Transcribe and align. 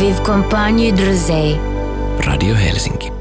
Viv 0.00 0.16
Compagne 0.22 0.96
Druzei. 0.96 1.56
Radio 2.26 2.54
Helsinki. 2.54 3.12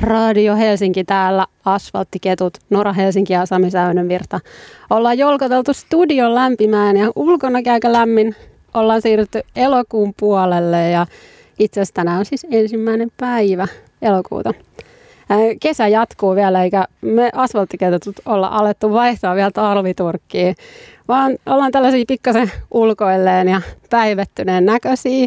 Radio 0.00 0.56
Helsinki 0.56 1.04
täällä, 1.04 1.46
asfalttiketut, 1.64 2.58
Nora 2.70 2.92
Helsinki 2.92 3.32
ja 3.32 3.46
Sami 3.46 3.70
Säynenvirta. 3.70 4.40
Ollaan 4.90 5.18
jolkoteltu 5.18 5.72
studion 5.72 6.34
lämpimään 6.34 6.96
ja 6.96 7.12
ulkona 7.16 7.58
aika 7.72 7.92
lämmin. 7.92 8.36
Ollaan 8.74 9.02
siirrytty 9.02 9.40
elokuun 9.56 10.14
puolelle 10.16 10.90
ja 10.90 11.06
itse 11.58 11.80
asiassa 11.80 11.94
tänään 11.94 12.18
on 12.18 12.24
siis 12.24 12.46
ensimmäinen 12.50 13.08
päivä 13.16 13.68
elokuuta. 14.02 14.54
Kesä 15.60 15.88
jatkuu 15.88 16.34
vielä, 16.34 16.64
eikä 16.64 16.84
me 17.00 17.30
asfalttiketut 17.34 18.20
olla 18.26 18.46
alettu 18.46 18.92
vaihtaa 18.92 19.34
vielä 19.34 19.50
talviturkkiin, 19.50 20.54
vaan 21.08 21.36
ollaan 21.46 21.72
tällaisia 21.72 22.04
pikkasen 22.08 22.52
ulkoilleen 22.70 23.48
ja 23.48 23.60
päivettyneen 23.90 24.64
näköisiä 24.64 25.26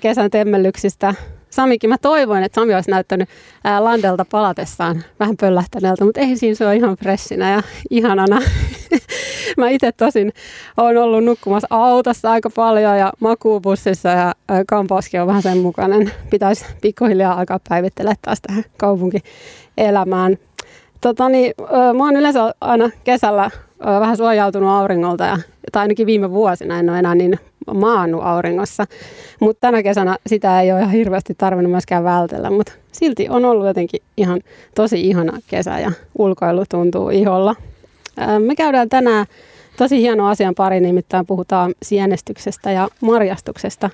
kesän 0.00 0.30
temmellyksistä 0.30 1.14
Samikin, 1.50 1.90
mä 1.90 1.98
toivoin, 1.98 2.44
että 2.44 2.60
Sami 2.60 2.74
olisi 2.74 2.90
näyttänyt 2.90 3.28
Landelta 3.78 4.24
palatessaan 4.30 5.04
vähän 5.20 5.36
pöllähtäneeltä, 5.36 6.04
mutta 6.04 6.20
ei 6.20 6.36
siinä 6.36 6.54
se 6.54 6.66
ole 6.66 6.76
ihan 6.76 6.96
freshinä 6.96 7.52
ja 7.52 7.62
ihanana. 7.90 8.40
mä 9.56 9.68
itse 9.68 9.92
tosin 9.92 10.32
olen 10.76 11.02
ollut 11.02 11.24
nukkumassa 11.24 11.66
autossa 11.70 12.30
aika 12.30 12.50
paljon 12.50 12.98
ja 12.98 13.12
makuubussissa 13.20 14.08
ja 14.08 14.34
kampauskin 14.68 15.20
on 15.20 15.26
vähän 15.26 15.42
sen 15.42 15.58
mukainen. 15.58 16.12
Pitäisi 16.30 16.64
pikkuhiljaa 16.80 17.38
alkaa 17.38 17.60
päivittelemään 17.68 18.16
taas 18.22 18.38
tähän 18.46 18.64
kaupunkielämään. 18.76 20.38
Tota, 21.00 21.28
niin, 21.28 21.54
mä 21.96 22.04
oon 22.04 22.16
yleensä 22.16 22.54
aina 22.60 22.90
kesällä 23.04 23.50
vähän 24.00 24.16
suojautunut 24.16 24.70
auringolta, 24.70 25.24
ja, 25.24 25.38
tai 25.72 25.82
ainakin 25.82 26.06
viime 26.06 26.30
vuosina 26.30 26.78
en 26.78 26.90
ole 26.90 26.98
enää 26.98 27.14
niin 27.14 27.38
maannut 27.74 28.22
auringossa. 28.24 28.86
Mutta 29.40 29.60
tänä 29.60 29.82
kesänä 29.82 30.16
sitä 30.26 30.60
ei 30.60 30.72
ole 30.72 30.80
ihan 30.80 30.92
hirveästi 30.92 31.34
tarvinnut 31.38 31.70
myöskään 31.70 32.04
vältellä, 32.04 32.50
mutta 32.50 32.72
silti 32.92 33.28
on 33.28 33.44
ollut 33.44 33.66
jotenkin 33.66 34.00
ihan 34.16 34.40
tosi 34.74 35.08
ihana 35.08 35.38
kesä 35.46 35.78
ja 35.78 35.92
ulkoilu 36.18 36.64
tuntuu 36.70 37.10
iholla. 37.10 37.56
Me 38.38 38.56
käydään 38.56 38.88
tänään 38.88 39.26
tosi 39.76 40.00
hieno 40.00 40.28
asian 40.28 40.54
pari, 40.54 40.80
nimittäin 40.80 41.26
puhutaan 41.26 41.74
sienestyksestä 41.82 42.70
ja 42.70 42.88
marjastuksesta. 43.00 43.90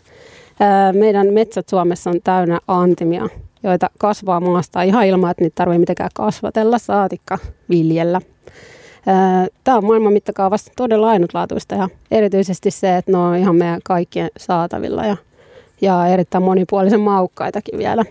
Meidän 0.92 1.33
metsät 1.33 1.69
Suomessa 1.69 2.11
on 2.11 2.20
täynnä 2.25 2.61
antimia, 2.69 3.28
joita 3.62 3.91
kasvaa 3.98 4.41
maasta 4.41 4.83
ihan 4.83 5.06
ilman, 5.06 5.31
että 5.31 5.44
niitä 5.44 5.55
tarvitsee 5.55 5.78
mitenkään 5.78 6.11
kasvatella, 6.14 6.78
saatikka 6.78 7.39
viljellä. 7.70 8.20
Tämä 9.64 9.77
on 9.77 9.84
maailman 9.84 10.12
mittakaavassa 10.12 10.72
todella 10.77 11.09
ainutlaatuista 11.09 11.75
ja 11.75 11.89
erityisesti 12.11 12.70
se, 12.70 12.97
että 12.97 13.12
ne 13.12 13.19
on 13.19 13.37
ihan 13.37 13.56
meidän 13.56 13.81
kaikkien 13.84 14.31
saatavilla 14.37 15.05
ja, 15.05 15.17
ja 15.81 16.06
erittäin 16.06 16.44
monipuolisen 16.44 17.00
maukkaitakin 17.00 17.78
vielä. 17.78 18.05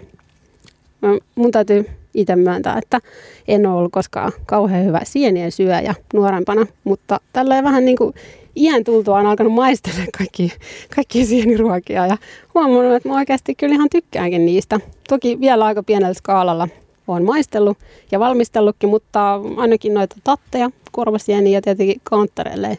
Mun 1.35 1.51
täytyy 1.51 1.85
itse 2.15 2.35
myöntää, 2.35 2.77
että 2.77 2.99
en 3.47 3.65
ole 3.65 3.75
ollut 3.75 3.91
koskaan 3.91 4.31
kauhean 4.45 4.85
hyvä 4.85 5.01
sienien 5.03 5.51
syöjä 5.51 5.95
nuorempana, 6.13 6.65
mutta 6.83 7.19
tällä 7.33 7.63
vähän 7.63 7.85
niin 7.85 7.97
kuin 7.97 8.13
iän 8.55 8.83
tultua 8.83 9.17
on 9.17 9.25
alkanut 9.25 9.53
maistella 9.53 10.05
kaikki, 10.17 10.51
kaikki 10.95 11.25
sieniruokia 11.25 12.07
ja 12.07 12.17
huomannut, 12.53 12.95
että 12.95 13.09
mä 13.09 13.15
oikeasti 13.15 13.55
kyllä 13.55 13.75
ihan 13.75 13.89
tykkäänkin 13.91 14.45
niistä. 14.45 14.79
Toki 15.09 15.39
vielä 15.39 15.65
aika 15.65 15.83
pienellä 15.83 16.13
skaalalla 16.13 16.67
olen 17.07 17.25
maistellut 17.25 17.77
ja 18.11 18.19
valmistellutkin, 18.19 18.89
mutta 18.89 19.41
ainakin 19.57 19.93
noita 19.93 20.15
tatteja, 20.23 20.69
korvasieniä 20.91 21.57
ja 21.57 21.61
tietenkin 21.61 22.01
konttoreille 22.09 22.77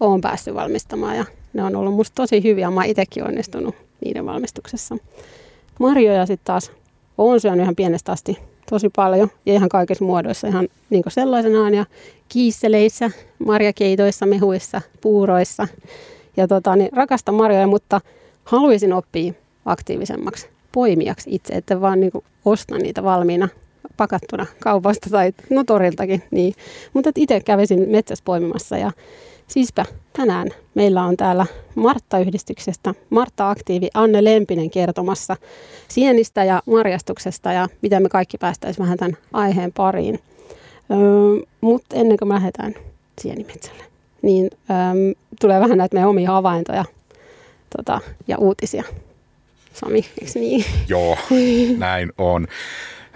olen 0.00 0.20
päässyt 0.20 0.54
valmistamaan 0.54 1.16
ja 1.16 1.24
ne 1.52 1.64
on 1.64 1.76
ollut 1.76 1.94
musta 1.94 2.14
tosi 2.14 2.42
hyviä. 2.42 2.70
Mä 2.70 2.84
itsekin 2.84 3.24
onnistunut 3.24 3.74
niiden 4.04 4.26
valmistuksessa. 4.26 4.96
Marjoja 5.80 6.26
sitten 6.26 6.44
taas 6.44 6.72
olen 7.18 7.40
syönyt 7.40 7.62
ihan 7.62 7.76
pienestä 7.76 8.12
asti 8.12 8.38
tosi 8.70 8.90
paljon 8.96 9.30
ja 9.46 9.54
ihan 9.54 9.68
kaikissa 9.68 10.04
muodoissa 10.04 10.48
ihan 10.48 10.68
niin 10.90 11.02
sellaisenaan 11.08 11.74
ja 11.74 11.86
kiisseleissä, 12.28 13.10
marjakeitoissa, 13.46 14.26
mehuissa, 14.26 14.80
puuroissa. 15.00 15.68
Ja 16.36 16.48
tota, 16.48 16.76
niin 16.76 16.92
rakastan 16.92 17.34
marjoja, 17.34 17.66
mutta 17.66 18.00
haluaisin 18.44 18.92
oppia 18.92 19.32
aktiivisemmaksi 19.64 20.48
poimijaksi 20.72 21.34
itse, 21.34 21.54
että 21.54 21.80
vaan 21.80 22.00
niin 22.00 22.12
osta 22.44 22.78
niitä 22.78 23.02
valmiina 23.02 23.48
pakattuna 23.98 24.46
kaupasta 24.60 25.10
tai 25.10 25.32
no 25.50 25.64
toriltakin. 25.64 26.22
Niin. 26.30 26.54
Mutta 26.94 27.10
itse 27.14 27.40
kävisin 27.40 27.88
metsässä 27.88 28.22
poimimassa 28.24 28.76
ja 28.76 28.92
siispä 29.46 29.84
tänään 30.12 30.48
meillä 30.74 31.04
on 31.04 31.16
täällä 31.16 31.46
Martta-yhdistyksestä 31.74 32.94
Martta 33.10 33.50
Aktiivi 33.50 33.88
Anne 33.94 34.24
Lempinen 34.24 34.70
kertomassa 34.70 35.36
sienistä 35.88 36.44
ja 36.44 36.62
marjastuksesta 36.66 37.52
ja 37.52 37.68
miten 37.82 38.02
me 38.02 38.08
kaikki 38.08 38.38
päästäisiin 38.38 38.84
vähän 38.84 38.98
tämän 38.98 39.16
aiheen 39.32 39.72
pariin. 39.72 40.20
Öö, 40.90 41.46
Mutta 41.60 41.96
ennen 41.96 42.18
kuin 42.18 42.28
me 42.28 42.34
lähdetään 42.34 42.74
sienimetsälle, 43.20 43.84
niin 44.22 44.50
öö, 44.70 45.14
tulee 45.40 45.60
vähän 45.60 45.78
näitä 45.78 45.94
meidän 45.94 46.10
omia 46.10 46.30
havaintoja 46.30 46.84
tota, 47.76 48.00
ja 48.28 48.38
uutisia. 48.38 48.84
Sami, 49.72 50.04
eikö 50.20 50.38
niin? 50.38 50.64
Joo, 50.88 51.18
näin 51.78 52.12
on. 52.18 52.46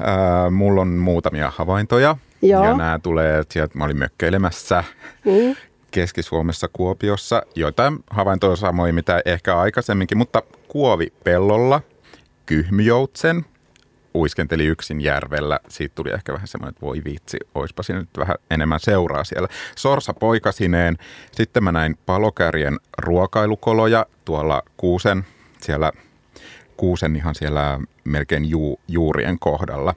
Äh, 0.02 0.50
mulla 0.50 0.80
on 0.80 0.88
muutamia 0.88 1.52
havaintoja. 1.56 2.16
Joo. 2.42 2.64
Ja 2.64 2.76
nämä 2.76 3.00
tulee 3.02 3.42
sieltä, 3.50 3.78
mä 3.78 3.84
olin 3.84 3.98
mökkeilemässä 3.98 4.84
mm. 5.24 5.56
Keski-Suomessa 5.90 6.68
Kuopiossa. 6.72 7.42
Joitain 7.54 7.98
havaintoja 8.10 8.56
samoin 8.56 8.94
mitä 8.94 9.22
ehkä 9.24 9.58
aikaisemminkin, 9.58 10.18
mutta 10.18 10.42
kuovi 10.68 11.12
pellolla, 11.24 11.80
kyhmyjoutsen, 12.46 13.44
uiskenteli 14.14 14.66
yksin 14.66 15.00
järvellä. 15.00 15.60
Siitä 15.68 15.94
tuli 15.94 16.10
ehkä 16.10 16.32
vähän 16.32 16.48
semmoinen, 16.48 16.70
että 16.70 16.86
voi 16.86 17.02
vitsi, 17.04 17.38
oispa 17.54 17.82
siinä 17.82 18.00
nyt 18.00 18.18
vähän 18.18 18.36
enemmän 18.50 18.80
seuraa 18.80 19.24
siellä. 19.24 19.48
Sorsa 19.76 20.14
poikasineen. 20.14 20.98
Sitten 21.32 21.64
mä 21.64 21.72
näin 21.72 21.98
palokärjen 22.06 22.78
ruokailukoloja 22.98 24.06
tuolla 24.24 24.62
Kuusen 24.76 25.24
siellä 25.60 25.92
kuusen 26.76 27.16
ihan 27.16 27.34
siellä 27.34 27.80
melkein 28.04 28.44
ju, 28.50 28.80
juurien 28.88 29.38
kohdalla. 29.38 29.94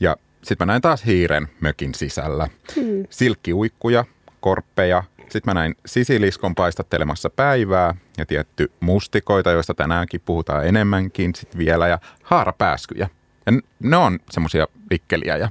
Ja 0.00 0.16
sitten 0.42 0.66
mä 0.66 0.72
näin 0.72 0.82
taas 0.82 1.06
hiiren 1.06 1.48
mökin 1.60 1.94
sisällä. 1.94 2.48
Hmm. 2.76 3.04
Silkkiuikkuja, 3.10 4.04
korppeja, 4.40 5.04
sitten 5.18 5.42
mä 5.44 5.54
näin 5.54 5.74
sisiliskon 5.86 6.54
paistattelemassa 6.54 7.30
päivää 7.30 7.94
ja 8.18 8.26
tietty 8.26 8.70
mustikoita, 8.80 9.50
joista 9.50 9.74
tänäänkin 9.74 10.20
puhutaan 10.24 10.66
enemmänkin 10.66 11.34
sitten 11.34 11.58
vielä 11.58 11.88
ja 11.88 11.98
haarapääskyjä. 12.22 13.08
Ja 13.46 13.52
ne 13.80 13.96
on 13.96 14.18
semmoisia 14.30 14.66
vikkeliä 14.90 15.36
ja 15.36 15.48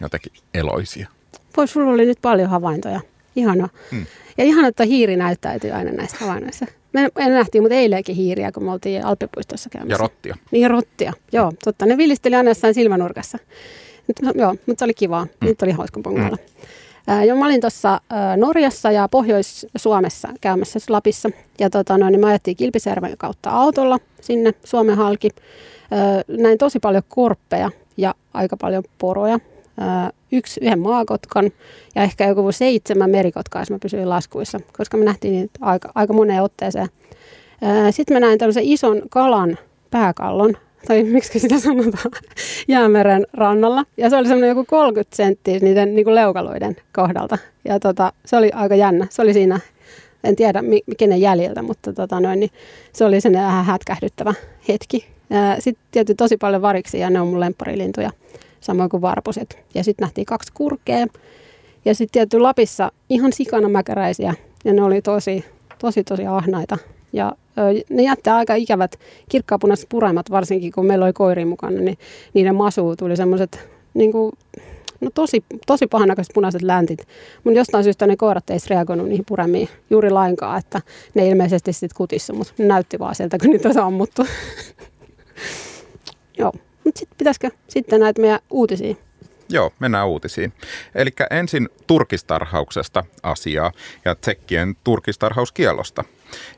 jotenkin 0.00 0.32
eloisia. 0.54 1.08
Voi, 1.56 1.68
sulla 1.68 1.90
oli 1.90 2.06
nyt 2.06 2.18
paljon 2.22 2.50
havaintoja. 2.50 3.00
Ihana. 3.36 3.68
Hmm. 3.90 4.06
Ja 4.38 4.44
ihan, 4.44 4.64
että 4.64 4.84
hiiri 4.84 5.16
näyttäytyy 5.16 5.70
aina 5.70 5.92
näissä 5.92 6.16
havainnoissa. 6.20 6.66
Me, 6.92 7.08
nähtiin 7.16 7.62
mutta 7.62 7.74
eilenkin 7.74 8.16
hiiriä, 8.16 8.52
kun 8.52 8.64
me 8.64 8.72
oltiin 8.72 9.04
Alppipuistossa 9.04 9.70
käymässä. 9.70 9.94
Ja 9.94 9.98
rottia. 9.98 10.36
Niin, 10.50 10.70
rottia. 10.70 11.12
Joo, 11.32 11.52
totta. 11.64 11.86
Ne 11.86 11.96
villisteli 11.96 12.34
aina 12.34 12.50
jossain 12.50 12.74
silmänurkassa. 12.74 13.38
Nyt, 14.08 14.34
joo, 14.34 14.54
mutta 14.66 14.78
se 14.78 14.84
oli 14.84 14.94
kivaa. 14.94 15.24
Mm. 15.24 15.46
Nyt 15.46 15.62
oli 15.62 15.72
hauska 15.72 16.00
pongailla. 16.00 16.36
Mm. 16.36 17.14
Äh, 17.14 17.26
joo, 17.26 17.38
mä 17.38 17.44
olin 17.44 17.60
tuossa 17.60 18.00
Norjassa 18.36 18.90
ja 18.90 19.08
Pohjois-Suomessa 19.08 20.28
käymässä 20.40 20.78
Lapissa. 20.88 21.30
Ja 21.58 21.70
tota, 21.70 21.98
no, 21.98 22.10
niin 22.10 22.20
me 22.20 22.26
ajettiin 22.26 22.56
Kilpisjärven 22.56 23.14
kautta 23.18 23.50
autolla 23.50 23.98
sinne 24.20 24.52
Suomen 24.64 24.96
halki. 24.96 25.30
Äh, 25.92 26.38
näin 26.42 26.58
tosi 26.58 26.80
paljon 26.80 27.02
korppeja 27.08 27.70
ja 27.96 28.14
aika 28.34 28.56
paljon 28.56 28.84
poroja 28.98 29.38
yksi, 30.32 30.60
yhden 30.62 30.78
maakotkan 30.78 31.50
ja 31.94 32.02
ehkä 32.02 32.28
joku 32.28 32.52
seitsemän 32.52 33.10
merikotkaa, 33.10 33.62
jos 33.62 33.70
mä 33.70 33.78
pysyin 33.82 34.08
laskuissa, 34.08 34.60
koska 34.76 34.96
me 34.96 35.04
nähtiin 35.04 35.32
niitä 35.32 35.58
aika, 35.60 35.92
aika 35.94 36.12
moneen 36.12 36.42
otteeseen. 36.42 36.88
Sitten 37.90 38.14
mä 38.16 38.20
näin 38.20 38.38
tällaisen 38.38 38.64
ison 38.64 39.02
kalan 39.10 39.58
pääkallon, 39.90 40.56
tai 40.86 41.02
miksi 41.14 41.38
sitä 41.38 41.58
sanotaan, 41.60 42.10
jäämeren 42.68 43.26
rannalla. 43.32 43.84
Ja 43.96 44.10
se 44.10 44.16
oli 44.16 44.28
semmoinen 44.28 44.48
joku 44.48 44.64
30 44.64 45.16
senttiä 45.16 45.58
niiden 45.58 45.94
niin 45.94 46.04
kuin 46.04 46.14
leukaloiden 46.14 46.76
kohdalta. 46.92 47.38
Ja 47.64 47.80
tota, 47.80 48.12
se 48.24 48.36
oli 48.36 48.50
aika 48.54 48.74
jännä. 48.74 49.06
Se 49.10 49.22
oli 49.22 49.32
siinä, 49.32 49.60
en 50.24 50.36
tiedä 50.36 50.62
kenen 50.98 51.20
jäljiltä, 51.20 51.62
mutta 51.62 51.92
tota 51.92 52.20
noin, 52.20 52.40
niin 52.40 52.50
se 52.92 53.04
oli 53.04 53.20
sen 53.20 53.32
vähän 53.32 53.64
hätkähdyttävä 53.64 54.34
hetki. 54.68 55.06
Sitten 55.58 55.84
tietysti 55.90 56.14
tosi 56.14 56.36
paljon 56.36 56.62
variksi 56.62 56.98
ja 56.98 57.10
ne 57.10 57.20
on 57.20 57.28
mun 57.28 57.40
lempparilintuja 57.40 58.10
samoin 58.68 58.90
kuin 58.90 59.00
varpuset. 59.00 59.58
Ja 59.74 59.84
sitten 59.84 60.04
nähtiin 60.04 60.24
kaksi 60.24 60.52
kurkea. 60.52 61.06
Ja 61.84 61.94
sitten 61.94 62.12
tietty 62.12 62.40
Lapissa 62.40 62.92
ihan 63.10 63.32
sikana 63.32 63.68
mäkäräisiä. 63.68 64.34
Ja 64.64 64.72
ne 64.72 64.82
oli 64.82 65.02
tosi, 65.02 65.44
tosi, 65.78 66.04
tosi 66.04 66.26
ahnaita. 66.26 66.78
Ja 67.12 67.32
ne 67.90 68.02
jättää 68.02 68.36
aika 68.36 68.54
ikävät 68.54 68.98
kirkkaapunaiset 69.28 69.88
puremat, 69.88 70.30
varsinkin 70.30 70.72
kun 70.72 70.86
meillä 70.86 71.04
oli 71.04 71.12
koiri 71.12 71.44
mukana, 71.44 71.80
niin 71.80 71.98
niiden 72.34 72.54
masuun 72.54 72.96
tuli 72.96 73.16
semmoiset 73.16 73.68
niin 73.94 74.12
kuin, 74.12 74.32
no 75.00 75.10
tosi, 75.14 75.44
tosi 75.66 75.86
pahanakaiset 75.86 76.34
punaiset 76.34 76.62
läntit. 76.62 77.08
Mutta 77.44 77.58
jostain 77.58 77.84
syystä 77.84 78.06
ne 78.06 78.16
koirat 78.16 78.50
ei 78.50 78.58
reagoinut 78.70 79.08
niihin 79.08 79.24
puremiin 79.28 79.68
juuri 79.90 80.10
lainkaan, 80.10 80.58
että 80.58 80.80
ne 81.14 81.28
ilmeisesti 81.28 81.72
sitten 81.72 81.96
kutissa, 81.96 82.32
mutta 82.32 82.52
näytti 82.58 82.98
vaan 82.98 83.14
sieltä, 83.14 83.38
kun 83.38 83.50
niitä 83.50 83.68
on 83.68 83.78
ammuttu. 83.78 84.26
Joo, 86.38 86.52
mutta 86.88 86.98
sitten 86.98 87.18
pitäisikö 87.18 87.50
sitten 87.68 88.00
näitä 88.00 88.20
meidän 88.20 88.40
uutisia? 88.50 88.94
Joo, 89.50 89.72
mennään 89.78 90.08
uutisiin. 90.08 90.52
Eli 90.94 91.10
ensin 91.30 91.68
turkistarhauksesta 91.86 93.04
asiaa 93.22 93.72
ja 94.04 94.14
tsekkien 94.14 94.76
turkistarhauskielosta. 94.84 96.04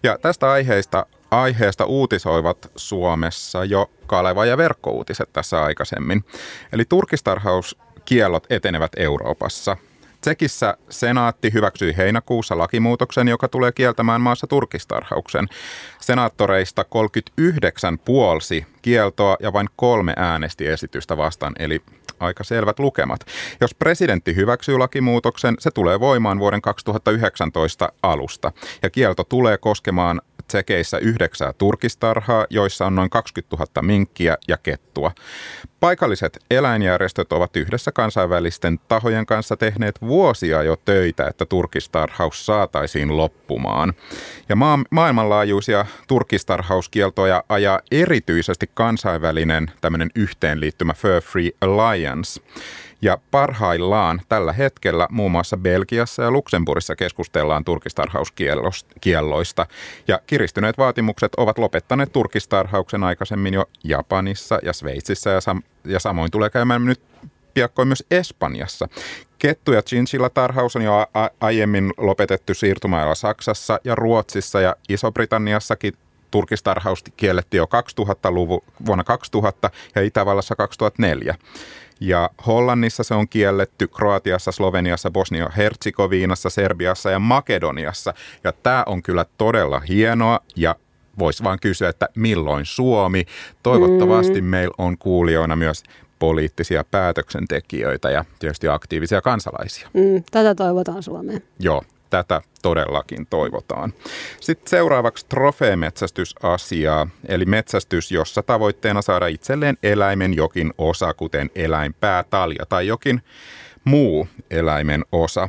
Ja 0.03 0.19
tästä 0.23 0.51
aiheesta, 0.51 1.07
aiheesta 1.31 1.85
uutisoivat 1.85 2.71
Suomessa 2.77 3.65
jo 3.65 3.91
Kaleva 4.07 4.47
ja 4.47 4.57
verkkouutiset 4.57 5.33
tässä 5.33 5.63
aikaisemmin. 5.63 6.25
Eli 6.73 6.85
turkistarhauskiellot 6.85 8.47
etenevät 8.51 8.93
Euroopassa– 8.97 9.77
Tsekissä 10.21 10.77
senaatti 10.91 11.53
hyväksyi 11.53 11.97
heinäkuussa 11.97 12.59
lakimuutoksen, 12.59 13.29
joka 13.29 13.49
tulee 13.49 13.73
kieltämään 13.73 14.21
maassa 14.21 14.47
turkistarhauksen. 14.47 15.49
Senaattoreista 16.01 16.85
39 16.85 17.99
puolsi 17.99 18.67
kieltoa 18.83 19.37
ja 19.41 19.53
vain 19.53 19.69
kolme 19.77 20.13
äänesti 20.17 20.67
esitystä 20.67 21.17
vastaan, 21.17 21.53
eli 21.59 21.83
aika 22.21 22.45
selvät 22.45 22.79
lukemat. 22.79 23.21
Jos 23.61 23.75
presidentti 23.75 24.37
hyväksyy 24.37 24.79
lakimuutoksen, 24.79 25.55
se 25.59 25.71
tulee 25.71 26.01
voimaan 26.01 26.39
vuoden 26.39 26.63
2019 26.63 27.93
alusta. 28.03 28.53
Ja 28.83 28.91
kielto 28.91 29.25
tulee 29.25 29.59
koskemaan 29.59 30.21
tsekeissä 30.51 30.99
yhdeksää 30.99 31.53
turkistarhaa, 31.53 32.47
joissa 32.51 32.87
on 32.87 32.95
noin 32.95 33.11
20 33.11 33.57
000 33.57 33.83
minkkiä 33.83 34.37
ja 34.49 34.57
kettua. 34.57 35.13
Paikalliset 35.81 36.39
eläinjärjestöt 36.51 37.33
ovat 37.33 37.57
yhdessä 37.57 37.93
kansainvälisten 37.93 38.79
tahojen 38.89 39.27
kanssa 39.27 39.57
tehneet 39.57 40.01
vuosia 40.01 40.63
jo 40.63 40.77
töitä, 40.85 41.27
että 41.27 41.47
turkistarhaus 41.47 42.47
saataisiin 42.47 43.17
loppumaan. 43.17 43.95
Ja 44.49 44.57
maa- 44.57 44.85
maailmanlaajuisia 44.91 45.87
turkistarhauskieltoja 46.09 47.45
ajaa 47.49 47.81
erityisesti 47.91 48.71
kansainvälinen 48.75 49.71
tämmöinen 49.81 50.11
yhteenliittymä 50.15 50.95
Fur 50.95 51.21
Free 51.21 51.51
Alliance. 51.61 52.41
Ja 53.03 53.19
parhaillaan 53.31 54.21
tällä 54.29 54.53
hetkellä 54.53 55.09
muun 55.11 55.33
muassa 55.33 55.57
Belgiassa 55.57 56.23
ja 56.23 56.31
Luxemburgissa 56.31 56.97
keskustellaan 56.97 57.65
turkistarhauskielloista. 57.65 59.67
Ja 60.09 60.21
kiristyneet 60.27 60.79
vaatimukset 60.79 61.33
ovat 61.37 61.59
lopettaneet 61.59 62.13
turkistarhauksen 62.13 63.05
aikaisemmin 63.05 63.55
jo 63.55 63.65
Japanissa 63.85 64.59
ja 64.63 64.73
Sveitsissä 64.73 65.31
ja, 65.31 65.41
sam- 65.41 65.63
ja 65.85 66.01
samoin 66.01 66.31
tulee 66.31 66.51
käymään 66.51 66.85
nyt 66.85 67.01
piakkoin 67.55 67.89
myös 67.89 68.05
Espanjassa. 68.11 68.89
Kettu- 69.39 69.73
ja 69.73 69.83
chinchilla-tarhaus 69.83 70.77
on 70.77 70.83
jo 70.83 71.07
a- 71.15 71.29
aiemmin 71.41 71.93
lopetettu 71.97 72.55
siirtymällä 72.55 73.15
Saksassa 73.15 73.81
ja 73.85 73.95
Ruotsissa 73.95 74.61
ja 74.61 74.77
Iso-Britanniassakin 74.89 75.93
turkistarhaus 76.31 77.05
kiellettiin 77.17 77.59
jo 77.59 77.67
2000-luvun, 77.67 78.61
vuonna 78.87 79.05
2000 79.05 79.71
ja 79.95 80.03
Itävallassa 80.03 80.57
2004. 80.57 81.35
Ja 82.01 82.31
Hollannissa 82.47 83.03
se 83.03 83.15
on 83.15 83.29
kielletty, 83.29 83.87
Kroatiassa, 83.87 84.53
Sloveniassa, 84.53 85.11
Bosnia-Herzegovinassa, 85.11 86.51
Serbiassa 86.51 87.11
ja 87.11 87.19
Makedoniassa. 87.19 88.15
Ja 88.45 88.53
tämä 88.53 88.83
on 88.87 89.03
kyllä 89.03 89.25
todella 89.39 89.81
hienoa 89.81 90.41
ja 90.57 90.77
voisi 91.19 91.45
vaan 91.45 91.59
kysyä, 91.61 91.89
että 91.89 92.09
milloin 92.17 92.67
Suomi? 92.67 93.25
Toivottavasti 93.63 94.41
mm. 94.41 94.47
meillä 94.47 94.75
on 94.79 94.99
kuulijoina 94.99 95.57
myös 95.57 95.83
poliittisia 96.19 96.85
päätöksentekijöitä 96.91 98.11
ja 98.11 98.25
tietysti 98.39 98.69
aktiivisia 98.69 99.21
kansalaisia. 99.21 99.89
Mm, 99.95 100.25
tätä 100.31 100.55
toivotaan 100.55 101.03
Suomeen. 101.03 101.43
Joo, 101.59 101.83
tätä 102.11 102.41
todellakin 102.63 103.27
toivotaan. 103.27 103.93
Sitten 104.41 104.71
seuraavaksi 104.71 105.27
trofeemetsästysasiaa, 105.29 107.07
eli 107.29 107.45
metsästys, 107.45 108.13
jossa 108.13 108.43
tavoitteena 108.43 109.03
saada 109.03 109.27
itselleen 109.27 109.79
eläimen 109.83 110.35
jokin 110.35 110.75
osa, 110.79 111.15
kuten 111.15 111.51
eläinpää, 111.55 112.25
talja 112.31 112.67
tai 112.69 112.87
jokin 112.87 113.23
muu 113.85 114.29
eläimen 114.51 115.05
osa. 115.13 115.49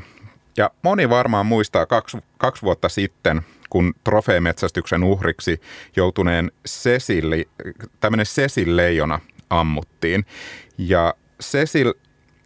Ja 0.58 0.72
moni 0.84 1.10
varmaan 1.10 1.46
muistaa 1.46 1.86
kaksi, 1.86 2.18
kaksi 2.38 2.62
vuotta 2.62 2.90
sitten, 2.90 3.42
kun 3.69 3.94
trofeemetsästyksen 4.04 5.04
uhriksi 5.04 5.62
joutuneen 5.96 6.52
Cecil, 6.68 7.44
tämmöinen 8.00 8.25
Cecil-leijona 8.25 9.19
ammuttiin. 9.50 10.25
Ja 10.78 11.13
Cecil 11.44 11.94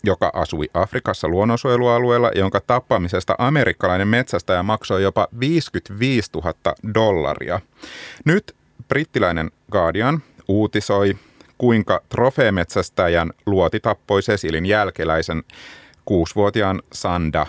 joka 0.06 0.32
asui 0.34 0.70
Afrikassa 0.74 1.28
luonnonsuojelualueella, 1.28 2.32
jonka 2.36 2.60
tappamisesta 2.60 3.36
amerikkalainen 3.38 4.08
metsästäjä 4.08 4.64
maksoi 4.64 5.04
jopa 5.04 5.28
55 5.40 6.32
000 6.34 6.54
dollaria. 6.94 7.60
Nyt 8.26 8.56
brittiläinen 8.88 9.52
Guardian 9.72 10.22
uutisoi, 10.48 11.18
kuinka 11.58 12.02
trofeemetsästäjän 12.10 13.32
luoti 13.46 13.80
tappoi 13.80 14.22
Cecilin 14.22 14.66
jälkeläisen 14.66 15.44
kuusivuotiaan 16.06 16.82
Sanda 16.94 17.46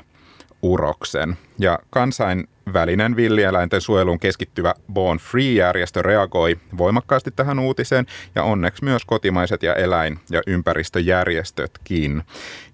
Uroksen. 0.62 1.36
Ja 1.58 1.78
kansain, 1.90 2.48
välinen 2.72 3.16
villieläinten 3.16 3.80
suojeluun 3.80 4.18
keskittyvä 4.18 4.74
Born 4.92 5.18
Free-järjestö 5.18 6.02
reagoi 6.02 6.56
voimakkaasti 6.78 7.30
tähän 7.30 7.58
uutiseen 7.58 8.06
ja 8.34 8.42
onneksi 8.42 8.84
myös 8.84 9.04
kotimaiset 9.04 9.62
ja 9.62 9.74
eläin- 9.74 10.18
ja 10.30 10.42
ympäristöjärjestötkin. 10.46 12.22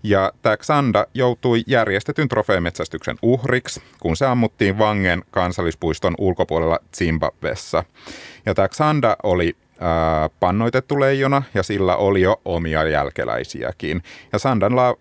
Ja 0.03 0.33
tämä 0.43 0.57
Xanda 0.57 1.07
joutui 1.15 1.63
järjestetyn 1.67 2.29
trofeemetsästyksen 2.29 3.17
uhriksi, 3.23 3.83
kun 4.01 4.17
se 4.17 4.27
ammuttiin 4.27 4.79
Vangen 4.79 5.23
kansallispuiston 5.31 6.15
ulkopuolella 6.19 6.79
Zimbabwessa. 6.97 7.85
Ja 8.47 8.55
tämä 8.55 8.69
Xanda 8.69 9.17
oli 9.23 9.57
pannoitettu 10.41 11.01
leijona 11.01 11.43
ja 11.55 11.63
sillä 11.63 11.97
oli 11.97 12.21
jo 12.21 12.41
omia 12.45 12.85
jälkeläisiäkin. 12.85 14.03
Ja 14.33 14.39
Sandan 14.39 14.77
la, 14.77 14.97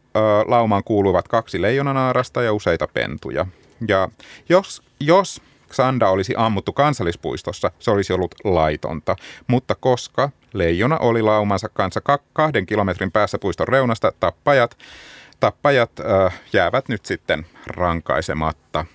laumaan 0.48 0.84
kuuluvat 0.84 1.28
kaksi 1.28 1.62
leijonanaarasta 1.62 2.42
ja 2.42 2.54
useita 2.54 2.88
pentuja. 2.88 3.46
Ja 3.88 4.10
jos, 4.50 4.82
jos 5.00 5.42
Xanda 5.72 6.10
olisi 6.10 6.34
ammuttu 6.38 6.74
kansallispuistossa, 6.74 7.72
se 7.80 7.92
olisi 7.92 8.14
ollut 8.14 8.36
laitonta. 8.44 9.16
Mutta 9.48 9.76
koska 9.76 10.30
leijona 10.54 10.98
oli 10.98 11.22
laumansa 11.22 11.70
kanssa 11.70 12.02
kahden 12.34 12.66
kilometrin 12.66 13.12
päässä 13.12 13.40
puiston 13.40 13.68
reunasta, 13.68 14.14
tappajat, 14.20 14.78
tappajat 15.40 15.92
äh, 16.00 16.42
jäävät 16.54 16.90
nyt 16.90 17.06
sitten 17.06 17.46
rankaisematta. 17.68 18.86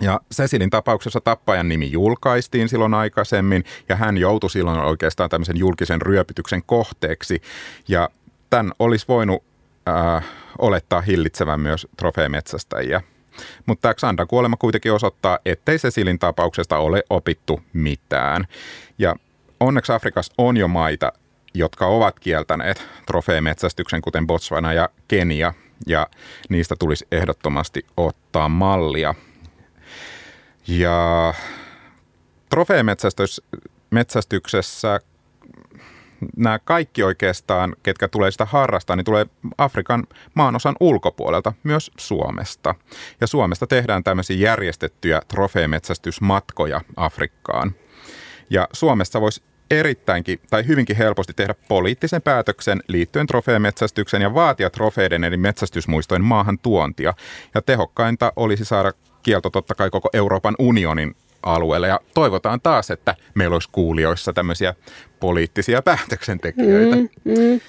Ja 0.00 0.20
Cecilin 0.34 0.70
tapauksessa 0.70 1.20
tappajan 1.20 1.68
nimi 1.68 1.92
julkaistiin 1.92 2.68
silloin 2.68 2.94
aikaisemmin 2.94 3.64
ja 3.88 3.96
hän 3.96 4.18
joutui 4.18 4.50
silloin 4.50 4.78
oikeastaan 4.80 5.30
tämmöisen 5.30 5.56
julkisen 5.56 6.02
ryöpytyksen 6.02 6.62
kohteeksi. 6.66 7.42
Ja 7.88 8.08
tämän 8.50 8.72
olisi 8.78 9.04
voinut 9.08 9.42
äh, 9.88 10.24
olettaa 10.58 11.00
hillitsevän 11.00 11.60
myös 11.60 11.86
trofeemetsästäjiä. 11.96 13.02
Mutta 13.66 13.82
tämä 13.82 13.94
Xandan 13.94 14.26
kuolema 14.26 14.56
kuitenkin 14.56 14.92
osoittaa, 14.92 15.38
ettei 15.44 15.78
Cecilin 15.78 16.18
tapauksesta 16.18 16.78
ole 16.78 17.02
opittu 17.10 17.60
mitään. 17.72 18.44
Ja 18.98 19.16
onneksi 19.60 19.92
Afrikassa 19.92 20.34
on 20.38 20.56
jo 20.56 20.68
maita, 20.68 21.12
jotka 21.54 21.86
ovat 21.86 22.20
kieltäneet 22.20 22.86
trofeemetsästyksen, 23.06 24.02
kuten 24.02 24.26
Botswana 24.26 24.72
ja 24.72 24.88
Kenia, 25.08 25.54
ja 25.86 26.06
niistä 26.48 26.76
tulisi 26.78 27.06
ehdottomasti 27.12 27.86
ottaa 27.96 28.48
mallia. 28.48 29.14
Ja 30.68 31.34
trofeemetsästyksessä 32.50 35.00
nämä 36.36 36.58
kaikki 36.58 37.02
oikeastaan, 37.02 37.76
ketkä 37.82 38.08
tulee 38.08 38.30
sitä 38.30 38.44
harrastaa, 38.44 38.96
niin 38.96 39.04
tulee 39.04 39.26
Afrikan 39.58 40.06
maanosan 40.34 40.76
ulkopuolelta, 40.80 41.52
myös 41.62 41.90
Suomesta. 41.98 42.74
Ja 43.20 43.26
Suomesta 43.26 43.66
tehdään 43.66 44.04
tämmöisiä 44.04 44.36
järjestettyjä 44.36 45.22
trofeemetsästysmatkoja 45.28 46.80
Afrikkaan. 46.96 47.74
Ja 48.50 48.68
Suomessa 48.72 49.20
voisi 49.20 49.42
erittäinkin 49.70 50.40
tai 50.50 50.66
hyvinkin 50.66 50.96
helposti 50.96 51.32
tehdä 51.32 51.54
poliittisen 51.68 52.22
päätöksen 52.22 52.82
liittyen 52.88 53.26
trofeemetsästyksen 53.26 54.22
ja 54.22 54.34
vaatia 54.34 54.70
trofeiden 54.70 55.24
eli 55.24 55.36
metsästysmuistojen 55.36 56.24
maahan 56.24 56.58
tuontia. 56.58 57.14
Ja 57.54 57.62
tehokkainta 57.62 58.32
olisi 58.36 58.64
saada 58.64 58.92
kielto 59.22 59.50
totta 59.50 59.74
kai 59.74 59.90
koko 59.90 60.08
Euroopan 60.12 60.54
unionin 60.58 61.16
alueelle. 61.44 61.88
Ja 61.88 62.00
toivotaan 62.14 62.60
taas, 62.60 62.90
että 62.90 63.14
meillä 63.34 63.54
olisi 63.54 63.68
kuulijoissa 63.72 64.32
tämmöisiä 64.32 64.74
poliittisia 65.20 65.82
päätöksentekijöitä. 65.82 66.96
Mm, 66.96 67.08
mm. 67.24 67.60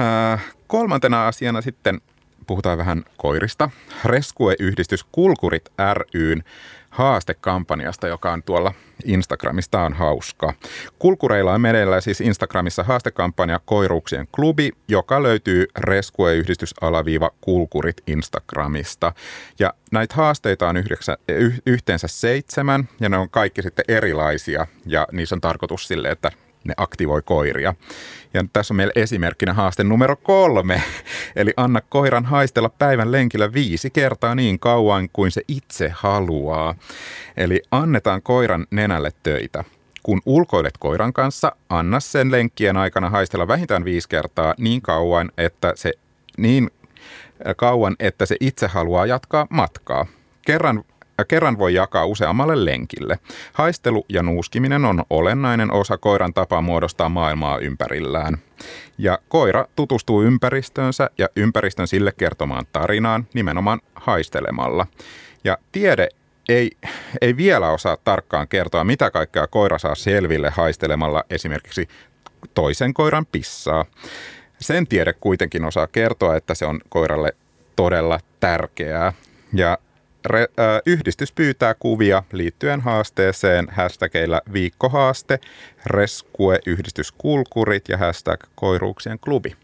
Äh, 0.00 0.44
kolmantena 0.66 1.26
asiana 1.28 1.60
sitten 1.60 2.00
puhutaan 2.46 2.78
vähän 2.78 3.04
koirista. 3.16 3.70
Rescue-yhdistys 4.04 5.04
Kulkurit 5.12 5.72
ryn 6.14 6.44
haastekampanjasta, 6.90 8.08
joka 8.08 8.32
on 8.32 8.42
tuolla 8.42 8.74
Instagramista 9.04 9.80
on 9.80 9.92
hauska. 9.94 10.54
Kulkureilla 10.98 11.54
on 11.54 11.60
meneillään 11.60 12.02
siis 12.02 12.20
Instagramissa 12.20 12.82
haastekampanja 12.82 13.60
Koiruuksien 13.64 14.28
klubi, 14.32 14.70
joka 14.88 15.22
löytyy 15.22 15.66
Rescue-yhdistys 15.78 16.74
alaviiva 16.80 17.30
Kulkurit 17.40 18.02
Instagramista. 18.06 19.12
Ja 19.58 19.74
näitä 19.92 20.14
haasteita 20.14 20.68
on 20.68 20.76
yhdeksä, 20.76 21.18
yhteensä 21.66 22.08
seitsemän 22.08 22.88
ja 23.00 23.08
ne 23.08 23.16
on 23.16 23.30
kaikki 23.30 23.62
sitten 23.62 23.84
erilaisia 23.88 24.66
ja 24.86 25.06
niissä 25.12 25.34
on 25.34 25.40
tarkoitus 25.40 25.88
sille, 25.88 26.10
että 26.10 26.30
ne 26.68 26.74
aktivoi 26.76 27.22
koiria. 27.22 27.74
Ja 28.34 28.44
tässä 28.52 28.74
on 28.74 28.76
meillä 28.76 28.92
esimerkkinä 28.96 29.52
haaste 29.52 29.84
numero 29.84 30.16
kolme. 30.16 30.82
Eli 31.36 31.52
anna 31.56 31.80
koiran 31.80 32.24
haistella 32.24 32.68
päivän 32.68 33.12
lenkillä 33.12 33.52
viisi 33.52 33.90
kertaa 33.90 34.34
niin 34.34 34.58
kauan 34.58 35.08
kuin 35.12 35.30
se 35.30 35.42
itse 35.48 35.92
haluaa. 35.94 36.74
Eli 37.36 37.62
annetaan 37.70 38.22
koiran 38.22 38.66
nenälle 38.70 39.12
töitä. 39.22 39.64
Kun 40.02 40.22
ulkoilet 40.26 40.78
koiran 40.78 41.12
kanssa, 41.12 41.52
anna 41.68 42.00
sen 42.00 42.30
lenkkien 42.30 42.76
aikana 42.76 43.10
haistella 43.10 43.48
vähintään 43.48 43.84
viisi 43.84 44.08
kertaa 44.08 44.54
niin 44.58 44.82
kauan, 44.82 45.30
että 45.38 45.72
se 45.76 45.92
niin 46.36 46.70
kauan, 47.56 47.96
että 47.98 48.26
se 48.26 48.36
itse 48.40 48.66
haluaa 48.66 49.06
jatkaa 49.06 49.46
matkaa. 49.50 50.06
Kerran 50.46 50.84
kerran 51.24 51.58
voi 51.58 51.74
jakaa 51.74 52.06
useammalle 52.06 52.64
lenkille. 52.64 53.18
Haistelu 53.52 54.04
ja 54.08 54.22
nuuskiminen 54.22 54.84
on 54.84 55.04
olennainen 55.10 55.72
osa 55.72 55.98
koiran 55.98 56.34
tapaa 56.34 56.60
muodostaa 56.60 57.08
maailmaa 57.08 57.58
ympärillään. 57.58 58.38
Ja 58.98 59.18
koira 59.28 59.64
tutustuu 59.76 60.22
ympäristöönsä 60.22 61.10
ja 61.18 61.28
ympäristön 61.36 61.88
sille 61.88 62.12
kertomaan 62.12 62.66
tarinaan 62.72 63.26
nimenomaan 63.34 63.80
haistelemalla. 63.94 64.86
Ja 65.44 65.58
tiede 65.72 66.08
ei, 66.48 66.70
ei 67.20 67.36
vielä 67.36 67.70
osaa 67.70 67.96
tarkkaan 67.96 68.48
kertoa, 68.48 68.84
mitä 68.84 69.10
kaikkea 69.10 69.46
koira 69.46 69.78
saa 69.78 69.94
selville 69.94 70.50
haistelemalla 70.50 71.24
esimerkiksi 71.30 71.88
toisen 72.54 72.94
koiran 72.94 73.26
pissaa. 73.26 73.84
Sen 74.60 74.86
tiede 74.86 75.12
kuitenkin 75.12 75.64
osaa 75.64 75.86
kertoa, 75.86 76.36
että 76.36 76.54
se 76.54 76.66
on 76.66 76.80
koiralle 76.88 77.32
todella 77.76 78.20
tärkeää. 78.40 79.12
Ja 79.52 79.78
Re, 80.28 80.40
äh, 80.40 80.66
yhdistys 80.86 81.32
pyytää 81.32 81.74
kuvia 81.74 82.22
liittyen 82.32 82.80
haasteeseen 82.80 83.66
hashtagillä 83.70 84.42
viikkohaaste, 84.52 85.38
Rescue 85.86 86.58
yhdistyskulkurit 86.66 87.88
ja 87.88 87.98
hashtag 87.98 88.40
koiruuksien 88.54 89.18
klubi. 89.18 89.56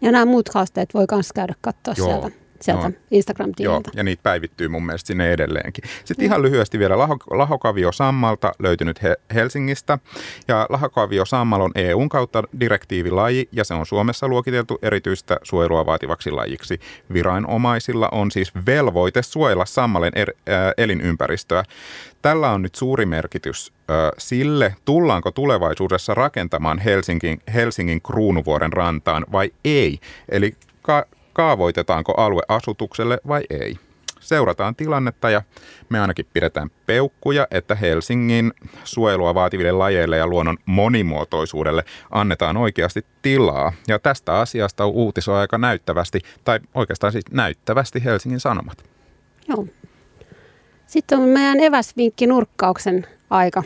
Ja 0.00 0.12
nämä 0.12 0.24
muut 0.24 0.48
haasteet 0.48 0.94
voi 0.94 1.04
myös 1.12 1.32
käydä 1.32 1.54
katsoa 1.60 1.94
Joo. 1.96 2.08
sieltä 2.08 2.39
sieltä 2.62 2.88
no, 2.88 2.94
Instagram-tililtä. 3.10 3.90
Joo, 3.90 3.92
ja 3.94 4.02
niitä 4.02 4.22
päivittyy 4.22 4.68
mun 4.68 4.86
mielestä 4.86 5.06
sinne 5.06 5.32
edelleenkin. 5.32 5.84
Sitten 6.04 6.24
ihan 6.24 6.42
lyhyesti 6.42 6.78
vielä 6.78 6.98
Laho, 6.98 7.16
Lahokavio 7.30 7.92
Sammalta 7.92 8.52
löytynyt 8.58 9.02
he, 9.02 9.16
Helsingistä. 9.34 9.98
Ja 10.48 10.66
Lahokavio 10.68 11.24
Sammal 11.24 11.60
on 11.60 11.72
EUn 11.74 12.08
kautta 12.08 12.42
direktiivilaji 12.60 13.48
ja 13.52 13.64
se 13.64 13.74
on 13.74 13.86
Suomessa 13.86 14.28
luokiteltu 14.28 14.78
erityistä 14.82 15.38
suojelua 15.42 15.86
vaativaksi 15.86 16.30
lajiksi. 16.30 16.80
Viranomaisilla 17.12 18.08
on 18.12 18.30
siis 18.30 18.52
velvoite 18.66 19.22
suojella 19.22 19.66
Sammalen 19.66 20.12
er, 20.14 20.30
äh, 20.30 20.72
elinympäristöä. 20.78 21.64
Tällä 22.22 22.50
on 22.50 22.62
nyt 22.62 22.74
suuri 22.74 23.06
merkitys 23.06 23.72
äh, 23.90 23.96
sille, 24.18 24.74
tullaanko 24.84 25.30
tulevaisuudessa 25.30 26.14
rakentamaan 26.14 26.78
Helsingin, 26.78 27.40
Helsingin 27.54 28.02
kruunuvuoren 28.02 28.72
rantaan 28.72 29.26
vai 29.32 29.50
ei. 29.64 29.98
Eli 30.28 30.54
ka- 30.82 31.06
kaavoitetaanko 31.40 32.12
alue 32.12 32.42
asutukselle 32.48 33.18
vai 33.28 33.42
ei. 33.50 33.76
Seurataan 34.20 34.76
tilannetta 34.76 35.30
ja 35.30 35.42
me 35.88 36.00
ainakin 36.00 36.26
pidetään 36.32 36.70
peukkuja, 36.86 37.46
että 37.50 37.74
Helsingin 37.74 38.52
suojelua 38.84 39.34
vaativille 39.34 39.72
lajeille 39.72 40.16
ja 40.16 40.26
luonnon 40.26 40.56
monimuotoisuudelle 40.66 41.84
annetaan 42.10 42.56
oikeasti 42.56 43.06
tilaa. 43.22 43.72
Ja 43.88 43.98
tästä 43.98 44.38
asiasta 44.38 44.84
on 44.84 44.90
uutisoi 44.90 45.38
aika 45.38 45.58
näyttävästi, 45.58 46.20
tai 46.44 46.60
oikeastaan 46.74 47.12
siis 47.12 47.24
näyttävästi 47.30 48.04
Helsingin 48.04 48.40
Sanomat. 48.40 48.84
Joo. 49.48 49.66
Sitten 50.86 51.18
on 51.18 51.28
meidän 51.28 51.60
eväsvinkki 51.60 52.26
nurkkauksen 52.26 53.06
aika. 53.30 53.62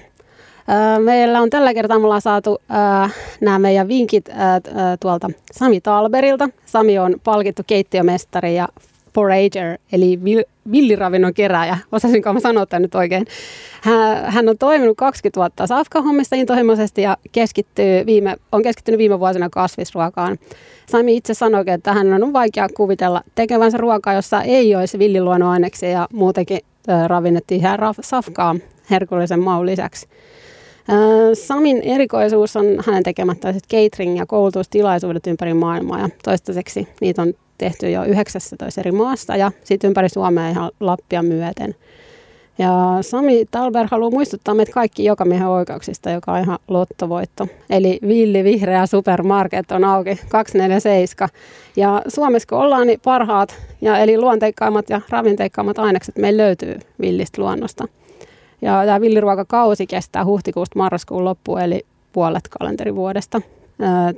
Meillä 0.98 1.40
on 1.40 1.50
tällä 1.50 1.74
kertaa 1.74 1.98
mulla 1.98 2.20
saatu 2.20 2.58
äh, 2.70 3.14
nämä 3.40 3.58
meidän 3.58 3.88
vinkit 3.88 4.28
äh, 4.28 4.36
tuolta 5.00 5.30
Sami 5.52 5.80
Talberilta. 5.80 6.48
Sami 6.66 6.98
on 6.98 7.14
palkittu 7.24 7.62
keittiömestari 7.66 8.56
ja 8.56 8.68
forager, 9.14 9.78
eli 9.92 10.20
villiravinnon 10.72 11.34
kerääjä. 11.34 11.78
Osasinko 11.92 12.32
mä 12.32 12.40
sanoa 12.40 12.66
tämän 12.66 12.82
nyt 12.82 12.94
oikein? 12.94 13.26
Hän 14.24 14.48
on 14.48 14.58
toiminut 14.58 14.96
20 14.96 15.40
vuotta 15.40 15.66
safka-hommissa 15.66 16.36
intohimoisesti 16.36 17.02
ja 17.02 17.16
keskittyy 17.32 18.06
viime, 18.06 18.36
on 18.52 18.62
keskittynyt 18.62 18.98
viime 18.98 19.20
vuosina 19.20 19.50
kasvisruokaan. 19.50 20.38
Sami 20.86 21.16
itse 21.16 21.34
sanoi, 21.34 21.64
että 21.66 21.92
hän 21.92 22.22
on 22.22 22.32
vaikea 22.32 22.68
kuvitella 22.76 23.22
tekevänsä 23.34 23.78
ruokaa, 23.78 24.14
jossa 24.14 24.42
ei 24.42 24.76
olisi 24.76 24.98
villiluonnoaineksia 24.98 25.88
ja 25.88 26.08
muutenkin 26.12 26.60
ravinnettiin 27.06 27.62
safkaa 28.00 28.56
herkullisen 28.90 29.40
maun 29.40 29.66
lisäksi. 29.66 30.08
Samin 31.34 31.82
erikoisuus 31.82 32.56
on 32.56 32.64
hänen 32.86 33.02
tekemät 33.02 33.38
catering- 33.44 34.18
ja 34.18 34.26
koulutustilaisuudet 34.26 35.26
ympäri 35.26 35.54
maailmaa 35.54 36.00
ja 36.00 36.08
toistaiseksi 36.24 36.88
niitä 37.00 37.22
on 37.22 37.32
tehty 37.58 37.90
jo 37.90 38.04
19 38.04 38.80
eri 38.80 38.92
maassa 38.92 39.36
ja 39.36 39.52
sitten 39.64 39.88
ympäri 39.88 40.08
Suomea 40.08 40.48
ihan 40.48 40.70
Lappia 40.80 41.22
myöten. 41.22 41.74
Ja 42.58 42.98
Sami 43.00 43.44
Talber 43.50 43.86
haluaa 43.90 44.10
muistuttaa 44.10 44.54
meitä 44.54 44.72
kaikki 44.72 45.04
jokamiehen 45.04 45.48
oikeuksista, 45.48 46.10
joka 46.10 46.32
on 46.32 46.40
ihan 46.40 46.58
lottovoitto. 46.68 47.48
Eli 47.70 47.98
Villi 48.02 48.44
Vihreä 48.44 48.86
Supermarket 48.86 49.72
on 49.72 49.84
auki 49.84 50.18
247. 50.28 51.28
Ja 51.76 52.02
Suomessa 52.08 52.48
kun 52.48 52.58
ollaan, 52.58 52.86
niin 52.86 53.00
parhaat, 53.04 53.54
ja 53.80 53.98
eli 53.98 54.18
luonteikkaimmat 54.18 54.90
ja 54.90 55.00
ravinteikkaimmat 55.10 55.78
ainekset 55.78 56.16
meillä 56.18 56.42
löytyy 56.42 56.78
villistä 57.00 57.42
luonnosta. 57.42 57.88
Ja 58.62 58.82
tämä 58.86 59.00
villiruokakausi 59.00 59.86
kestää 59.86 60.24
huhtikuusta 60.24 60.78
marraskuun 60.78 61.24
loppuun, 61.24 61.60
eli 61.60 61.86
puolet 62.12 62.48
kalenterivuodesta. 62.58 63.40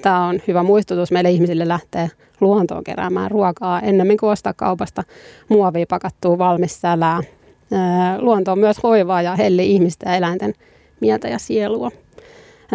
Tämä 0.02 0.26
on 0.26 0.40
hyvä 0.48 0.62
muistutus 0.62 1.12
meille 1.12 1.30
ihmisille 1.30 1.68
lähteä 1.68 2.08
luontoon 2.40 2.84
keräämään 2.84 3.30
ruokaa 3.30 3.80
ennemmin 3.80 4.18
kuin 4.18 4.30
ostaa 4.30 4.52
kaupasta 4.52 5.02
muovia 5.48 5.86
pakattua 5.88 6.38
valmis 6.38 6.80
sälää. 6.80 7.20
Luonto 8.18 8.52
on 8.52 8.58
myös 8.58 8.82
hoivaa 8.82 9.22
ja 9.22 9.36
helli 9.36 9.70
ihmisten 9.70 10.10
ja 10.10 10.16
eläinten 10.16 10.54
mieltä 11.00 11.28
ja 11.28 11.38
sielua. 11.38 11.90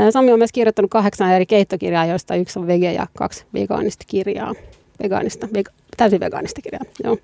Sami 0.10 0.32
on 0.32 0.40
myös 0.40 0.52
kirjoittanut 0.52 0.92
kahdeksan 0.92 1.32
eri 1.32 1.46
keittokirjaa, 1.46 2.06
joista 2.06 2.36
yksi 2.36 2.60
on 2.60 2.68
vege 2.68 2.94
ja 2.94 3.08
kaksi 3.18 3.46
vegaanista 3.54 4.06
kirjaa 4.08 4.54
vegaanista, 5.04 5.48
vega, 5.54 5.72
täysin 5.98 6.20
vegaanista 6.20 6.62
kirjaa. 6.62 6.84
Joo. 7.04 7.18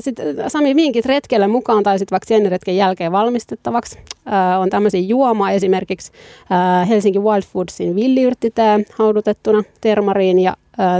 Sitten 0.00 0.36
Sami 0.48 0.76
vinkit 0.76 1.06
retkelle 1.06 1.46
mukaan 1.46 1.82
tai 1.82 1.98
sitten 1.98 2.20
vaikka 2.20 2.50
retken 2.50 2.76
jälkeen 2.76 3.12
valmistettavaksi. 3.12 3.98
On 4.60 4.70
tämmöisiä 4.70 5.00
juoma 5.00 5.50
esimerkiksi 5.50 6.12
Helsinki 6.88 7.18
Wild 7.18 7.42
Foodsin 7.42 7.96
villiyrttitää 7.96 8.80
haudutettuna 8.94 9.62
termariin 9.80 10.38
ja 10.38 10.56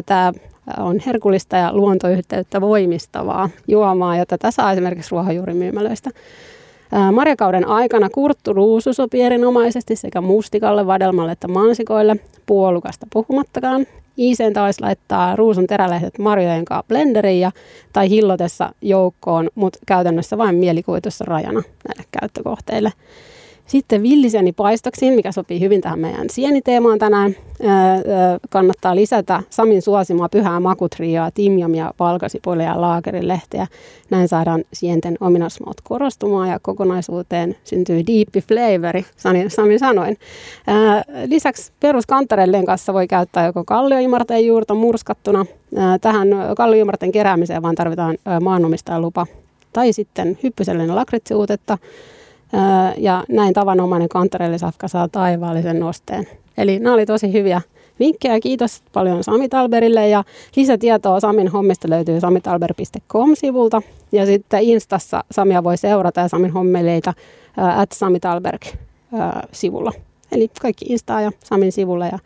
tämä 0.07 0.33
on 0.79 1.01
herkullista 1.07 1.57
ja 1.57 1.73
luontoyhteyttä 1.73 2.61
voimistavaa 2.61 3.51
juomaa, 3.69 4.17
jota 4.17 4.39
tässä 4.39 4.63
saa 4.63 4.73
esimerkiksi 4.73 5.11
ruohonjuurimyymälöistä. 5.11 6.11
Marjakauden 7.13 7.69
aikana 7.69 8.11
kurttu 8.11 8.53
ruusu 8.53 8.93
sopii 8.93 9.23
erinomaisesti 9.23 9.97
sekä 9.97 10.21
mustikalle, 10.21 10.87
vadelmalle 10.87 11.33
että 11.33 11.49
mansikoille, 11.49 12.17
puolukasta 12.47 13.07
puhumattakaan. 13.13 13.87
Iiseen 14.19 14.53
taas 14.53 14.81
laittaa 14.81 15.37
ruusun 15.37 15.67
terälehdet 15.67 16.19
marjojen 16.19 16.65
kanssa 16.65 16.89
blenderiin 16.89 17.41
ja, 17.41 17.53
tai 17.93 18.11
hillotessa 18.11 18.73
joukkoon, 18.83 19.49
mutta 19.55 19.79
käytännössä 19.87 20.39
vain 20.39 20.57
mielikuvitussa 20.57 21.25
rajana 21.25 21.63
näille 21.89 22.05
käyttökohteille. 22.21 22.93
Sitten 23.69 24.03
villiseni 24.03 24.53
paistoksiin, 24.53 25.15
mikä 25.15 25.33
sopii 25.33 25.61
hyvin 25.61 25.81
tähän 25.81 25.99
meidän 25.99 26.31
sieniteemaan 26.31 26.99
tänään. 26.99 27.37
kannattaa 28.51 28.97
lisätä 28.97 29.43
Samin 29.51 29.83
suosimaa 29.83 30.29
pyhää 30.29 30.61
makutriaa, 30.61 31.31
timjamia, 31.31 31.93
valkosipulia 31.99 32.67
ja 32.67 32.81
laakerilehteä. 32.81 33.67
Näin 34.11 34.29
saadaan 34.29 34.65
sienten 34.73 35.17
ominaismaut 35.21 35.81
korostumaan 35.85 36.49
ja 36.49 36.59
kokonaisuuteen 36.63 37.57
syntyy 37.65 38.03
deep 38.07 38.47
flavori, 38.47 39.05
Sami 39.49 39.79
sanoin. 39.79 40.17
lisäksi 41.27 41.73
peruskantarelleen 41.81 42.67
kanssa 42.67 42.95
voi 42.95 43.07
käyttää 43.09 43.47
joko 43.47 43.65
kallioimarteen 43.65 44.47
juurta 44.47 44.75
murskattuna. 44.75 45.47
tähän 46.01 46.29
kallioimarteen 46.57 47.13
keräämiseen 47.13 47.63
vaan 47.63 47.75
tarvitaan 47.75 48.19
maanomistajan 48.41 49.03
lupa. 49.03 49.27
Tai 49.73 49.93
sitten 49.93 50.39
hyppysellinen 50.43 50.97
lakritsiuutetta 50.97 51.79
ja 52.97 53.25
näin 53.29 53.55
tavanomainen 53.55 54.09
kantarellisafka 54.09 54.89
saa 54.89 55.09
taivaallisen 55.09 55.81
nosteen. 55.81 56.27
Eli 56.59 56.79
nämä 56.79 56.95
oli 56.95 57.07
tosi 57.07 57.33
hyviä 57.33 57.61
vinkkejä. 58.01 58.41
Kiitos 58.41 58.83
paljon 58.93 59.25
Sami 59.25 59.49
Talberille 59.49 60.09
ja 60.09 60.25
lisätietoa 60.57 61.21
Samin 61.21 61.49
hommista 61.49 61.91
löytyy 61.91 62.21
samitalber.com-sivulta. 62.21 63.83
Ja 64.13 64.27
sitten 64.27 64.63
Instassa 64.63 65.25
Samia 65.31 65.65
voi 65.65 65.77
seurata 65.77 66.21
ja 66.21 66.29
Samin 66.29 66.51
hommeleita 66.51 67.15
at 67.77 67.93
Sami 67.93 68.21
Talberg 68.21 68.63
sivulla. 69.53 69.93
Eli 70.33 70.51
kaikki 70.61 70.85
Instaa 70.89 71.21
ja 71.21 71.33
Samin 71.45 71.73
sivulla 71.73 72.07
ja 72.07 72.19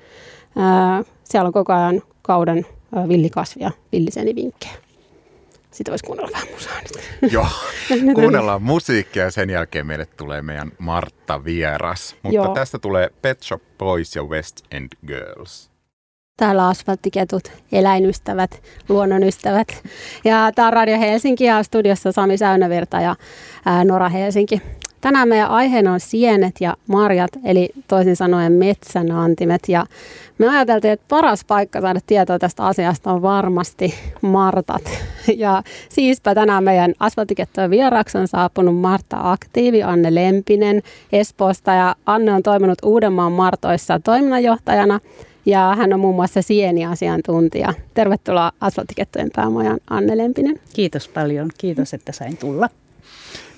ää, 0.56 1.02
siellä 1.24 1.46
on 1.46 1.52
koko 1.52 1.72
ajan 1.72 2.02
kauden 2.22 2.66
villikasvia, 3.08 3.70
vinkkejä. 4.36 4.72
Sitten 5.72 5.92
voisi 5.92 6.04
kuunnella 6.04 6.30
vähän 6.32 6.48
musaa 6.54 6.80
nyt. 6.80 7.04
Joo, 7.32 7.46
kuunnellaan 8.14 8.62
musiikkia 8.62 9.24
ja 9.24 9.30
sen 9.30 9.50
jälkeen 9.50 9.86
meille 9.86 10.06
tulee 10.06 10.42
meidän 10.42 10.72
Martta 10.78 11.44
vieras. 11.44 12.16
Mutta 12.22 12.36
Joo. 12.36 12.54
tästä 12.54 12.78
tulee 12.78 13.10
Pet 13.22 13.42
Shop 13.42 13.62
Boys 13.78 14.16
ja 14.16 14.22
West 14.22 14.60
End 14.70 14.88
Girls. 15.06 15.72
Täällä 16.36 16.68
asfalttiketut, 16.68 17.42
eläinystävät, 17.72 18.62
luonnonystävät. 18.88 19.68
Ja 20.24 20.52
tämä 20.54 20.68
on 20.68 20.72
Radio 20.72 20.98
Helsinki 20.98 21.44
ja 21.44 21.62
studiossa 21.62 22.12
Sami 22.12 22.36
Säynävirta 22.38 23.00
ja 23.00 23.16
Nora 23.84 24.08
Helsinki. 24.08 24.62
Tänään 25.02 25.28
meidän 25.28 25.50
aiheena 25.50 25.92
on 25.92 26.00
sienet 26.00 26.54
ja 26.60 26.76
marjat, 26.86 27.30
eli 27.44 27.70
toisin 27.88 28.16
sanoen 28.16 28.52
metsänantimet. 28.52 29.68
Ja 29.68 29.86
me 30.38 30.48
ajateltiin, 30.48 30.92
että 30.92 31.06
paras 31.08 31.44
paikka 31.44 31.80
saada 31.80 32.00
tietoa 32.06 32.38
tästä 32.38 32.66
asiasta 32.66 33.12
on 33.12 33.22
varmasti 33.22 33.94
Martat. 34.22 34.82
Ja 35.36 35.62
siispä 35.88 36.34
tänään 36.34 36.64
meidän 36.64 36.94
asfaltikettojen 37.00 37.70
vieraaksi 37.70 38.18
on 38.18 38.28
saapunut 38.28 38.76
Marta 38.76 39.16
Aktiivi, 39.20 39.82
Anne 39.82 40.14
Lempinen 40.14 40.82
Espoosta. 41.12 41.72
Ja 41.72 41.96
Anne 42.06 42.32
on 42.32 42.42
toiminut 42.42 42.78
Uudenmaan 42.84 43.32
Martoissa 43.32 44.00
toiminnanjohtajana 44.04 45.00
ja 45.46 45.74
hän 45.78 45.92
on 45.92 46.00
muun 46.00 46.14
muassa 46.14 46.42
sieniasiantuntija. 46.42 47.74
Tervetuloa 47.94 48.52
Asfaltikettojen 48.60 49.30
päämojan 49.36 49.78
Anne 49.90 50.18
Lempinen. 50.18 50.60
Kiitos 50.74 51.08
paljon. 51.08 51.50
Kiitos, 51.58 51.94
että 51.94 52.12
sain 52.12 52.36
tulla. 52.36 52.68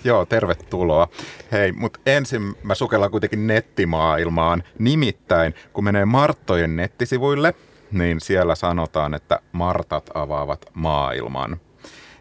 Joo, 0.05 0.27
tervetuloa. 0.27 1.09
Hei, 1.53 1.73
mutta 1.73 2.01
ensin 2.07 2.55
mä 2.63 2.75
sukellan 2.75 3.11
kuitenkin 3.11 3.47
nettimaailmaan. 3.47 4.63
Nimittäin, 4.79 5.55
kun 5.73 5.85
menee 5.85 6.05
Marttojen 6.05 6.77
nettisivuille, 6.77 7.55
niin 7.93 8.21
siellä 8.21 8.55
sanotaan, 8.55 9.15
että 9.15 9.41
Martat 9.53 10.11
avaavat 10.15 10.67
maailman. 10.75 11.61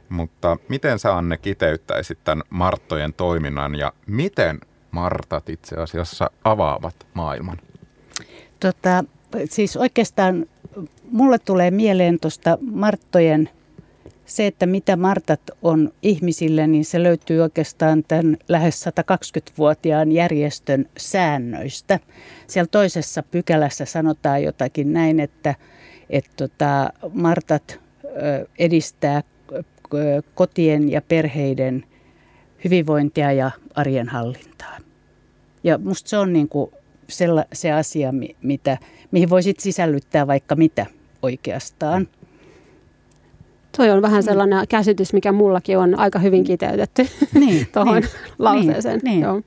Mutta 0.09 0.57
miten 0.69 0.99
sä 0.99 1.17
Anne 1.17 1.37
kiteyttäisit 1.37 2.23
tämän 2.23 2.43
Marttojen 2.49 3.13
toiminnan 3.13 3.75
ja 3.75 3.93
miten 4.07 4.59
Martat 4.91 5.49
itse 5.49 5.75
asiassa 5.75 6.31
avaavat 6.43 6.95
maailman? 7.13 7.57
Tota, 8.59 9.03
siis 9.49 9.77
oikeastaan 9.77 10.45
mulle 11.11 11.39
tulee 11.39 11.71
mieleen 11.71 12.19
tuosta 12.19 12.57
Marttojen 12.61 13.49
se, 14.25 14.47
että 14.47 14.65
mitä 14.65 14.95
Martat 14.95 15.41
on 15.61 15.91
ihmisille, 16.01 16.67
niin 16.67 16.85
se 16.85 17.03
löytyy 17.03 17.39
oikeastaan 17.39 18.03
tämän 18.07 18.37
lähes 18.47 18.85
120-vuotiaan 18.85 20.11
järjestön 20.11 20.85
säännöistä. 20.97 21.99
Siellä 22.47 22.69
toisessa 22.71 23.23
pykälässä 23.23 23.85
sanotaan 23.85 24.43
jotakin 24.43 24.93
näin, 24.93 25.19
että, 25.19 25.55
että 26.09 26.31
tota, 26.35 26.89
Martat 27.13 27.79
edistää 28.59 29.23
kotien 30.35 30.91
ja 30.91 31.01
perheiden 31.01 31.83
hyvinvointia 32.63 33.31
ja 33.31 33.51
arjen 33.75 34.09
hallintaa. 34.09 34.77
Ja 35.63 35.77
musta 35.77 36.09
se 36.09 36.17
on 36.17 36.33
niin 36.33 36.49
kuin 36.49 36.71
se 37.53 37.71
asia, 37.71 38.13
mitä, 38.41 38.77
mihin 39.11 39.29
voisit 39.29 39.59
sisällyttää 39.59 40.27
vaikka 40.27 40.55
mitä 40.55 40.85
oikeastaan. 41.21 42.07
Toi 43.77 43.89
on 43.89 44.01
vähän 44.01 44.21
mm. 44.21 44.25
sellainen 44.25 44.59
mm. 44.59 44.67
käsitys, 44.67 45.13
mikä 45.13 45.31
mullakin 45.31 45.77
on 45.77 45.99
aika 45.99 46.19
hyvin 46.19 46.43
kiteytetty 46.43 47.07
niin, 47.39 47.67
tuohon 47.73 48.01
niin, 48.01 48.09
lauseeseen. 48.39 48.99
Niin, 49.03 49.11
niin. 49.11 49.21
Joo. 49.21 49.41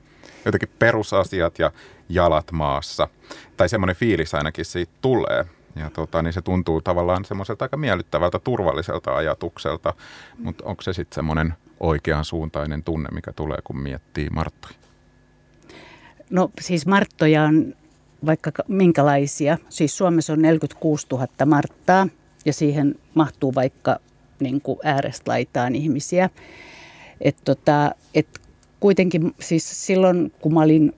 Jotenkin 0.45 0.69
perusasiat 0.79 1.59
ja 1.59 1.71
jalat 2.09 2.51
maassa. 2.51 3.07
Tai 3.57 3.69
semmoinen 3.69 3.95
fiilis 3.95 4.33
ainakin 4.33 4.65
siitä 4.65 4.93
tulee. 5.01 5.45
Ja 5.75 5.89
tota, 5.89 6.21
niin 6.21 6.33
se 6.33 6.41
tuntuu 6.41 6.81
tavallaan 6.81 7.25
semmoiselta 7.25 7.65
aika 7.65 7.77
miellyttävältä, 7.77 8.39
turvalliselta 8.39 9.15
ajatukselta. 9.15 9.93
Mutta 10.37 10.63
onko 10.65 10.81
se 10.81 10.93
sitten 10.93 11.15
semmoinen 11.15 11.53
oikean 11.79 12.25
suuntainen 12.25 12.83
tunne, 12.83 13.09
mikä 13.11 13.33
tulee, 13.33 13.57
kun 13.63 13.79
miettii 13.79 14.29
Marttoja? 14.29 14.75
No 16.29 16.51
siis 16.61 16.85
Marttoja 16.85 17.43
on 17.43 17.73
vaikka 18.25 18.51
minkälaisia. 18.67 19.57
Siis 19.69 19.97
Suomessa 19.97 20.33
on 20.33 20.41
46 20.41 21.07
000 21.11 21.27
Marttaa 21.45 22.07
ja 22.45 22.53
siihen 22.53 22.95
mahtuu 23.13 23.55
vaikka 23.55 23.99
niin 24.39 24.61
kuin 24.61 24.79
äärestä 24.83 25.31
laitaan 25.31 25.75
ihmisia. 25.75 26.29
Et 27.21 27.37
tota, 27.45 27.91
et 28.13 28.27
kuitenkin 28.79 29.35
siis 29.39 29.85
silloin, 29.85 30.31
kun 30.41 30.53
mä 30.53 30.61
olin 30.61 30.93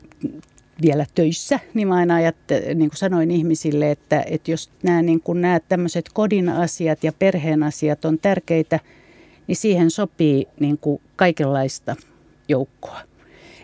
vielä 0.82 1.06
töissä, 1.16 1.60
niin 1.74 1.88
mä 1.88 1.96
aina 1.96 2.16
ajattelin, 2.16 2.80
niin 2.80 2.90
kuin 2.90 2.98
sanoin 2.98 3.32
ihmisille, 3.32 3.92
että, 3.92 4.24
että 4.28 4.52
jos 4.52 4.70
nämä, 4.84 5.02
niin 5.02 5.22
kuin 5.22 5.42
nämä 5.42 5.60
tämmöiset 5.60 6.10
kodin 6.14 6.50
asiat 6.50 7.04
ja 7.04 7.14
perheen 7.14 7.64
asiat 7.64 8.06
on 8.06 8.20
tärkeitä, 8.20 8.80
niin 9.48 9.56
siihen 9.56 9.92
sopii 9.92 10.48
niin 10.60 10.78
kuin 10.78 11.02
kaikenlaista 11.16 11.96
joukkoa. 12.48 13.00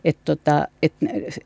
Et 0.03 0.17
tota, 0.25 0.67
et, 0.83 0.93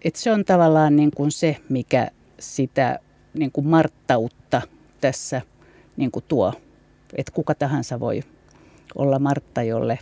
et 0.03 0.15
se 0.15 0.31
on 0.31 0.45
tavallaan 0.45 0.95
niin 0.95 1.11
kuin 1.11 1.31
se, 1.31 1.57
mikä 1.69 2.07
sitä 2.39 2.99
niin 3.33 3.51
kuin 3.51 3.67
marttautta 3.67 4.61
tässä 5.01 5.41
niin 5.97 6.11
kuin 6.11 6.25
tuo 6.27 6.53
että 7.17 7.31
kuka 7.31 7.55
tahansa 7.55 7.99
voi 7.99 8.21
olla 8.95 9.19
Martta, 9.19 9.63
jolle 9.63 9.99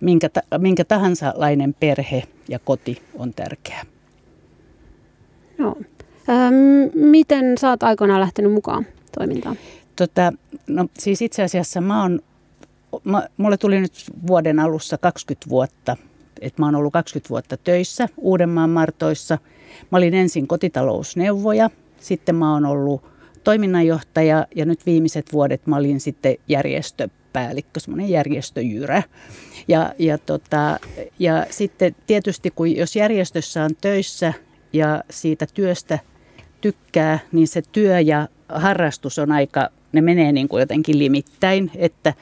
minkä, 0.00 0.28
ta, 0.28 0.40
minkä 0.58 0.84
tahansa 0.84 1.32
lainen 1.36 1.74
perhe 1.80 2.22
ja 2.48 2.58
koti 2.58 3.02
on 3.14 3.34
tärkeä. 3.34 3.86
No. 5.58 5.76
Ähm, 6.28 6.54
miten 6.94 7.58
sä 7.58 7.68
oot 7.68 7.82
aikoinaan 7.82 8.20
lähtenyt 8.20 8.52
mukaan 8.52 8.86
toimintaan? 9.18 9.56
Tota, 9.96 10.32
no 10.66 10.86
siis 10.98 11.22
itse 11.22 11.42
asiassa 11.42 11.80
mä 11.80 12.02
oon, 12.02 12.20
mä, 13.04 13.28
mulle 13.36 13.56
tuli 13.56 13.80
nyt 13.80 13.92
vuoden 14.26 14.58
alussa 14.58 14.98
20 14.98 15.50
vuotta, 15.50 15.96
että 16.40 16.62
mä 16.62 16.66
oon 16.66 16.74
ollut 16.74 16.92
20 16.92 17.28
vuotta 17.28 17.56
töissä 17.56 18.08
Uudenmaan 18.16 18.70
Martoissa. 18.70 19.38
Mä 19.90 19.98
olin 19.98 20.14
ensin 20.14 20.46
kotitalousneuvoja, 20.46 21.70
sitten 22.00 22.34
mä 22.34 22.52
oon 22.52 22.66
ollut 22.66 23.02
toiminnanjohtaja 23.48 24.46
ja 24.54 24.64
nyt 24.64 24.86
viimeiset 24.86 25.32
vuodet 25.32 25.66
mä 25.66 25.76
olin 25.76 26.00
sitten 26.00 26.36
järjestöpäällikkö, 26.48 27.80
semmoinen 27.80 28.08
järjestöjyrä. 28.08 29.02
Ja, 29.68 29.92
ja, 29.98 30.18
tota, 30.18 30.78
ja 31.18 31.46
sitten 31.50 31.96
tietysti 32.06 32.50
kun 32.50 32.76
jos 32.76 32.96
järjestössä 32.96 33.64
on 33.64 33.70
töissä 33.80 34.32
ja 34.72 35.04
siitä 35.10 35.46
työstä 35.54 35.98
tykkää, 36.60 37.18
niin 37.32 37.48
se 37.48 37.62
työ 37.72 38.00
ja 38.00 38.28
harrastus 38.48 39.18
on 39.18 39.32
aika, 39.32 39.68
ne 39.92 40.00
menee 40.00 40.32
niin 40.32 40.48
kuin 40.48 40.60
jotenkin 40.60 40.98
limittäin, 40.98 41.70
että, 41.74 42.14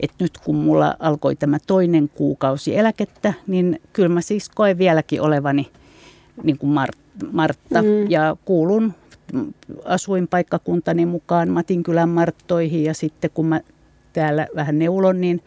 että 0.00 0.24
nyt 0.24 0.38
kun 0.38 0.56
mulla 0.56 0.96
alkoi 0.98 1.36
tämä 1.36 1.58
toinen 1.66 2.08
kuukausi 2.08 2.76
eläkettä, 2.76 3.32
niin 3.46 3.80
kyllä 3.92 4.08
mä 4.08 4.20
siis 4.20 4.48
koen 4.48 4.78
vieläkin 4.78 5.20
olevani 5.20 5.70
niin 6.42 6.58
kuin 6.58 6.70
Martta 7.32 7.82
mm. 7.82 8.10
ja 8.10 8.36
kuulun 8.44 8.94
asuinpaikkakuntani 9.84 11.06
mukaan 11.06 11.48
Matinkylän 11.48 12.08
Marttoihin 12.08 12.84
ja 12.84 12.94
sitten 12.94 13.30
kun 13.34 13.46
mä 13.46 13.60
täällä 14.12 14.46
vähän 14.56 14.78
neulon, 14.78 15.20
niin 15.20 15.42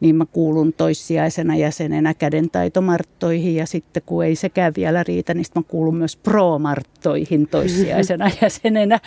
niin 0.00 0.16
mä 0.16 0.26
kuulun 0.26 0.72
toissijaisena 0.72 1.56
jäsenenä 1.56 2.14
kädentaitomarttoihin 2.14 3.56
ja 3.56 3.66
sitten 3.66 4.02
kun 4.06 4.24
ei 4.24 4.36
sekään 4.36 4.72
vielä 4.76 5.02
riitä, 5.02 5.34
niin 5.34 5.44
mä 5.54 5.62
kuulun 5.68 5.96
myös 5.96 6.16
pro-marttoihin 6.16 7.48
toissijaisena 7.48 8.30
jäsenenä. 8.42 9.00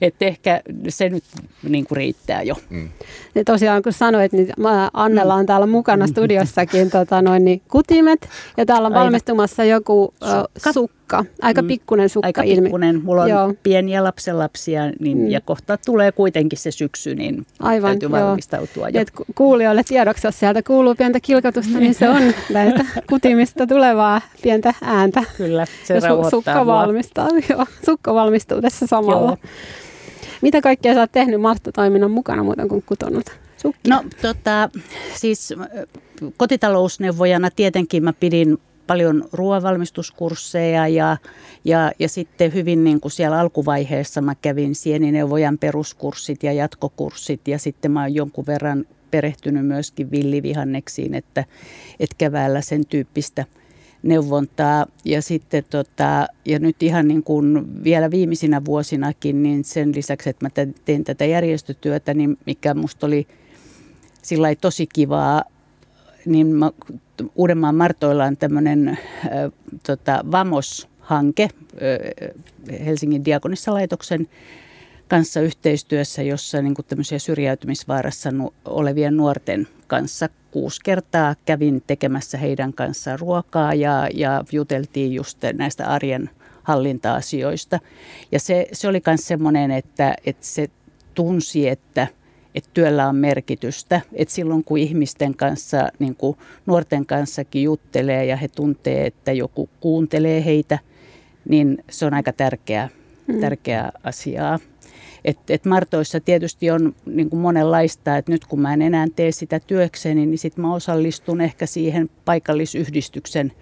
Että 0.00 0.24
ehkä 0.24 0.62
se 0.88 1.08
nyt 1.08 1.24
niin 1.68 1.86
kuin 1.86 1.96
riittää 1.96 2.42
jo. 2.42 2.54
Mm. 2.70 2.88
Ja 3.34 3.44
tosiaan 3.44 3.82
kun 3.82 3.92
sanoit, 3.92 4.32
niin 4.32 4.48
Annella 4.92 5.34
on 5.34 5.46
täällä 5.46 5.66
mukana 5.66 6.06
mm. 6.06 6.10
studiossakin 6.10 6.90
tota 6.90 7.22
noin, 7.22 7.44
niin 7.44 7.62
kutimet 7.68 8.28
ja 8.56 8.66
täällä 8.66 8.86
on 8.86 8.94
valmistumassa 8.94 9.64
joku 9.64 10.04
uh, 10.04 10.72
sukka. 10.72 10.96
Aika 11.42 11.62
mm. 11.62 11.68
pikkunen 11.68 12.08
sukka 12.08 12.26
Aika 12.26 12.42
ilmi. 12.42 12.62
pikkunen. 12.62 13.04
Mulla 13.04 13.22
on 13.22 13.28
joo. 13.28 13.54
pieniä 13.62 14.04
lapsenlapsia 14.04 14.82
niin, 15.00 15.18
mm. 15.18 15.30
ja 15.30 15.40
kohta 15.40 15.78
tulee 15.86 16.12
kuitenkin 16.12 16.58
se 16.58 16.70
syksy, 16.70 17.14
niin 17.14 17.46
Aivan, 17.60 17.90
täytyy 17.90 18.08
joo. 18.08 18.26
valmistautua 18.26 18.88
jo. 18.88 19.00
Et 19.00 19.12
kuulijoille 19.34 19.82
tiedoksi, 19.88 20.26
jos 20.26 20.38
sieltä 20.38 20.62
kuuluu 20.62 20.94
pientä 20.94 21.20
kilkatusta, 21.20 21.78
niin 21.78 21.94
se 21.94 22.08
on 22.08 22.22
näistä 22.52 22.84
kutimista 23.08 23.66
tulevaa 23.66 24.20
pientä 24.42 24.74
ääntä. 24.82 25.22
Kyllä, 25.36 25.66
se 25.84 25.94
ja 25.94 26.00
su- 26.00 26.30
sukka 26.30 26.66
valmistaa, 26.66 27.28
joo, 27.50 27.66
sukka 27.86 28.14
valmistuu 28.14 28.62
tässä 28.62 28.86
samalla. 28.86 29.30
Joo. 29.30 29.36
Mitä 30.42 30.60
kaikkea 30.60 30.94
sä 30.94 31.00
oot 31.00 31.12
tehnyt 31.12 31.40
Martta-toiminnan 31.40 32.10
mukana 32.10 32.42
muuten 32.42 32.68
kuin 32.68 32.82
kutonut? 32.86 33.26
Sukkia? 33.56 33.94
No 33.94 34.04
tota, 34.22 34.68
siis 35.14 35.54
kotitalousneuvojana 36.36 37.50
tietenkin 37.50 38.04
mä 38.04 38.12
pidin 38.12 38.58
paljon 38.86 39.28
ruoanvalmistuskursseja 39.32 40.88
ja, 40.88 41.16
ja, 41.64 41.92
ja 41.98 42.08
sitten 42.08 42.54
hyvin 42.54 42.84
niin 42.84 43.00
kuin 43.00 43.12
siellä 43.12 43.40
alkuvaiheessa 43.40 44.20
mä 44.20 44.34
kävin 44.34 44.74
sienineuvojan 44.74 45.58
peruskurssit 45.58 46.42
ja 46.42 46.52
jatkokurssit 46.52 47.48
ja 47.48 47.58
sitten 47.58 47.90
mä 47.90 48.00
oon 48.00 48.14
jonkun 48.14 48.46
verran 48.46 48.84
perehtynyt 49.10 49.66
myöskin 49.66 50.10
villivihanneksiin, 50.10 51.14
että, 51.14 51.44
että 52.00 52.14
keväällä 52.18 52.60
sen 52.60 52.86
tyyppistä 52.86 53.44
neuvontaa. 54.02 54.86
Ja 55.04 55.22
sitten 55.22 55.64
tota, 55.70 56.26
ja 56.44 56.58
nyt 56.58 56.82
ihan 56.82 57.08
niin 57.08 57.22
kuin 57.22 57.84
vielä 57.84 58.10
viimeisinä 58.10 58.64
vuosinakin, 58.64 59.42
niin 59.42 59.64
sen 59.64 59.94
lisäksi, 59.94 60.30
että 60.30 60.46
mä 60.46 60.64
tein 60.84 61.04
tätä 61.04 61.24
järjestötyötä, 61.24 62.14
niin 62.14 62.38
mikä 62.46 62.74
musta 62.74 63.06
oli 63.06 63.26
sillä 64.22 64.54
tosi 64.54 64.86
kivaa, 64.94 65.42
niin 66.26 66.46
mä, 66.46 66.70
Uudenmaan 67.34 67.74
Martoilla 67.74 68.24
on 68.24 68.36
tämmöinen 68.36 68.98
tota, 69.86 70.24
VAMOS-hanke 70.32 71.48
Helsingin 72.84 73.24
diakonissalaitoksen 73.24 74.28
kanssa 75.08 75.40
yhteistyössä, 75.40 76.22
jossa 76.22 76.62
niin 76.62 76.74
kuin 76.74 76.86
tämmöisiä 76.86 77.18
syrjäytymisvaarassa 77.18 78.30
olevien 78.64 79.16
nuorten 79.16 79.68
kanssa 79.86 80.28
kuusi 80.50 80.80
kertaa 80.84 81.34
kävin 81.44 81.82
tekemässä 81.86 82.38
heidän 82.38 82.72
kanssaan 82.72 83.18
ruokaa 83.18 83.74
ja, 83.74 84.08
ja 84.14 84.44
juteltiin 84.52 85.12
just 85.12 85.38
näistä 85.54 85.86
arjen 85.86 86.30
hallinta-asioista. 86.62 87.80
Ja 88.32 88.40
se, 88.40 88.66
se 88.72 88.88
oli 88.88 89.02
myös 89.06 89.26
semmoinen, 89.26 89.70
että, 89.70 90.14
että 90.26 90.46
se 90.46 90.70
tunsi, 91.14 91.68
että, 91.68 92.06
että 92.56 92.70
työllä 92.74 93.08
on 93.08 93.16
merkitystä. 93.16 94.00
Että 94.12 94.34
silloin 94.34 94.64
kun 94.64 94.78
ihmisten 94.78 95.34
kanssa, 95.34 95.88
niin 95.98 96.16
kuin 96.16 96.36
nuorten 96.66 97.06
kanssakin 97.06 97.62
juttelee 97.62 98.24
ja 98.24 98.36
he 98.36 98.48
tuntee, 98.48 99.06
että 99.06 99.32
joku 99.32 99.68
kuuntelee 99.80 100.44
heitä, 100.44 100.78
niin 101.48 101.84
se 101.90 102.06
on 102.06 102.14
aika 102.14 102.32
tärkeä, 102.32 102.88
mm. 103.26 103.40
tärkeä 103.40 103.92
asiaa. 104.04 104.58
Et, 105.24 105.38
et 105.48 105.64
Martoissa 105.64 106.20
tietysti 106.20 106.70
on 106.70 106.94
niin 107.06 107.30
kuin 107.30 107.40
monenlaista, 107.40 108.16
että 108.16 108.32
nyt 108.32 108.44
kun 108.44 108.60
mä 108.60 108.72
en 108.72 108.82
enää 108.82 109.06
tee 109.16 109.32
sitä 109.32 109.60
työkseni, 109.60 110.26
niin 110.26 110.38
sitten 110.38 110.62
mä 110.62 110.74
osallistun 110.74 111.40
ehkä 111.40 111.66
siihen 111.66 112.10
paikallisyhdistyksen 112.24 113.52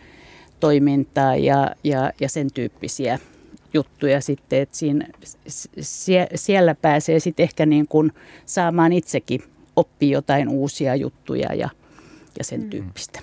toimintaan 0.61 1.45
ja, 1.45 1.71
ja, 1.85 2.13
ja 2.21 2.29
sen 2.29 2.49
tyyppisiä 2.55 3.19
juttuja 3.75 4.21
sitten, 4.21 4.63
että 4.63 4.77
siinä, 4.77 5.07
sie, 5.81 6.27
siellä 6.35 6.75
pääsee 6.75 7.21
sitten 7.21 7.45
ehkä 7.45 7.67
niin 7.67 7.89
kuin 7.89 8.13
saamaan 8.47 8.93
itsekin 8.93 9.43
oppia 9.77 10.13
jotain 10.13 10.49
uusia 10.49 10.95
juttuja 10.95 11.55
ja, 11.55 11.69
ja 12.39 12.45
sen 12.45 12.61
mm. 12.61 12.71
tyyppistä. 12.71 13.21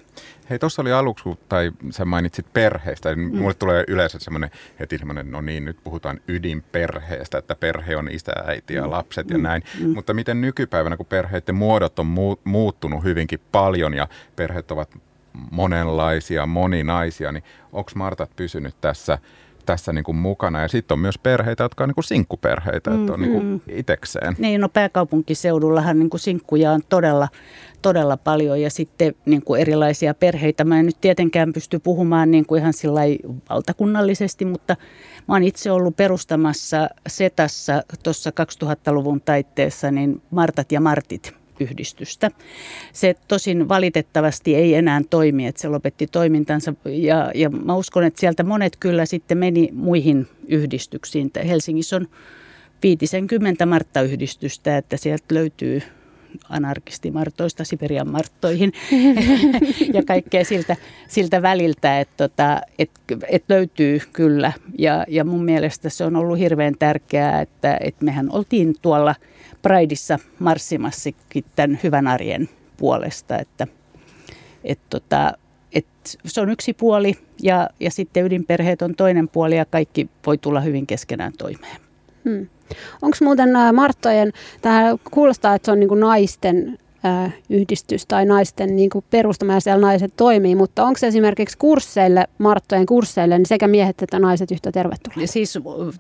Hei, 0.50 0.60
tuossa 0.60 0.82
oli 0.82 0.92
aluksi, 0.92 1.24
tai 1.50 1.72
sä 1.90 2.06
mainitsit 2.06 2.54
perheestä, 2.54 3.16
niin 3.16 3.32
mm. 3.32 3.38
mulle 3.38 3.54
tulee 3.54 3.84
yleensä 3.88 4.20
semmoinen 4.20 4.52
heti 4.80 4.98
semmoinen, 4.98 5.32
no 5.32 5.42
niin, 5.42 5.66
nyt 5.66 5.78
puhutaan 5.84 6.20
ydinperheestä, 6.28 7.38
että 7.38 7.56
perhe 7.56 7.96
on 7.98 8.10
isä, 8.12 8.32
äiti 8.46 8.74
ja 8.74 8.84
mm. 8.84 8.92
lapset 8.92 9.28
mm. 9.28 9.36
ja 9.36 9.38
näin. 9.38 9.64
Mm. 9.80 9.90
Mutta 9.90 10.14
miten 10.14 10.42
nykypäivänä, 10.42 10.98
kun 10.98 11.06
perheiden 11.06 11.56
muodot 11.56 12.00
on 12.00 12.08
muuttunut 12.44 13.04
hyvinkin 13.04 13.40
paljon 13.52 13.94
ja 13.94 14.08
perheet 14.36 14.72
ovat 14.72 14.98
monenlaisia, 15.52 16.46
moninaisia, 16.46 17.32
niin 17.32 17.44
onko 17.72 17.92
Martat 17.96 18.36
pysynyt 18.36 18.76
tässä 18.82 19.18
tässä 19.66 19.94
niin 19.94 20.04
kuin 20.04 20.16
mukana. 20.16 20.62
Ja 20.62 20.68
sitten 20.68 20.96
on 20.96 21.00
myös 21.00 21.18
perheitä, 21.18 21.64
jotka 21.64 21.84
on 21.84 21.90
niin 21.90 21.96
kuin 21.96 22.04
sinkkuperheitä, 22.04 22.90
mm, 22.90 23.00
että 23.00 23.14
on 23.14 23.22
niin 23.22 23.32
kuin 23.32 23.46
mm. 23.46 23.60
itekseen. 23.68 24.36
Niin, 24.38 24.62
no 24.62 24.70
pääkaupunkiseudullahan 24.70 26.00
niin 26.00 26.10
kuin 26.10 26.22
sinkkuja 26.22 26.72
on 26.72 26.82
todella, 26.90 27.28
todella 27.82 28.18
paljon 28.18 28.62
ja 28.62 28.70
sitten 28.70 29.16
niin 29.26 29.44
kuin 29.44 29.62
erilaisia 29.62 30.14
perheitä. 30.14 30.64
Mä 30.64 30.80
en 30.80 30.86
nyt 30.86 31.02
tietenkään 31.02 31.54
pysty 31.54 31.80
puhumaan 31.80 32.32
niin 32.32 32.46
kuin 32.46 32.60
ihan 32.62 32.74
sillä 32.74 33.02
valtakunnallisesti, 33.50 34.46
mutta 34.46 34.76
mä 35.28 35.36
oon 35.36 35.44
itse 35.44 35.72
ollut 35.72 35.96
perustamassa 35.96 36.90
Setassa 37.08 37.84
tuossa 38.04 38.32
2000-luvun 38.64 39.22
taitteessa 39.22 39.92
niin 39.92 40.22
Martat 40.32 40.72
ja 40.72 40.82
Martit 40.82 41.41
yhdistystä. 41.62 42.32
Se 42.94 43.16
tosin 43.28 43.70
valitettavasti 43.70 44.56
ei 44.56 44.76
enää 44.76 45.02
toimi, 45.10 45.48
että 45.48 45.62
se 45.62 45.68
lopetti 45.68 46.08
toimintansa 46.08 46.74
ja, 46.86 47.32
ja 47.36 47.50
mä 47.50 47.76
uskon, 47.76 48.04
että 48.04 48.20
sieltä 48.20 48.44
monet 48.44 48.78
kyllä 48.80 49.06
sitten 49.06 49.38
meni 49.38 49.70
muihin 49.74 50.28
yhdistyksiin. 50.48 51.32
Helsingissä 51.48 51.96
on 51.96 52.08
50 52.84 53.66
Martta-yhdistystä, 53.66 54.78
että 54.78 54.98
sieltä 54.98 55.26
löytyy 55.32 55.82
anarkistimartoista 56.50 57.64
Siberian 57.64 58.10
marttoihin 58.10 58.74
ja 59.94 60.04
kaikkea 60.04 60.46
siltä, 60.46 60.76
siltä 61.08 61.42
väliltä, 61.42 62.00
että 62.00 62.28
tota, 62.28 62.62
et, 62.80 62.92
et 63.28 63.44
löytyy 63.50 64.02
kyllä. 64.14 64.54
Ja, 64.78 65.06
ja 65.08 65.24
mun 65.24 65.46
mielestä 65.46 65.90
se 65.90 66.04
on 66.04 66.16
ollut 66.16 66.40
hirveän 66.40 66.74
tärkeää, 66.80 67.42
että 67.42 67.78
et 67.82 68.02
mehän 68.02 68.32
oltiin 68.32 68.76
tuolla– 68.82 69.16
Prideissa 69.62 70.20
marssimassakin 70.40 71.46
tämän 71.56 71.80
hyvän 71.84 72.08
arjen 72.08 72.50
puolesta, 72.78 73.40
että 73.40 73.68
et 74.64 74.80
tota, 74.90 75.34
et 75.74 75.86
se 76.26 76.42
on 76.42 76.50
yksi 76.50 76.74
puoli 76.74 77.14
ja, 77.42 77.70
ja 77.80 77.92
sitten 77.92 78.26
ydinperheet 78.26 78.82
on 78.82 78.96
toinen 78.96 79.28
puoli 79.28 79.58
ja 79.58 79.66
kaikki 79.66 80.10
voi 80.26 80.38
tulla 80.38 80.62
hyvin 80.62 80.88
keskenään 80.88 81.34
toimeen. 81.38 81.78
Hmm. 82.26 82.48
Onko 83.02 83.18
muuten 83.22 83.50
Marttojen, 83.74 84.34
tämä 84.62 84.96
kuulostaa, 85.12 85.56
että 85.56 85.66
se 85.66 85.72
on 85.72 85.80
niin 85.80 86.00
naisten 86.00 86.78
yhdistys 87.50 88.06
tai 88.06 88.26
naisten 88.26 88.76
niin 88.76 88.90
kuin 88.90 89.06
perustama 89.10 89.54
ja 89.54 89.60
siellä 89.60 89.82
naiset 89.82 90.14
toimii, 90.18 90.56
mutta 90.56 90.84
onko 90.84 91.00
esimerkiksi 91.04 91.58
kursseille, 91.58 92.28
Marttojen 92.38 92.86
kursseille, 92.86 93.38
niin 93.38 93.46
sekä 93.46 93.68
miehet 93.68 94.02
että 94.02 94.20
naiset 94.20 94.52
yhtä 94.52 94.72
tervetulleita? 94.72 95.34
Siis 95.34 95.60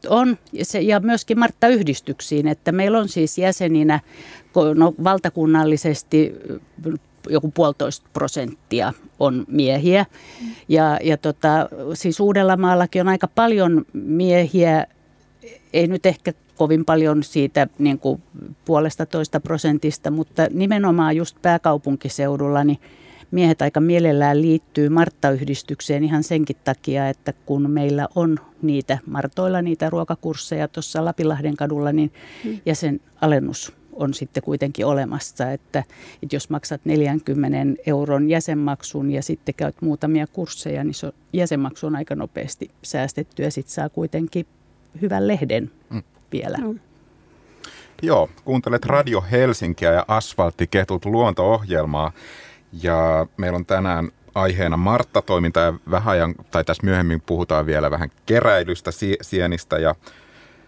on, 0.09 0.37
ja 0.81 0.99
myöskin 0.99 1.39
Martta-yhdistyksiin, 1.39 2.47
että 2.47 2.71
meillä 2.71 2.99
on 2.99 3.09
siis 3.09 3.37
jäseninä 3.37 3.99
no, 4.75 4.93
valtakunnallisesti 5.03 6.35
joku 7.29 7.51
puolitoista 7.51 8.09
prosenttia 8.13 8.93
on 9.19 9.45
miehiä. 9.47 10.05
Ja, 10.69 10.99
ja 11.03 11.17
tota, 11.17 11.69
siis 11.93 12.19
Uudellamaallakin 12.19 13.01
on 13.01 13.07
aika 13.07 13.27
paljon 13.27 13.85
miehiä, 13.93 14.85
ei 15.73 15.87
nyt 15.87 16.05
ehkä 16.05 16.33
kovin 16.61 16.85
paljon 16.85 17.23
siitä 17.23 17.67
niin 17.79 17.99
kuin 17.99 18.21
puolesta 18.65 19.05
toista 19.05 19.39
prosentista, 19.39 20.11
mutta 20.11 20.47
nimenomaan 20.53 21.15
just 21.15 21.37
pääkaupunkiseudulla 21.41 22.63
niin 22.63 22.79
miehet 23.31 23.61
aika 23.61 23.79
mielellään 23.79 24.41
liittyy 24.41 24.89
Martta-yhdistykseen 24.89 26.03
ihan 26.03 26.23
senkin 26.23 26.55
takia, 26.63 27.09
että 27.09 27.33
kun 27.45 27.71
meillä 27.71 28.07
on 28.15 28.39
niitä 28.61 28.97
Martoilla 29.05 29.61
niitä 29.61 29.89
ruokakursseja 29.89 30.67
tuossa 30.67 31.05
Lapinlahden 31.05 31.55
kadulla, 31.55 31.91
niin 31.91 32.13
mm. 32.45 32.59
jäsenalennus 32.65 33.73
on 33.93 34.13
sitten 34.13 34.43
kuitenkin 34.43 34.85
olemassa, 34.85 35.51
että, 35.51 35.83
että 36.23 36.35
jos 36.35 36.49
maksat 36.49 36.81
40 36.85 37.81
euron 37.85 38.29
jäsenmaksun 38.29 39.11
ja 39.11 39.23
sitten 39.23 39.55
käyt 39.55 39.75
muutamia 39.81 40.27
kursseja, 40.27 40.83
niin 40.83 40.93
se 40.93 41.11
jäsenmaksu 41.33 41.87
on 41.87 41.95
aika 41.95 42.15
nopeasti 42.15 42.71
säästetty 42.83 43.43
ja 43.43 43.51
sitten 43.51 43.73
saa 43.73 43.89
kuitenkin 43.89 44.45
hyvän 45.01 45.27
lehden 45.27 45.71
mm 45.89 46.01
vielä. 46.31 46.57
No. 46.57 46.75
Joo, 48.01 48.29
kuuntelet 48.45 48.85
Radio 48.85 49.23
Helsinkiä 49.31 49.91
ja 49.91 50.05
Asfalttiketut 50.07 51.05
luonto-ohjelmaa. 51.05 52.11
Ja 52.83 53.27
meillä 53.37 53.55
on 53.55 53.65
tänään 53.65 54.11
aiheena 54.35 54.77
Martta-toiminta 54.77 55.59
ja 55.59 55.73
vähän 55.91 56.11
ajan, 56.13 56.35
tai 56.51 56.63
tässä 56.63 56.83
myöhemmin 56.83 57.21
puhutaan 57.21 57.65
vielä 57.65 57.91
vähän 57.91 58.11
keräilystä, 58.25 58.91
sienistä 59.21 59.79
ja, 59.79 59.95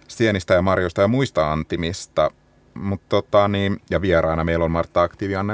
sienistä 0.08 0.54
ja 0.54 0.62
marjoista 0.62 1.02
ja 1.02 1.08
muista 1.08 1.52
antimista. 1.52 2.32
Mut 2.74 3.02
tota, 3.10 3.48
niin, 3.48 3.82
ja 3.90 4.02
vieraana 4.02 4.44
meillä 4.44 4.66
on 4.66 4.72
Martta 4.72 5.02
Aktiivianne 5.02 5.54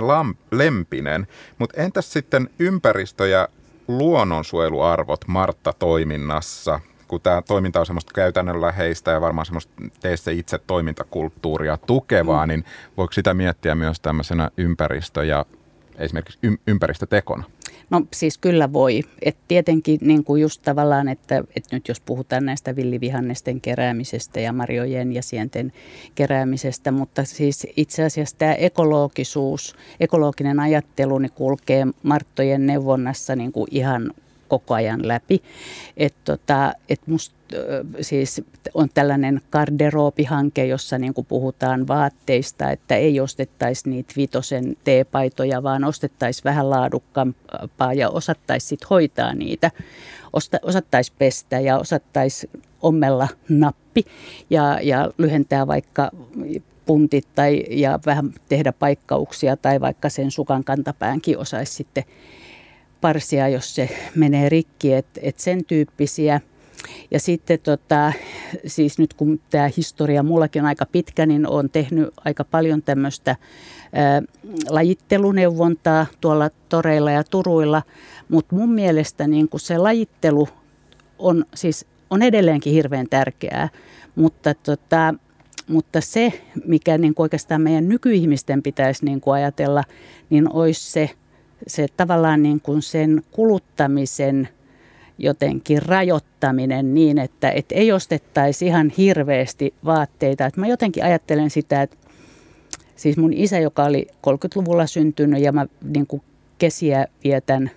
Lempinen. 0.52 1.28
Mutta 1.58 1.82
entäs 1.82 2.14
sitten 2.14 2.50
ympäristö- 2.60 3.28
ja 3.28 3.48
luonnonsuojeluarvot 3.88 5.28
Martta-toiminnassa? 5.28 6.80
Kun 7.10 7.22
tämä 7.22 7.42
toiminta 7.42 7.80
on 7.80 7.86
semmoista 7.86 8.14
käytännönläheistä 8.14 9.12
ja 9.12 9.22
varmaan 9.22 9.46
semmoista 9.46 9.74
tee 10.02 10.18
se 10.18 10.34
itse 10.34 10.60
toimintakulttuuria 10.68 11.78
tukevaa, 11.78 12.46
mm. 12.46 12.50
niin 12.50 12.66
voiko 12.98 13.14
sitä 13.14 13.34
miettiä 13.34 13.76
myös 13.76 14.00
tämmöisenä 14.00 14.50
ympäristö- 14.58 15.26
ja 15.26 15.46
esimerkiksi 15.98 16.40
ympäristötekona? 16.68 17.44
No 17.90 18.02
siis 18.14 18.38
kyllä 18.38 18.74
voi. 18.74 19.02
Et 19.22 19.38
tietenkin 19.48 20.00
niin 20.02 20.24
kuin 20.24 20.42
just 20.42 20.62
tavallaan, 20.62 21.08
että, 21.08 21.38
että 21.38 21.76
nyt 21.76 21.88
jos 21.88 22.02
puhutaan 22.02 22.46
näistä 22.46 22.76
villivihannesten 22.76 23.62
keräämisestä 23.62 24.40
ja 24.40 24.54
marjojen 24.54 25.14
ja 25.14 25.24
sienten 25.24 25.74
keräämisestä, 26.16 26.92
mutta 26.92 27.24
siis 27.24 27.68
itse 27.78 28.04
asiassa 28.04 28.38
tämä 28.38 28.54
ekologisuus, 28.54 29.76
ekologinen 30.00 30.60
ajattelu 30.60 31.18
niin 31.18 31.32
kulkee 31.32 31.88
Marttojen 32.04 32.66
neuvonnassa 32.66 33.36
niin 33.36 33.52
kuin 33.52 33.68
ihan 33.72 34.14
koko 34.50 34.74
ajan 34.74 35.08
läpi. 35.08 35.42
Että 35.98 36.20
tota, 36.26 36.74
et 36.90 37.02
musta 37.08 37.40
siis 38.02 38.42
on 38.74 38.90
tällainen 38.94 39.42
garderoopihanke, 39.52 40.66
jossa 40.66 40.98
niin 40.98 41.14
kuin 41.14 41.28
puhutaan 41.28 41.88
vaatteista, 41.88 42.72
että 42.72 42.96
ei 42.96 43.20
ostettaisi 43.20 43.90
niitä 43.90 44.14
vitosen 44.18 44.78
teepaitoja, 44.84 45.64
vaan 45.64 45.84
ostettaisiin 45.84 46.44
vähän 46.44 46.70
laadukkaampaa 46.70 47.94
ja 47.94 48.10
osattaisi 48.10 48.68
sitten 48.68 48.88
hoitaa 48.90 49.34
niitä. 49.34 49.72
Osta, 50.34 50.58
osattaisi 50.62 51.14
pestä 51.18 51.60
ja 51.60 51.78
osattaisi 51.78 52.50
ommella 52.82 53.28
nappi 53.50 54.06
ja, 54.50 54.80
ja 54.82 55.12
lyhentää 55.18 55.68
vaikka 55.68 56.12
puntit 56.86 57.28
tai, 57.36 57.64
ja 57.70 58.00
vähän 58.06 58.34
tehdä 58.50 58.72
paikkauksia 58.72 59.58
tai 59.58 59.82
vaikka 59.82 60.10
sen 60.10 60.32
sukan 60.32 60.64
kantapäänkin 60.64 61.38
osaisi 61.38 61.74
sitten 61.74 62.04
parsia, 63.02 63.48
jos 63.48 63.76
se 63.76 63.90
menee 64.16 64.50
rikki, 64.50 64.94
että 64.94 65.20
et 65.24 65.40
sen 65.40 65.66
tyyppisiä. 65.66 66.42
Ja 67.12 67.20
sitten 67.20 67.60
tota, 67.60 68.14
siis 68.66 69.00
nyt 69.00 69.14
kun 69.14 69.40
tämä 69.50 69.70
historia 69.78 70.24
mullakin 70.24 70.62
on 70.62 70.68
aika 70.68 70.86
pitkä, 70.86 71.26
niin 71.26 71.48
olen 71.48 71.70
tehnyt 71.70 72.10
aika 72.26 72.44
paljon 72.44 72.82
tämmöistä 72.82 73.36
lajitteluneuvontaa 74.70 76.06
tuolla 76.22 76.50
toreilla 76.70 77.12
ja 77.12 77.24
turuilla, 77.24 77.82
mutta 78.30 78.56
mun 78.56 78.72
mielestä 78.72 79.28
niin 79.28 79.50
kun 79.50 79.60
se 79.60 79.78
lajittelu 79.78 80.48
on, 81.20 81.46
siis, 81.56 81.86
on 82.10 82.22
edelleenkin 82.22 82.74
hirveän 82.74 83.08
tärkeää, 83.10 83.70
mutta, 84.16 84.54
tota, 84.54 85.14
mutta 85.68 86.02
se, 86.02 86.42
mikä 86.66 86.98
niin 86.98 87.14
oikeastaan 87.18 87.62
meidän 87.62 87.90
nykyihmisten 87.90 88.64
pitäisi 88.64 89.06
niin 89.06 89.22
ajatella, 89.34 89.84
niin 90.30 90.54
olisi 90.54 90.92
se, 90.92 91.10
se 91.68 91.88
tavallaan 91.98 92.44
niin 92.44 92.62
kuin 92.62 92.82
sen 92.82 93.24
kuluttamisen– 93.32 94.48
jotenkin 95.20 95.82
rajoittaminen 95.82 96.94
niin, 96.94 97.18
että 97.18 97.52
et 97.52 97.66
ei 97.72 97.92
ostettaisi 97.92 98.66
ihan 98.66 98.90
hirveästi 98.90 99.74
vaatteita. 99.86 100.46
Et 100.46 100.58
mä 100.58 100.68
jotenkin 100.68 101.04
ajattelen 101.04 101.50
sitä, 101.50 101.82
että 101.82 101.98
siis 102.96 103.18
mun 103.18 103.34
isä, 103.34 103.60
joka 103.60 103.84
oli 103.84 104.08
30-luvulla 104.28 104.88
syntynyt 104.88 105.42
ja 105.42 105.52
mä 105.52 105.66
niin 105.84 106.08
kuin 106.08 106.22
kesiä 106.58 107.08
vietän 107.24 107.72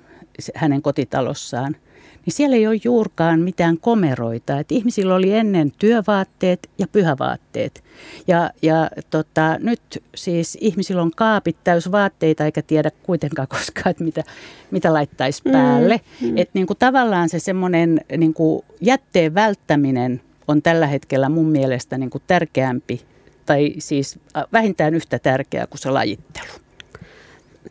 hänen 0.54 0.82
kotitalossaan– 0.82 1.76
niin 2.26 2.34
siellä 2.34 2.56
ei 2.56 2.66
ole 2.66 2.80
juurkaan 2.84 3.40
mitään 3.40 3.78
komeroita. 3.78 4.58
Et 4.58 4.72
ihmisillä 4.72 5.14
oli 5.14 5.32
ennen 5.32 5.72
työvaatteet 5.78 6.70
ja 6.78 6.86
pyhävaatteet. 6.88 7.84
Ja, 8.26 8.50
ja 8.62 8.90
tota, 9.10 9.56
nyt 9.58 10.02
siis 10.14 10.58
ihmisillä 10.60 11.02
on 11.02 11.10
kaapit 11.16 11.56
täys 11.64 11.92
vaatteita 11.92 12.44
eikä 12.44 12.62
tiedä 12.62 12.90
kuitenkaan 13.02 13.48
koskaan, 13.58 13.90
että 13.90 14.04
mitä, 14.04 14.22
mitä 14.70 14.92
laittaisi 14.92 15.42
mm, 15.44 15.52
päälle. 15.52 16.00
Mm, 16.20 16.28
mm. 16.28 16.38
Että 16.38 16.50
niin 16.54 16.66
kuin 16.66 16.78
tavallaan 16.78 17.28
se 17.28 17.38
semmoinen 17.38 18.00
niin 18.16 18.34
kuin 18.34 18.64
jätteen 18.80 19.34
välttäminen 19.34 20.20
on 20.48 20.62
tällä 20.62 20.86
hetkellä 20.86 21.28
mun 21.28 21.46
mielestä 21.46 21.98
niin 21.98 22.10
kuin 22.10 22.22
tärkeämpi 22.26 23.00
tai 23.46 23.74
siis 23.78 24.18
vähintään 24.52 24.94
yhtä 24.94 25.18
tärkeää 25.18 25.66
kuin 25.66 25.78
se 25.78 25.90
lajittelu. 25.90 26.52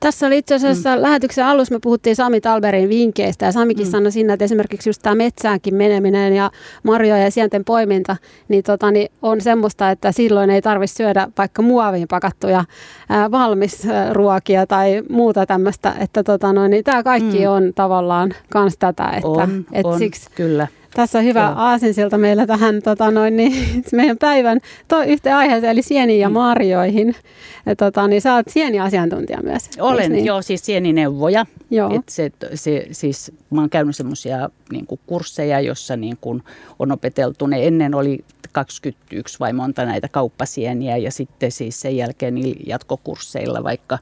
Tässä 0.02 0.28
oli 0.28 0.38
itse 0.38 0.56
asiassa 0.56 0.96
mm. 0.96 1.02
lähetyksen 1.02 1.46
alussa 1.46 1.76
me 1.76 1.80
puhuttiin 1.84 2.16
Sami 2.16 2.42
Talberin 2.42 2.90
vinkkeistä 2.90 3.46
ja 3.46 3.52
Samikin 3.52 3.88
mm. 3.88 3.92
sanoi 3.92 4.12
siinä, 4.12 4.34
että 4.34 4.46
esimerkiksi 4.46 4.90
just 4.90 5.02
tämä 5.02 5.16
metsäänkin 5.16 5.76
meneminen 5.76 6.34
ja 6.34 6.52
marjoja 6.84 7.24
ja 7.24 7.32
sienten 7.32 7.66
poiminta, 7.66 8.16
niin, 8.48 8.64
tota, 8.64 8.92
niin 8.92 9.12
on 9.22 9.42
semmoista, 9.42 9.92
että 9.92 10.12
silloin 10.12 10.50
ei 10.50 10.62
tarvitse 10.62 10.96
syödä 10.96 11.28
vaikka 11.38 11.62
muoviin 11.62 12.08
pakattuja 12.08 12.66
ää, 13.10 13.32
valmisruokia 13.32 14.68
tai 14.68 15.04
muuta 15.10 15.46
tämmöistä, 15.46 15.94
että 16.00 16.24
tota, 16.24 16.54
no, 16.54 16.68
niin 16.68 16.84
tämä 16.84 17.04
kaikki 17.04 17.40
mm. 17.40 17.52
on 17.52 17.72
tavallaan 17.76 18.34
kans 18.50 18.78
tätä, 18.78 19.10
että 19.10 19.28
on, 19.28 19.66
et 19.72 19.86
on, 19.86 20.00
siksi 20.00 20.30
kyllä. 20.36 20.68
Tässä 20.94 21.20
on 21.20 21.26
hyvä 21.26 21.42
Joo. 21.42 21.54
aasinsilta 21.56 22.18
meillä 22.18 22.48
tähän 22.48 22.82
tota 22.82 23.12
noin, 23.12 23.38
niin, 23.38 23.54
meidän 23.92 24.18
päivän 24.18 24.60
to, 24.88 25.02
yhteen 25.02 25.36
aiheeseen, 25.36 25.72
eli 25.72 25.82
sieniin 25.82 26.20
ja 26.20 26.30
mm. 26.30 26.34
marjoihin. 26.34 27.16
Ja, 27.66 27.76
tota, 27.76 28.08
niin 28.08 28.22
sä 28.22 28.36
oot 28.36 28.48
sieniasiantuntija 28.50 29.40
myös. 29.44 29.70
Olen, 29.80 30.12
niin? 30.12 30.26
joo, 30.26 30.42
siis 30.42 30.66
sienineuvoja. 30.66 31.46
Joo. 31.70 31.96
Et 31.96 32.10
se, 32.10 32.32
se, 32.54 32.88
siis, 32.92 33.32
mä 33.56 33.62
oon 33.62 33.70
käynyt 33.70 33.96
semmoisia 33.96 34.50
niin 34.72 34.88
kursseja, 35.06 35.60
jossa 35.60 35.96
niin 35.96 36.18
on 36.80 36.92
opeteltu. 36.92 37.48
Ne 37.48 37.68
ennen 37.68 37.96
oli 37.96 38.26
21 38.52 39.40
vai 39.40 39.54
monta 39.54 39.86
näitä 39.86 40.08
kauppasieniä 40.08 40.98
ja 40.98 41.12
sitten 41.12 41.52
siis 41.52 41.82
sen 41.82 41.98
jälkeen 41.98 42.36
jatkokursseilla 42.68 43.64
vaikka 43.64 44.00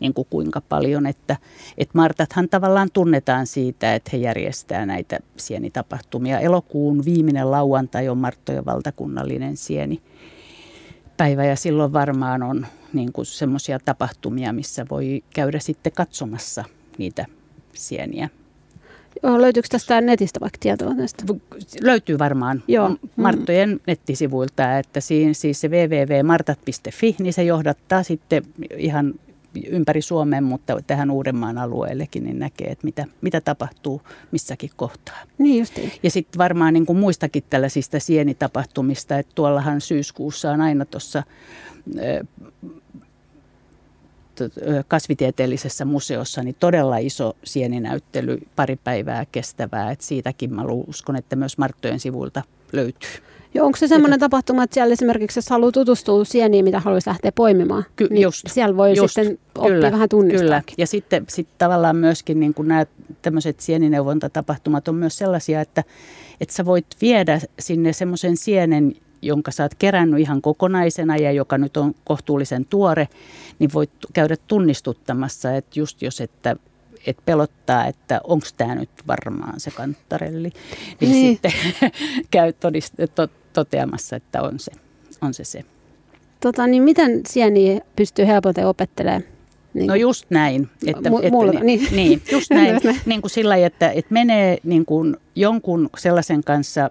niin 0.00 0.14
kuin 0.14 0.26
kuinka 0.30 0.60
paljon. 0.60 1.06
Että, 1.06 1.36
että 1.78 1.98
Martathan 1.98 2.48
tavallaan 2.48 2.90
tunnetaan 2.92 3.46
siitä, 3.46 3.94
että 3.94 4.10
he 4.12 4.18
järjestää 4.18 4.86
näitä 4.86 5.18
sienitapahtumia. 5.36 6.40
Elokuun 6.40 7.04
viimeinen 7.04 7.50
lauantai 7.50 8.08
on 8.08 8.18
Marttojen 8.18 8.64
valtakunnallinen 8.64 9.56
sieni 9.56 10.02
päivä 11.16 11.44
ja 11.44 11.56
silloin 11.56 11.92
varmaan 11.92 12.42
on 12.42 12.66
niin 12.92 13.10
semmoisia 13.22 13.78
tapahtumia, 13.78 14.52
missä 14.52 14.86
voi 14.90 15.24
käydä 15.34 15.58
sitten 15.58 15.92
katsomassa 15.92 16.64
niitä 16.98 17.26
sieniä. 17.72 18.28
Joo, 19.22 19.40
löytyykö 19.40 19.68
tästä 19.70 20.00
netistä 20.00 20.40
vaikka 20.40 20.58
tietoa 20.60 20.94
tästä? 20.94 21.24
Löytyy 21.82 22.18
varmaan 22.18 22.62
Joo. 22.68 22.88
Mm. 22.88 22.96
Marttojen 23.16 23.80
nettisivuilta, 23.86 24.78
että 24.78 25.00
siinä, 25.00 25.32
siis 25.32 25.60
se 25.60 25.68
www.martat.fi, 25.68 27.16
niin 27.18 27.32
se 27.32 27.44
johdattaa 27.44 28.02
sitten 28.02 28.42
ihan 28.76 29.14
ympäri 29.68 30.02
Suomen, 30.02 30.44
mutta 30.44 30.76
tähän 30.86 31.10
Uudenmaan 31.10 31.58
alueellekin, 31.58 32.24
niin 32.24 32.38
näkee, 32.38 32.68
että 32.68 32.84
mitä, 32.84 33.04
mitä 33.20 33.40
tapahtuu 33.40 34.02
missäkin 34.30 34.70
kohtaa. 34.76 35.16
Niin 35.38 35.58
justiin. 35.58 35.92
Ja 36.02 36.10
sitten 36.10 36.38
varmaan 36.38 36.74
niin 36.74 36.86
kuin 36.86 36.98
muistakin 36.98 37.44
tällaisista 37.50 38.00
sienitapahtumista, 38.00 39.18
että 39.18 39.32
tuollahan 39.34 39.80
syyskuussa 39.80 40.50
on 40.50 40.60
aina 40.60 40.84
tuossa 40.84 41.22
kasvitieteellisessä 44.88 45.84
museossa 45.84 46.42
niin 46.42 46.56
todella 46.60 46.96
iso 46.98 47.36
sieninäyttely, 47.44 48.38
pari 48.56 48.76
päivää 48.84 49.26
kestävää. 49.32 49.90
Et 49.90 50.00
siitäkin 50.00 50.54
mä 50.54 50.62
uskon, 50.86 51.16
että 51.16 51.36
myös 51.36 51.58
Marttojen 51.58 52.00
sivuilta 52.00 52.42
löytyy. 52.72 53.10
Joo, 53.54 53.66
onko 53.66 53.78
se 53.78 53.88
semmoinen 53.88 54.20
tapahtuma, 54.20 54.62
että 54.62 54.74
siellä 54.74 54.92
esimerkiksi, 54.92 55.38
jos 55.38 55.50
haluaa 55.50 55.72
tutustua 55.72 56.24
sieniin, 56.24 56.64
mitä 56.64 56.80
haluaisi 56.80 57.08
lähteä 57.10 57.32
poimimaan, 57.32 57.84
Ky- 57.96 58.08
niin 58.10 58.22
just, 58.22 58.44
siellä 58.48 58.76
voi 58.76 58.96
just, 58.96 59.14
sitten 59.14 59.38
oppia 59.58 59.74
kyllä, 59.74 59.92
vähän 59.92 60.08
tunnistaa. 60.08 60.40
Kyllä, 60.40 60.62
ja 60.78 60.86
sitten 60.86 61.24
sit 61.28 61.48
tavallaan 61.58 61.96
myöskin 61.96 62.40
niin 62.40 62.54
kuin 62.54 62.68
nämä 62.68 62.86
tämmöiset 63.22 63.60
sienineuvontatapahtumat 63.60 64.88
on 64.88 64.94
myös 64.94 65.18
sellaisia, 65.18 65.60
että, 65.60 65.84
että 66.40 66.54
sä 66.54 66.64
voit 66.64 66.86
viedä 67.00 67.40
sinne 67.58 67.92
semmoisen 67.92 68.36
sienen, 68.36 68.94
jonka 69.26 69.50
sä 69.50 69.62
oot 69.62 69.74
kerännyt 69.74 70.20
ihan 70.20 70.42
kokonaisena 70.42 71.16
ja 71.16 71.32
joka 71.32 71.58
nyt 71.58 71.76
on 71.76 71.94
kohtuullisen 72.04 72.64
tuore, 72.64 73.08
niin 73.58 73.70
voit 73.74 73.90
käydä 74.12 74.36
tunnistuttamassa, 74.46 75.56
että 75.56 75.80
just 75.80 76.02
jos, 76.02 76.20
että 76.20 76.56
et 77.06 77.16
pelottaa, 77.26 77.86
että 77.86 78.20
onko 78.24 78.46
tämä 78.56 78.74
nyt 78.74 78.90
varmaan 79.06 79.60
se 79.60 79.70
kanttarelli, 79.70 80.52
niin, 81.00 81.12
niin. 81.12 81.32
sitten 81.34 81.52
käy 82.30 82.52
todist- 82.52 83.08
to- 83.14 83.28
toteamassa, 83.52 84.16
että 84.16 84.42
on 84.42 84.58
se 84.58 84.72
on 85.22 85.34
se. 85.34 85.44
se. 85.44 85.64
Tota, 86.40 86.66
niin 86.66 86.82
miten 86.82 87.20
sieni 87.28 87.80
pystyy 87.96 88.26
helpoten 88.26 88.66
opettelemaan? 88.66 89.22
Niin 89.74 89.86
no 89.86 89.94
just 89.94 90.24
näin. 90.30 90.68
Että, 90.86 91.10
M- 91.10 91.14
että, 91.22 91.64
niin, 91.64 91.66
niin. 91.66 91.96
niin, 91.96 92.22
just 92.32 92.50
näin. 92.54 92.80
niin 93.06 93.20
kuin 93.20 93.30
sillä 93.30 93.56
että, 93.56 93.90
että 93.90 94.12
menee 94.12 94.58
niin 94.64 94.84
kuin 94.84 95.16
jonkun 95.34 95.90
sellaisen 95.98 96.44
kanssa 96.44 96.90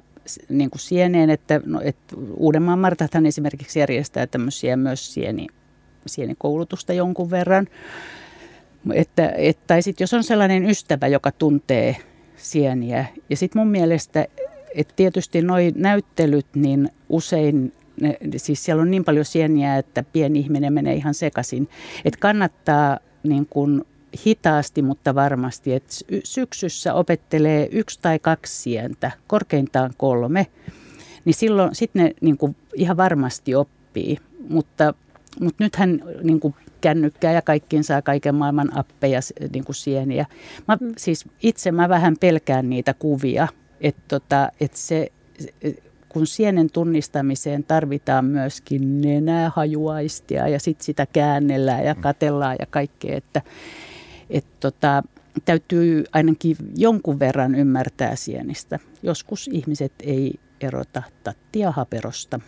niin 0.49 0.69
kuin 0.69 0.79
sieneen, 0.79 1.29
että, 1.29 1.61
no, 1.65 1.81
että 1.83 2.15
Uudenmaan 2.37 2.79
Martathan 2.79 3.25
esimerkiksi 3.25 3.79
järjestää 3.79 4.27
tämmöisiä 4.27 4.77
myös 4.77 5.13
sieni, 5.13 5.47
sienikoulutusta 6.05 6.93
jonkun 6.93 7.31
verran. 7.31 7.67
Että, 8.93 9.29
että, 9.29 9.63
tai 9.67 9.81
sitten 9.81 10.03
jos 10.03 10.13
on 10.13 10.23
sellainen 10.23 10.69
ystävä, 10.69 11.07
joka 11.07 11.31
tuntee 11.31 11.95
sieniä. 12.35 13.05
Ja 13.29 13.37
sitten 13.37 13.59
mun 13.59 13.67
mielestä, 13.71 14.27
että 14.75 14.93
tietysti 14.95 15.41
nuo 15.41 15.57
näyttelyt, 15.75 16.47
niin 16.55 16.89
usein, 17.09 17.73
ne, 18.01 18.17
siis 18.37 18.65
siellä 18.65 18.81
on 18.81 18.91
niin 18.91 19.03
paljon 19.03 19.25
sieniä, 19.25 19.77
että 19.77 20.03
pieni 20.13 20.39
ihminen 20.39 20.73
menee 20.73 20.93
ihan 20.93 21.13
sekaisin. 21.13 21.69
Että 22.05 22.19
kannattaa 22.19 22.99
niin 23.23 23.47
kun 23.49 23.85
hitaasti, 24.25 24.81
mutta 24.81 25.15
varmasti, 25.15 25.73
että 25.73 25.95
syksyssä 26.23 26.93
opettelee 26.93 27.69
yksi 27.71 27.99
tai 28.01 28.19
kaksi 28.19 28.61
sientä, 28.61 29.11
korkeintaan 29.27 29.93
kolme, 29.97 30.47
niin 31.25 31.33
silloin 31.33 31.75
sitten 31.75 32.03
ne 32.03 32.13
niin 32.21 32.37
kuin 32.37 32.55
ihan 32.75 32.97
varmasti 32.97 33.55
oppii. 33.55 34.17
Mutta, 34.49 34.93
mutta 35.39 35.63
nythän 35.63 36.03
niin 36.23 36.39
kuin 36.39 36.55
kännykkää 36.81 37.31
ja 37.31 37.41
kaikkiin 37.41 37.83
saa 37.83 38.01
kaiken 38.01 38.35
maailman 38.35 38.77
appeja, 38.77 39.19
niin 39.53 39.63
kuin 39.63 39.75
sieniä. 39.75 40.25
Mä, 40.67 40.77
mm. 40.81 40.93
siis 40.97 41.25
itse 41.43 41.71
mä 41.71 41.89
vähän 41.89 42.15
pelkään 42.19 42.69
niitä 42.69 42.93
kuvia, 42.93 43.47
että 43.81 44.01
tota, 44.07 44.49
et 44.61 44.75
se, 44.75 45.11
kun 46.09 46.27
sienen 46.27 46.69
tunnistamiseen 46.69 47.63
tarvitaan 47.63 48.25
myöskin 48.25 49.01
nenähajuaistia 49.01 50.47
ja 50.47 50.59
sitten 50.59 50.85
sitä 50.85 51.05
käännellään 51.13 51.85
ja 51.85 51.93
mm. 51.93 52.01
katellaan 52.01 52.55
ja 52.59 52.65
kaikkea, 52.65 53.17
että 53.17 53.41
et 54.33 54.45
tota, 54.59 55.03
täytyy 55.45 56.03
ainakin 56.13 56.55
jonkun 56.75 57.19
verran 57.19 57.55
ymmärtää 57.55 58.15
sienistä. 58.15 58.79
Joskus 59.03 59.49
ihmiset 59.53 59.93
ei 60.03 60.33
erota 60.61 61.03
tattia 61.23 61.71
haperosta. 61.71 62.39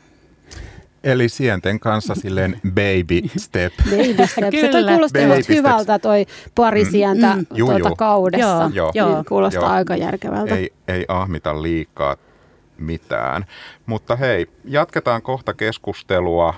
Eli 1.04 1.30
sienten 1.30 1.80
kanssa 1.80 2.16
silleen 2.16 2.62
baby 2.70 3.30
step. 3.38 3.74
Baby 3.92 4.28
step. 4.28 4.54
Se 4.62 4.68
toi 4.68 4.82
Kyllä. 4.82 4.92
kuulostaa 4.92 5.22
Baby 5.22 5.36
just 5.36 5.50
hyvältä 5.50 6.00
toi 6.00 6.26
pari 6.56 6.86
sientä 6.86 7.36
Mm. 7.36 7.46
Juu, 7.54 7.70
tuota 7.70 7.88
juu. 7.90 7.96
kaudessa. 7.96 8.72
Joo, 8.74 8.92
Joo. 8.94 9.16
Niin 9.16 9.26
kuulostaa 9.26 9.62
Joo. 9.64 9.72
aika 9.72 9.96
järkevältä. 9.96 10.56
Ei, 10.56 10.74
ei 10.88 11.06
ahmita 11.08 11.62
liikaa 11.62 12.18
mitään. 12.78 13.46
Mutta 13.86 14.16
hei, 14.16 14.48
jatketaan 14.66 15.22
kohta 15.22 15.54
keskustelua 15.54 16.54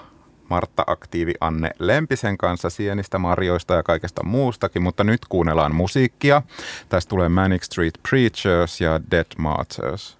Martta 0.49 0.83
Aktiivi 0.87 1.33
Anne 1.41 1.71
Lempisen 1.79 2.37
kanssa 2.37 2.69
sienistä, 2.69 3.17
marjoista 3.17 3.73
ja 3.73 3.83
kaikesta 3.83 4.23
muustakin, 4.23 4.81
mutta 4.81 5.03
nyt 5.03 5.21
kuunnellaan 5.29 5.75
musiikkia. 5.75 6.41
Tästä 6.89 7.09
tulee 7.09 7.29
Manic 7.29 7.63
Street 7.63 7.93
Preachers 8.09 8.81
ja 8.81 8.99
Dead 9.11 9.25
Martyrs. 9.37 10.17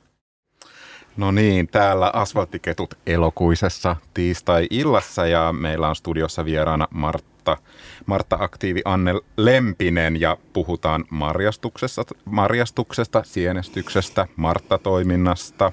No 1.17 1.31
niin, 1.31 1.67
täällä 1.67 2.11
Asfalttiketut 2.13 2.93
elokuisessa 3.07 3.95
tiistai-illassa 4.13 5.27
ja 5.27 5.53
meillä 5.53 5.89
on 5.89 5.95
studiossa 5.95 6.45
vieraana 6.45 6.87
Martta, 6.91 7.57
Martta 8.05 8.37
Aktiivi 8.39 8.81
Anne 8.85 9.13
Lempinen 9.37 10.21
ja 10.21 10.37
puhutaan 10.53 11.05
marjastuksesta, 11.09 12.03
marjastuksesta 12.25 13.23
sienestyksestä, 13.25 14.27
Martta-toiminnasta 14.35 15.71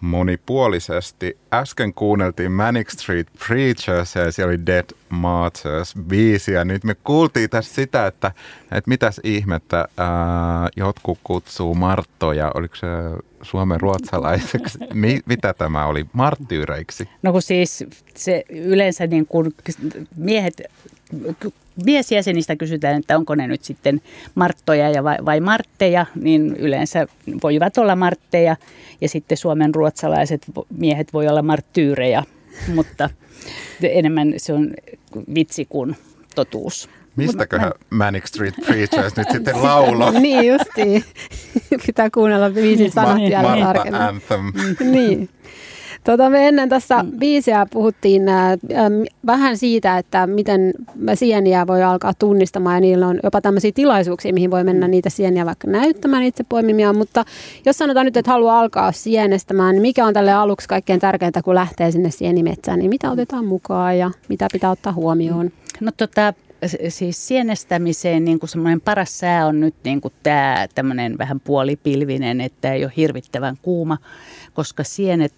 monipuolisesti. 0.00 1.38
Äsken 1.52 1.94
kuunneltiin 1.94 2.52
Manic 2.52 2.90
Street 2.90 3.28
Preachers 3.46 4.14
ja 4.14 4.32
siellä 4.32 4.50
oli 4.50 4.66
Dead 4.66 4.84
Martyrs 5.08 5.94
biisi 6.08 6.52
ja 6.52 6.64
nyt 6.64 6.84
me 6.84 6.94
kuultiin 6.94 7.50
tässä 7.50 7.74
sitä, 7.74 8.06
että, 8.06 8.32
että 8.62 8.88
mitäs 8.88 9.20
ihmettä 9.24 9.88
ää, 9.96 10.68
jotkut 10.76 11.18
kutsuu 11.24 11.74
Marttoja, 11.74 12.50
oliko 12.54 12.76
se 12.76 12.86
suomen 13.42 13.80
ruotsalaiseksi, 13.80 14.78
Mi, 14.94 15.20
mitä 15.26 15.54
tämä 15.54 15.86
oli, 15.86 16.06
marttyyreiksi? 16.12 17.08
No 17.22 17.32
kun 17.32 17.42
siis 17.42 17.84
se 18.16 18.44
yleensä 18.48 19.06
niin 19.06 19.26
kuin 19.26 19.54
miehet, 20.16 20.62
miesjäsenistä 21.84 22.56
kysytään, 22.56 22.96
että 22.96 23.16
onko 23.16 23.34
ne 23.34 23.46
nyt 23.46 23.64
sitten 23.64 24.00
Marttoja 24.34 24.90
ja 24.90 25.04
vai, 25.04 25.16
vai 25.24 25.40
Martteja, 25.40 26.06
niin 26.14 26.56
yleensä 26.56 27.06
voivat 27.42 27.78
olla 27.78 27.96
Martteja 27.96 28.56
ja 29.00 29.08
sitten 29.08 29.38
Suomen 29.38 29.74
ruotsalaiset 29.74 30.42
miehet 30.78 31.12
voi 31.12 31.28
olla 31.28 31.42
marttyyrejä, 31.42 32.22
mutta 32.74 33.10
enemmän 33.82 34.34
se 34.36 34.52
on 34.52 34.70
vitsi 35.34 35.66
kuin 35.68 35.96
totuus. 36.34 36.88
Mistäköhän 37.16 37.72
Manic 37.90 38.26
Street 38.26 38.54
Preachers 38.66 39.16
nyt 39.16 39.30
sitten 39.30 39.62
laulo? 39.62 40.10
niin 40.20 40.46
justiin. 40.46 41.04
Pitää 41.86 42.10
kuunnella 42.10 42.50
biisin 42.50 42.92
sanat 42.92 43.18
vielä 43.18 43.64
tarkemmin. 43.64 44.00
Anthem. 44.00 44.52
niin. 44.80 45.28
Tota, 46.04 46.30
me 46.30 46.48
ennen 46.48 46.68
tässä 46.68 47.04
biisiä 47.18 47.66
puhuttiin 47.70 48.28
äm, 48.28 48.44
vähän 49.26 49.56
siitä, 49.56 49.98
että 49.98 50.26
miten 50.26 50.72
sieniä 51.14 51.66
voi 51.66 51.82
alkaa 51.82 52.14
tunnistamaan 52.14 52.76
ja 52.76 52.80
niillä 52.80 53.06
on 53.06 53.20
jopa 53.22 53.40
tämmöisiä 53.40 53.72
tilaisuuksia, 53.74 54.32
mihin 54.32 54.50
voi 54.50 54.64
mennä 54.64 54.88
niitä 54.88 55.10
sieniä 55.10 55.46
vaikka 55.46 55.68
näyttämään 55.68 56.22
itse 56.22 56.44
poimimia, 56.48 56.92
mutta 56.92 57.24
jos 57.66 57.78
sanotaan 57.78 58.06
nyt, 58.06 58.16
että 58.16 58.30
haluaa 58.30 58.60
alkaa 58.60 58.92
sienestämään, 58.92 59.74
niin 59.74 59.82
mikä 59.82 60.06
on 60.06 60.14
tälle 60.14 60.32
aluksi 60.32 60.68
kaikkein 60.68 61.00
tärkeintä, 61.00 61.42
kun 61.42 61.54
lähtee 61.54 61.90
sinne 61.90 62.10
sienimetsään, 62.10 62.78
niin 62.78 62.90
mitä 62.90 63.10
otetaan 63.10 63.44
mukaan 63.44 63.98
ja 63.98 64.10
mitä 64.28 64.48
pitää 64.52 64.70
ottaa 64.70 64.92
huomioon? 64.92 65.50
No 65.80 65.92
tota, 65.96 66.34
siis 66.88 67.28
sienestämiseen 67.28 68.24
niin 68.24 68.38
kuin 68.38 68.50
semmoinen 68.50 68.80
paras 68.80 69.18
sää 69.18 69.46
on 69.46 69.60
nyt 69.60 69.74
niin 69.84 70.00
kuin 70.00 70.14
tämä 70.22 70.66
tämmöinen 70.74 71.18
vähän 71.18 71.40
puolipilvinen, 71.40 72.40
että 72.40 72.72
ei 72.72 72.84
ole 72.84 72.92
hirvittävän 72.96 73.56
kuuma, 73.62 73.98
koska 74.54 74.84
sienet, 74.84 75.32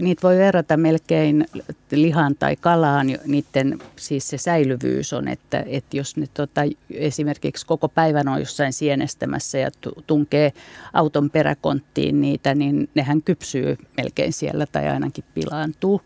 niitä 0.00 0.22
voi 0.22 0.36
verrata 0.36 0.76
melkein 0.76 1.46
lihan 1.90 2.34
tai 2.38 2.56
kalaan, 2.56 3.06
niiden 3.26 3.78
siis 3.96 4.28
se 4.28 4.38
säilyvyys 4.38 5.12
on, 5.12 5.28
että, 5.28 5.64
että 5.66 5.96
jos 5.96 6.16
ne 6.16 6.26
tota, 6.34 6.60
esimerkiksi 6.90 7.66
koko 7.66 7.88
päivän 7.88 8.28
on 8.28 8.38
jossain 8.38 8.72
sienestämässä 8.72 9.58
ja 9.58 9.70
tu- 9.80 10.02
tunkee 10.06 10.52
auton 10.92 11.30
peräkonttiin 11.30 12.20
niitä, 12.20 12.54
niin 12.54 12.88
nehän 12.94 13.22
kypsyy 13.22 13.76
melkein 13.96 14.32
siellä 14.32 14.66
tai 14.66 14.88
ainakin 14.88 15.24
pilaantuu. 15.34 16.02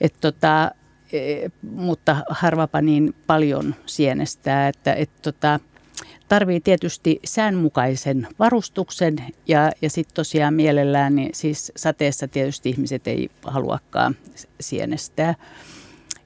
Et 0.00 0.14
tota, 0.20 0.70
e, 1.12 1.48
mutta 1.62 2.16
harvapa 2.30 2.80
niin 2.80 3.14
paljon 3.26 3.74
sienestää, 3.86 4.68
että 4.68 4.94
et 4.94 5.10
tota, 5.22 5.60
tarvii 6.30 6.60
tietysti 6.60 7.20
säänmukaisen 7.24 8.28
varustuksen 8.38 9.16
ja, 9.48 9.72
ja 9.82 9.90
sitten 9.90 10.14
tosiaan 10.14 10.54
mielellään, 10.54 11.16
niin 11.16 11.30
siis 11.34 11.72
sateessa 11.76 12.28
tietysti 12.28 12.70
ihmiset 12.70 13.06
ei 13.06 13.30
haluakaan 13.44 14.16
sienestää. 14.60 15.34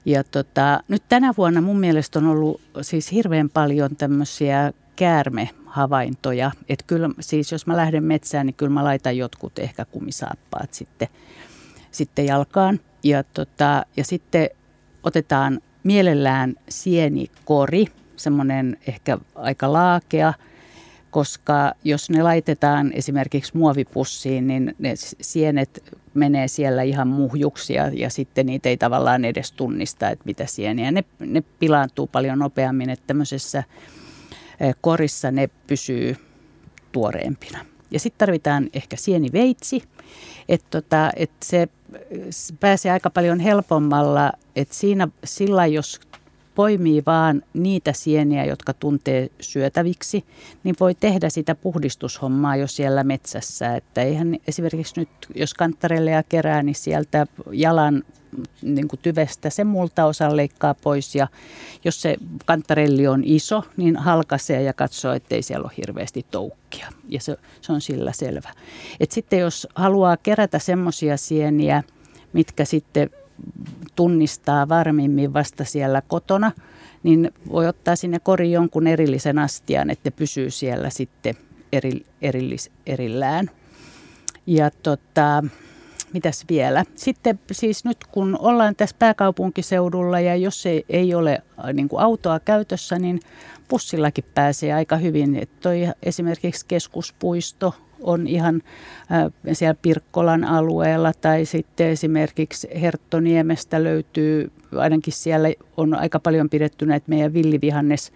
Ja 0.05 0.23
tota, 0.23 0.83
nyt 0.87 1.03
tänä 1.09 1.33
vuonna 1.37 1.61
mun 1.61 1.79
mielestä 1.79 2.19
on 2.19 2.27
ollut 2.27 2.61
siis 2.81 3.11
hirveän 3.11 3.49
paljon 3.49 3.95
tämmöisiä 3.95 4.73
käärmehavaintoja. 4.95 6.51
Että 6.69 6.85
kyllä 6.87 7.09
siis 7.19 7.51
jos 7.51 7.67
mä 7.67 7.77
lähden 7.77 8.03
metsään, 8.03 8.45
niin 8.45 8.55
kyllä 8.55 8.71
mä 8.71 8.83
laitan 8.83 9.17
jotkut 9.17 9.59
ehkä 9.59 9.85
kumisaappaat 9.85 10.73
sitten, 10.73 11.07
sitten 11.91 12.25
jalkaan. 12.25 12.79
Ja, 13.03 13.23
tota, 13.23 13.85
ja 13.97 14.03
sitten 14.03 14.49
otetaan 15.03 15.61
mielellään 15.83 16.55
sienikori, 16.69 17.85
semmoinen 18.17 18.77
ehkä 18.87 19.17
aika 19.35 19.73
laakea, 19.73 20.33
koska 21.11 21.73
jos 21.83 22.09
ne 22.09 22.23
laitetaan 22.23 22.91
esimerkiksi 22.93 23.57
muovipussiin, 23.57 24.47
niin 24.47 24.75
ne 24.79 24.93
sienet 25.21 25.83
menee 26.13 26.47
siellä 26.47 26.81
ihan 26.81 27.07
muhjuksi 27.07 27.73
ja, 27.73 28.09
sitten 28.09 28.45
niitä 28.45 28.69
ei 28.69 28.77
tavallaan 28.77 29.25
edes 29.25 29.51
tunnista, 29.51 30.09
että 30.09 30.25
mitä 30.25 30.45
sieniä. 30.45 30.91
Ne, 30.91 31.03
ne 31.19 31.43
pilaantuu 31.59 32.07
paljon 32.07 32.39
nopeammin, 32.39 32.89
että 32.89 33.03
tämmöisessä 33.07 33.63
eh, 34.59 34.75
korissa 34.81 35.31
ne 35.31 35.49
pysyy 35.67 36.15
tuoreempina. 36.91 37.65
Ja 37.91 37.99
sitten 37.99 38.19
tarvitaan 38.19 38.69
ehkä 38.73 38.95
sieniveitsi, 38.95 39.83
että 40.49 40.67
tota, 40.69 41.11
et 41.15 41.31
se 41.43 41.67
s- 42.29 42.53
pääsee 42.59 42.91
aika 42.91 43.09
paljon 43.09 43.39
helpommalla, 43.39 44.31
että 44.55 44.75
siinä 44.75 45.07
sillä 45.23 45.65
jos 45.65 45.99
poimii 46.55 47.03
vaan 47.05 47.43
niitä 47.53 47.93
sieniä, 47.93 48.45
jotka 48.45 48.73
tuntee 48.73 49.29
syötäviksi, 49.41 50.25
niin 50.63 50.75
voi 50.79 50.95
tehdä 50.95 51.29
sitä 51.29 51.55
puhdistushommaa 51.55 52.55
jo 52.55 52.67
siellä 52.67 53.03
metsässä. 53.03 53.75
Että 53.75 54.01
eihän 54.01 54.37
esimerkiksi 54.47 54.99
nyt, 54.99 55.09
jos 55.35 55.53
kantarelleja 55.53 56.23
kerää, 56.23 56.63
niin 56.63 56.75
sieltä 56.75 57.27
jalan 57.51 58.03
niin 58.61 58.87
kuin 58.87 58.99
tyvestä 58.99 59.49
se 59.49 59.63
multaosa 59.63 60.35
leikkaa 60.35 60.73
pois 60.73 61.15
ja 61.15 61.27
jos 61.83 62.01
se 62.01 62.17
kantarelli 62.45 63.07
on 63.07 63.23
iso, 63.25 63.63
niin 63.77 63.95
halkaisee 63.95 64.61
ja 64.61 64.73
katsoo, 64.73 65.13
ettei 65.13 65.41
siellä 65.41 65.63
ole 65.63 65.73
hirveästi 65.77 66.25
toukkia 66.31 66.87
ja 67.09 67.21
se, 67.21 67.37
se 67.61 67.73
on 67.73 67.81
sillä 67.81 68.11
selvä. 68.11 68.49
Et 68.99 69.11
sitten 69.11 69.39
jos 69.39 69.67
haluaa 69.75 70.17
kerätä 70.17 70.59
semmoisia 70.59 71.17
sieniä, 71.17 71.83
mitkä 72.33 72.65
sitten 72.65 73.09
tunnistaa 73.95 74.69
varmimmin 74.69 75.33
vasta 75.33 75.63
siellä 75.63 76.01
kotona, 76.07 76.51
niin 77.03 77.31
voi 77.51 77.67
ottaa 77.67 77.95
sinne 77.95 78.19
koriin 78.19 78.51
jonkun 78.51 78.87
erillisen 78.87 79.39
astian, 79.39 79.89
että 79.89 80.11
pysyy 80.11 80.49
siellä 80.49 80.89
sitten 80.89 81.35
eri, 81.71 82.05
erillis, 82.21 82.71
erillään. 82.85 83.49
Ja 84.47 84.71
tota, 84.71 85.43
mitäs 86.13 86.45
vielä? 86.49 86.85
Sitten 86.95 87.39
siis 87.51 87.85
nyt 87.85 87.97
kun 88.11 88.37
ollaan 88.39 88.75
tässä 88.75 88.95
pääkaupunkiseudulla 88.99 90.19
ja 90.19 90.35
jos 90.35 90.65
ei, 90.65 90.85
ei 90.89 91.15
ole 91.15 91.33
äh, 91.33 91.73
niin 91.73 91.89
kuin 91.89 92.01
autoa 92.01 92.39
käytössä, 92.39 92.99
niin 92.99 93.19
bussillakin 93.69 94.25
pääsee 94.35 94.73
aika 94.73 94.97
hyvin. 94.97 95.35
Et 95.35 95.59
toi 95.59 95.87
esimerkiksi 96.03 96.65
keskuspuisto 96.67 97.73
on 98.01 98.27
ihan 98.27 98.61
siellä 99.53 99.75
Pirkkolan 99.81 100.43
alueella 100.43 101.11
tai 101.21 101.45
sitten 101.45 101.87
esimerkiksi 101.87 102.67
Herttoniemestä 102.81 103.83
löytyy, 103.83 104.51
ainakin 104.75 105.13
siellä 105.13 105.47
on 105.77 105.93
aika 105.93 106.19
paljon 106.19 106.49
pidetty 106.49 106.85
näitä 106.85 107.05
meidän 107.09 107.33
villivihannes 107.33 108.11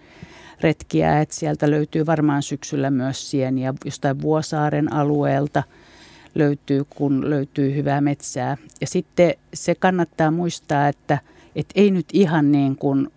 retkiä, 0.60 1.20
että 1.20 1.34
sieltä 1.34 1.70
löytyy 1.70 2.06
varmaan 2.06 2.42
syksyllä 2.42 2.90
myös 2.90 3.30
sieniä 3.30 3.74
jostain 3.84 4.22
Vuosaaren 4.22 4.92
alueelta 4.92 5.62
löytyy, 6.34 6.84
kun 6.96 7.30
löytyy 7.30 7.74
hyvää 7.74 8.00
metsää. 8.00 8.56
Ja 8.80 8.86
sitten 8.86 9.34
se 9.54 9.74
kannattaa 9.74 10.30
muistaa, 10.30 10.88
että, 10.88 11.18
että 11.56 11.72
ei 11.80 11.90
nyt 11.90 12.06
ihan 12.12 12.52
niin 12.52 12.76
kuin 12.76 13.08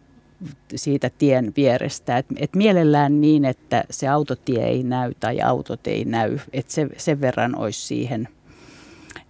siitä 0.76 1.10
tien 1.18 1.54
vierestä. 1.58 2.18
Et, 2.18 2.26
et 2.38 2.56
mielellään 2.56 3.22
niin, 3.22 3.46
että 3.46 3.84
se 3.90 4.08
autotie 4.08 4.66
ei 4.66 4.84
näy 4.84 5.14
tai 5.20 5.42
autot 5.42 5.88
ei 5.88 6.06
näy. 6.06 6.40
Että 6.54 6.74
se, 6.74 6.88
sen 6.98 7.22
verran 7.22 7.56
olisi 7.56 7.82
siihen 7.82 8.28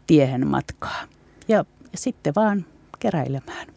tiehen 0.08 0.48
matkaa. 0.48 1.02
Ja, 1.48 1.66
ja 1.92 1.98
sitten 1.98 2.34
vaan 2.36 2.66
keräilemään. 3.00 3.68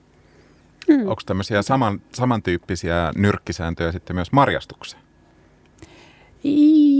Onko 0.88 1.22
tämmöisiä 1.26 1.62
saman, 1.62 2.00
samantyyppisiä 2.14 3.12
nyrkkisääntöjä 3.16 3.92
sitten 3.92 4.16
myös 4.16 4.32
marjastukseen? 4.32 5.02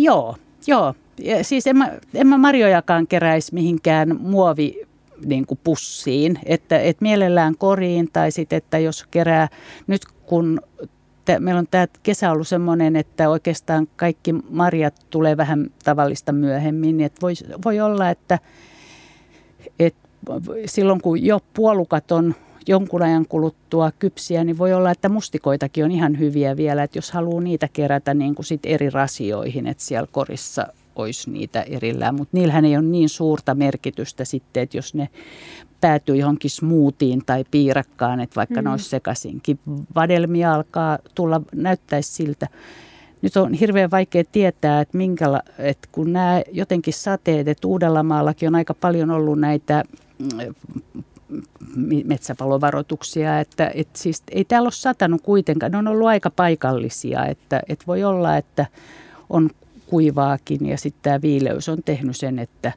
Joo, 0.02 0.36
joo. 0.66 0.94
Ja 1.18 1.44
siis 1.44 1.66
en 1.66 1.76
mä, 1.76 1.92
en 2.14 2.26
mä 2.26 2.38
marjojakaan 2.38 3.06
keräisi 3.06 3.54
mihinkään 3.54 4.20
muovi 4.20 4.86
niin 5.24 5.46
kuin 5.46 5.60
pussiin, 5.64 6.38
että, 6.46 6.78
että 6.78 7.02
mielellään 7.02 7.54
koriin 7.58 8.08
tai 8.12 8.30
sitten, 8.30 8.56
että 8.56 8.78
jos 8.78 9.04
kerää, 9.10 9.48
nyt 9.86 10.02
kun 10.26 10.60
te, 11.24 11.38
meillä 11.40 11.58
on 11.58 11.66
tämä 11.70 11.86
kesä 12.02 12.30
ollut 12.30 12.48
semmoinen, 12.48 12.96
että 12.96 13.28
oikeastaan 13.28 13.88
kaikki 13.96 14.32
marjat 14.32 15.06
tulee 15.10 15.36
vähän 15.36 15.70
tavallista 15.84 16.32
myöhemmin, 16.32 17.00
että 17.00 17.20
voi, 17.22 17.32
voi 17.64 17.80
olla, 17.80 18.10
että, 18.10 18.38
että 19.78 20.08
silloin 20.66 21.00
kun 21.00 21.24
jo 21.24 21.40
puolukat 21.54 22.12
on 22.12 22.34
jonkun 22.68 23.02
ajan 23.02 23.26
kuluttua 23.28 23.92
kypsiä, 23.98 24.44
niin 24.44 24.58
voi 24.58 24.72
olla, 24.72 24.90
että 24.90 25.08
mustikoitakin 25.08 25.84
on 25.84 25.90
ihan 25.90 26.18
hyviä 26.18 26.56
vielä, 26.56 26.82
että 26.82 26.98
jos 26.98 27.10
haluaa 27.10 27.40
niitä 27.40 27.68
kerätä 27.72 28.14
niin 28.14 28.34
kuin 28.34 28.46
sit 28.46 28.60
eri 28.64 28.90
rasioihin, 28.90 29.66
että 29.66 29.84
siellä 29.84 30.08
korissa 30.12 30.66
olisi 30.96 31.30
niitä 31.30 31.62
erillään, 31.62 32.14
mutta 32.14 32.36
niillähän 32.36 32.64
ei 32.64 32.76
ole 32.76 32.84
niin 32.84 33.08
suurta 33.08 33.54
merkitystä 33.54 34.24
sitten, 34.24 34.62
että 34.62 34.76
jos 34.76 34.94
ne 34.94 35.08
päätyy 35.86 36.16
johonkin 36.16 36.50
smoothiin 36.50 37.22
tai 37.26 37.44
piirakkaan, 37.50 38.20
että 38.20 38.36
vaikka 38.36 38.60
mm. 38.60 38.64
ne 38.64 38.70
olisi 38.70 38.88
sekaisinkin. 38.88 39.58
Vadelmia 39.94 40.54
alkaa 40.54 40.98
tulla, 41.14 41.40
näyttäisi 41.54 42.12
siltä. 42.12 42.48
Nyt 43.22 43.36
on 43.36 43.54
hirveän 43.54 43.90
vaikea 43.90 44.24
tietää, 44.32 44.80
että, 44.80 44.98
minkäla, 44.98 45.40
että 45.58 45.88
kun 45.92 46.12
nämä 46.12 46.42
jotenkin 46.52 46.94
sateet, 46.94 47.48
että 47.48 47.68
Uudellamaallakin 47.68 48.48
on 48.48 48.54
aika 48.54 48.74
paljon 48.74 49.10
ollut 49.10 49.40
näitä 49.40 49.84
mm, 50.18 50.54
metsäpalovaroituksia, 52.04 53.40
että, 53.40 53.70
että 53.74 53.98
siis 53.98 54.22
ei 54.30 54.44
täällä 54.44 54.66
ole 54.66 54.72
satanut 54.72 55.22
kuitenkaan, 55.22 55.72
ne 55.72 55.78
on 55.78 55.88
ollut 55.88 56.08
aika 56.08 56.30
paikallisia, 56.30 57.26
että, 57.26 57.60
että 57.68 57.84
voi 57.86 58.04
olla, 58.04 58.36
että 58.36 58.66
on 59.30 59.50
kuivaakin 59.86 60.66
ja 60.66 60.78
sitten 60.78 61.02
tämä 61.02 61.22
viileys 61.22 61.68
on 61.68 61.78
tehnyt 61.84 62.16
sen, 62.16 62.38
että, 62.38 62.72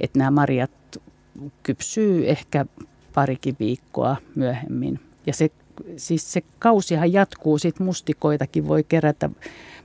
että 0.00 0.18
nämä 0.18 0.30
marjat 0.30 0.70
kypsyy 1.62 2.30
ehkä 2.30 2.66
parikin 3.14 3.56
viikkoa 3.60 4.16
myöhemmin. 4.34 5.00
Ja 5.26 5.32
se, 5.32 5.50
siis 5.96 6.32
se 6.32 6.42
kausihan 6.58 7.12
jatkuu, 7.12 7.58
sitten 7.58 7.86
mustikoitakin 7.86 8.68
voi 8.68 8.84
kerätä. 8.84 9.28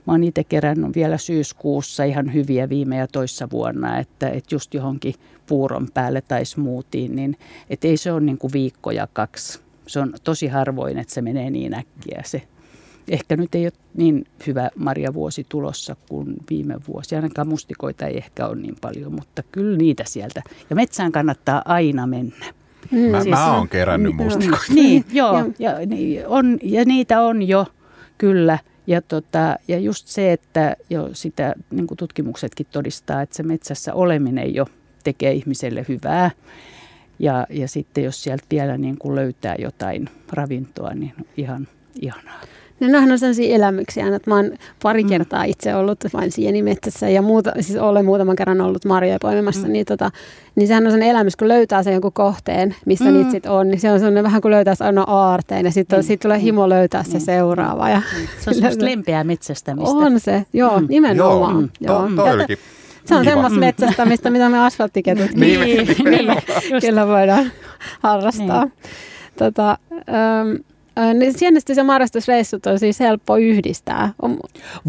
Mä 0.07 0.13
oon 0.13 0.23
itse 0.23 0.43
kerännyt 0.43 0.95
vielä 0.95 1.17
syyskuussa 1.17 2.03
ihan 2.03 2.33
hyviä 2.33 2.69
viime 2.69 2.97
ja 2.97 3.07
toissa 3.07 3.49
vuonna, 3.51 3.99
että, 3.99 4.29
että 4.29 4.55
just 4.55 4.73
johonkin 4.73 5.13
puuron 5.47 5.87
päälle 5.93 6.21
tai 6.21 6.45
smoothien, 6.45 7.15
niin 7.15 7.37
että 7.69 7.87
ei 7.87 7.97
se 7.97 8.11
ole 8.11 8.21
niin 8.21 8.37
kuin 8.37 8.53
viikko 8.53 8.91
ja 8.91 9.07
kaksi. 9.13 9.59
Se 9.87 9.99
on 9.99 10.13
tosi 10.23 10.47
harvoin, 10.47 10.97
että 10.97 11.13
se 11.13 11.21
menee 11.21 11.49
niin 11.49 11.73
äkkiä 11.73 12.21
se 12.25 12.41
ehkä 13.09 13.37
nyt 13.37 13.55
ei 13.55 13.65
ole 13.65 13.71
niin 13.93 14.25
hyvä 14.47 14.69
marjavuosi 14.75 15.45
tulossa 15.49 15.95
kuin 16.09 16.35
viime 16.49 16.75
vuosi. 16.87 17.15
Ainakaan 17.15 17.47
mustikoita 17.47 18.07
ei 18.07 18.17
ehkä 18.17 18.47
ole 18.47 18.55
niin 18.55 18.75
paljon, 18.81 19.13
mutta 19.13 19.43
kyllä 19.51 19.77
niitä 19.77 20.03
sieltä. 20.07 20.41
Ja 20.69 20.75
metsään 20.75 21.11
kannattaa 21.11 21.61
aina 21.65 22.07
mennä. 22.07 22.45
Mm. 22.91 22.99
Mä, 22.99 23.21
siis, 23.21 23.35
mä 23.35 23.55
oon 23.55 23.69
kerännyt 23.69 24.15
mustikoita. 24.15 24.73
Niin, 24.73 25.05
joo. 25.11 25.45
Ja, 25.59 25.71
on, 26.27 26.59
ja 26.63 26.85
niitä 26.85 27.21
on 27.21 27.47
jo, 27.47 27.65
kyllä. 28.17 28.59
Ja, 28.87 29.01
tota, 29.01 29.55
ja 29.67 29.79
just 29.79 30.07
se, 30.07 30.33
että 30.33 30.75
jo 30.89 31.09
sitä 31.13 31.55
niin 31.71 31.87
kuin 31.87 31.97
tutkimuksetkin 31.97 32.65
todistaa, 32.71 33.21
että 33.21 33.35
se 33.35 33.43
metsässä 33.43 33.93
oleminen 33.93 34.55
jo 34.55 34.65
tekee 35.03 35.31
ihmiselle 35.31 35.85
hyvää. 35.89 36.31
Ja, 37.19 37.47
ja 37.49 37.67
sitten 37.67 38.03
jos 38.03 38.23
sieltä 38.23 38.43
vielä 38.51 38.77
niin 38.77 38.97
kuin 38.97 39.15
löytää 39.15 39.55
jotain 39.59 40.09
ravintoa, 40.31 40.93
niin 40.93 41.13
ihan 41.37 41.67
ihanaa. 42.01 42.41
No 42.79 42.87
nehän 42.87 43.11
on 43.11 43.19
sellaisia 43.19 43.55
elämyksiä, 43.55 44.15
että 44.15 44.29
mä 44.29 44.35
oon 44.35 44.51
pari 44.83 45.03
mm. 45.03 45.09
kertaa 45.09 45.43
itse 45.43 45.75
ollut 45.75 45.99
vain 46.13 46.31
sienimetsässä 46.31 47.09
ja 47.09 47.21
muuta, 47.21 47.51
siis 47.59 47.77
olen 47.77 48.05
muutaman 48.05 48.35
kerran 48.35 48.61
ollut 48.61 48.85
marjoja 48.85 49.17
poimimassa, 49.21 49.67
mm. 49.67 49.73
niin, 49.73 49.85
tota, 49.85 50.11
niin 50.55 50.67
sehän 50.67 50.83
on 50.83 50.91
sellainen 50.91 51.15
elämys, 51.15 51.35
kun 51.35 51.47
löytää 51.47 51.83
sen 51.83 51.93
jonkun 51.93 52.13
kohteen, 52.13 52.75
missä 52.85 53.05
mm. 53.05 53.13
niitä 53.13 53.31
sitten 53.31 53.51
on, 53.51 53.67
niin 53.67 53.79
se 53.79 53.91
on 53.91 53.99
sellainen 53.99 54.23
vähän 54.23 54.41
kuin 54.41 54.51
löytäisi 54.51 54.83
aina 54.83 55.03
aarteen 55.07 55.65
ja 55.65 55.71
sitten 55.71 55.99
mm. 55.99 56.03
sit 56.03 56.19
tulee 56.19 56.41
himo 56.41 56.69
löytää 56.69 57.03
mm. 57.03 57.11
se 57.11 57.19
seuraava. 57.19 57.89
Ja 57.89 58.01
se 58.39 58.49
on 58.49 58.53
semmoista 58.53 58.85
lempeää 58.91 59.23
metsästämistä. 59.23 59.95
On 59.95 60.19
se, 60.19 60.45
joo, 60.53 60.79
mm. 60.79 60.85
nimenomaan. 60.89 61.71
Joo. 61.79 62.07
Mm. 62.07 62.17
joo. 62.17 62.37
To, 62.37 62.47
to 62.47 62.53
se 63.09 63.15
on 63.15 63.25
semmoista 63.25 63.59
mm. 63.59 63.59
metsästämistä, 63.59 64.29
mitä 64.29 64.49
me 64.49 64.59
asfalttiketut 64.59 65.31
niin, 65.35 65.59
niin, 65.61 65.95
kyllä, 66.17 66.35
kyllä 66.81 67.07
voidaan 67.07 67.51
harrastaa. 67.99 68.65
Niin. 68.65 68.73
Tota, 69.37 69.77
um, 69.91 70.63
niin 71.13 71.33
sienestys- 71.37 71.77
ja 71.77 71.83
marrastusreissut 71.83 72.65
on 72.65 72.79
siis 72.79 72.99
helppo 72.99 73.37
yhdistää. 73.37 74.13
On... 74.21 74.37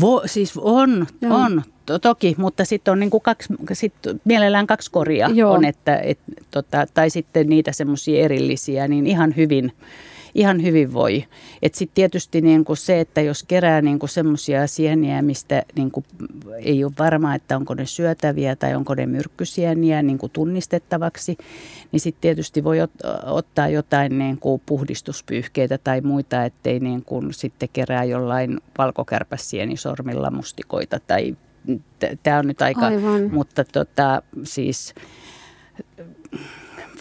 Vo, 0.01 0.23
siis 0.27 0.57
on, 0.57 1.07
Joo. 1.21 1.37
on 1.37 1.63
to, 1.87 1.99
toki, 1.99 2.35
mutta 2.39 2.65
sitten 2.65 2.93
on 2.93 3.01
niinku 3.01 3.21
kaksi, 3.21 3.49
sit 3.73 3.95
mielellään 4.25 4.67
kaksi 4.67 4.91
koria 4.91 5.31
Joo. 5.35 5.53
on, 5.53 5.65
että, 5.65 5.97
et, 5.97 6.19
tota, 6.51 6.87
tai 6.95 7.11
sitten 7.11 7.49
niitä 7.49 7.73
semmoisia 7.73 8.25
erillisiä, 8.25 8.89
niin 8.89 9.07
ihan 9.07 9.37
hyvin 9.37 9.73
ihan 10.35 10.63
hyvin 10.63 10.93
voi. 10.93 11.25
Et 11.63 11.75
sitten 11.75 11.95
tietysti 11.95 12.41
niin 12.41 12.65
kuin 12.65 12.77
se, 12.77 13.01
että 13.01 13.21
jos 13.21 13.43
kerää 13.43 13.83
niin 13.83 13.99
kuin 13.99 14.11
semmoisia 14.11 14.67
sieniä, 14.67 15.23
mistä 15.23 15.63
niin 15.77 15.91
kuin 15.91 16.05
ei 16.59 16.85
ole 16.85 16.93
varmaa, 16.99 17.35
että 17.35 17.57
onko 17.57 17.75
ne 17.75 17.87
syötäviä 17.87 18.57
tai 18.57 18.75
onko 18.75 18.95
ne 18.95 19.07
myrkkysieniä 19.07 20.03
niin 20.03 20.19
kuin 20.19 20.33
tunnistettavaksi, 20.33 21.37
niin 21.93 22.01
sitten 22.01 22.21
tietysti 22.21 22.65
voi 22.65 22.79
ot- 22.79 23.31
ottaa 23.31 23.69
jotain 23.69 24.19
niin 24.19 24.39
kuin 24.39 24.63
puhdistuspyyhkeitä 24.67 25.79
tai 25.79 26.01
muita, 26.01 26.45
ettei 26.45 26.81
niin 26.81 27.05
kuin 27.05 27.35
sitten 27.35 27.69
kerää 27.73 28.05
jollain 28.05 28.61
valkokärpäsienisormilla 28.79 30.31
mustikoita 30.31 31.01
tai 31.07 31.37
tämä 32.23 32.39
on 32.39 32.47
nyt 32.47 32.63
aika, 32.63 32.87
Aivan. 32.87 33.31
mutta 33.33 33.65
tota, 33.65 34.23
siis 34.43 34.95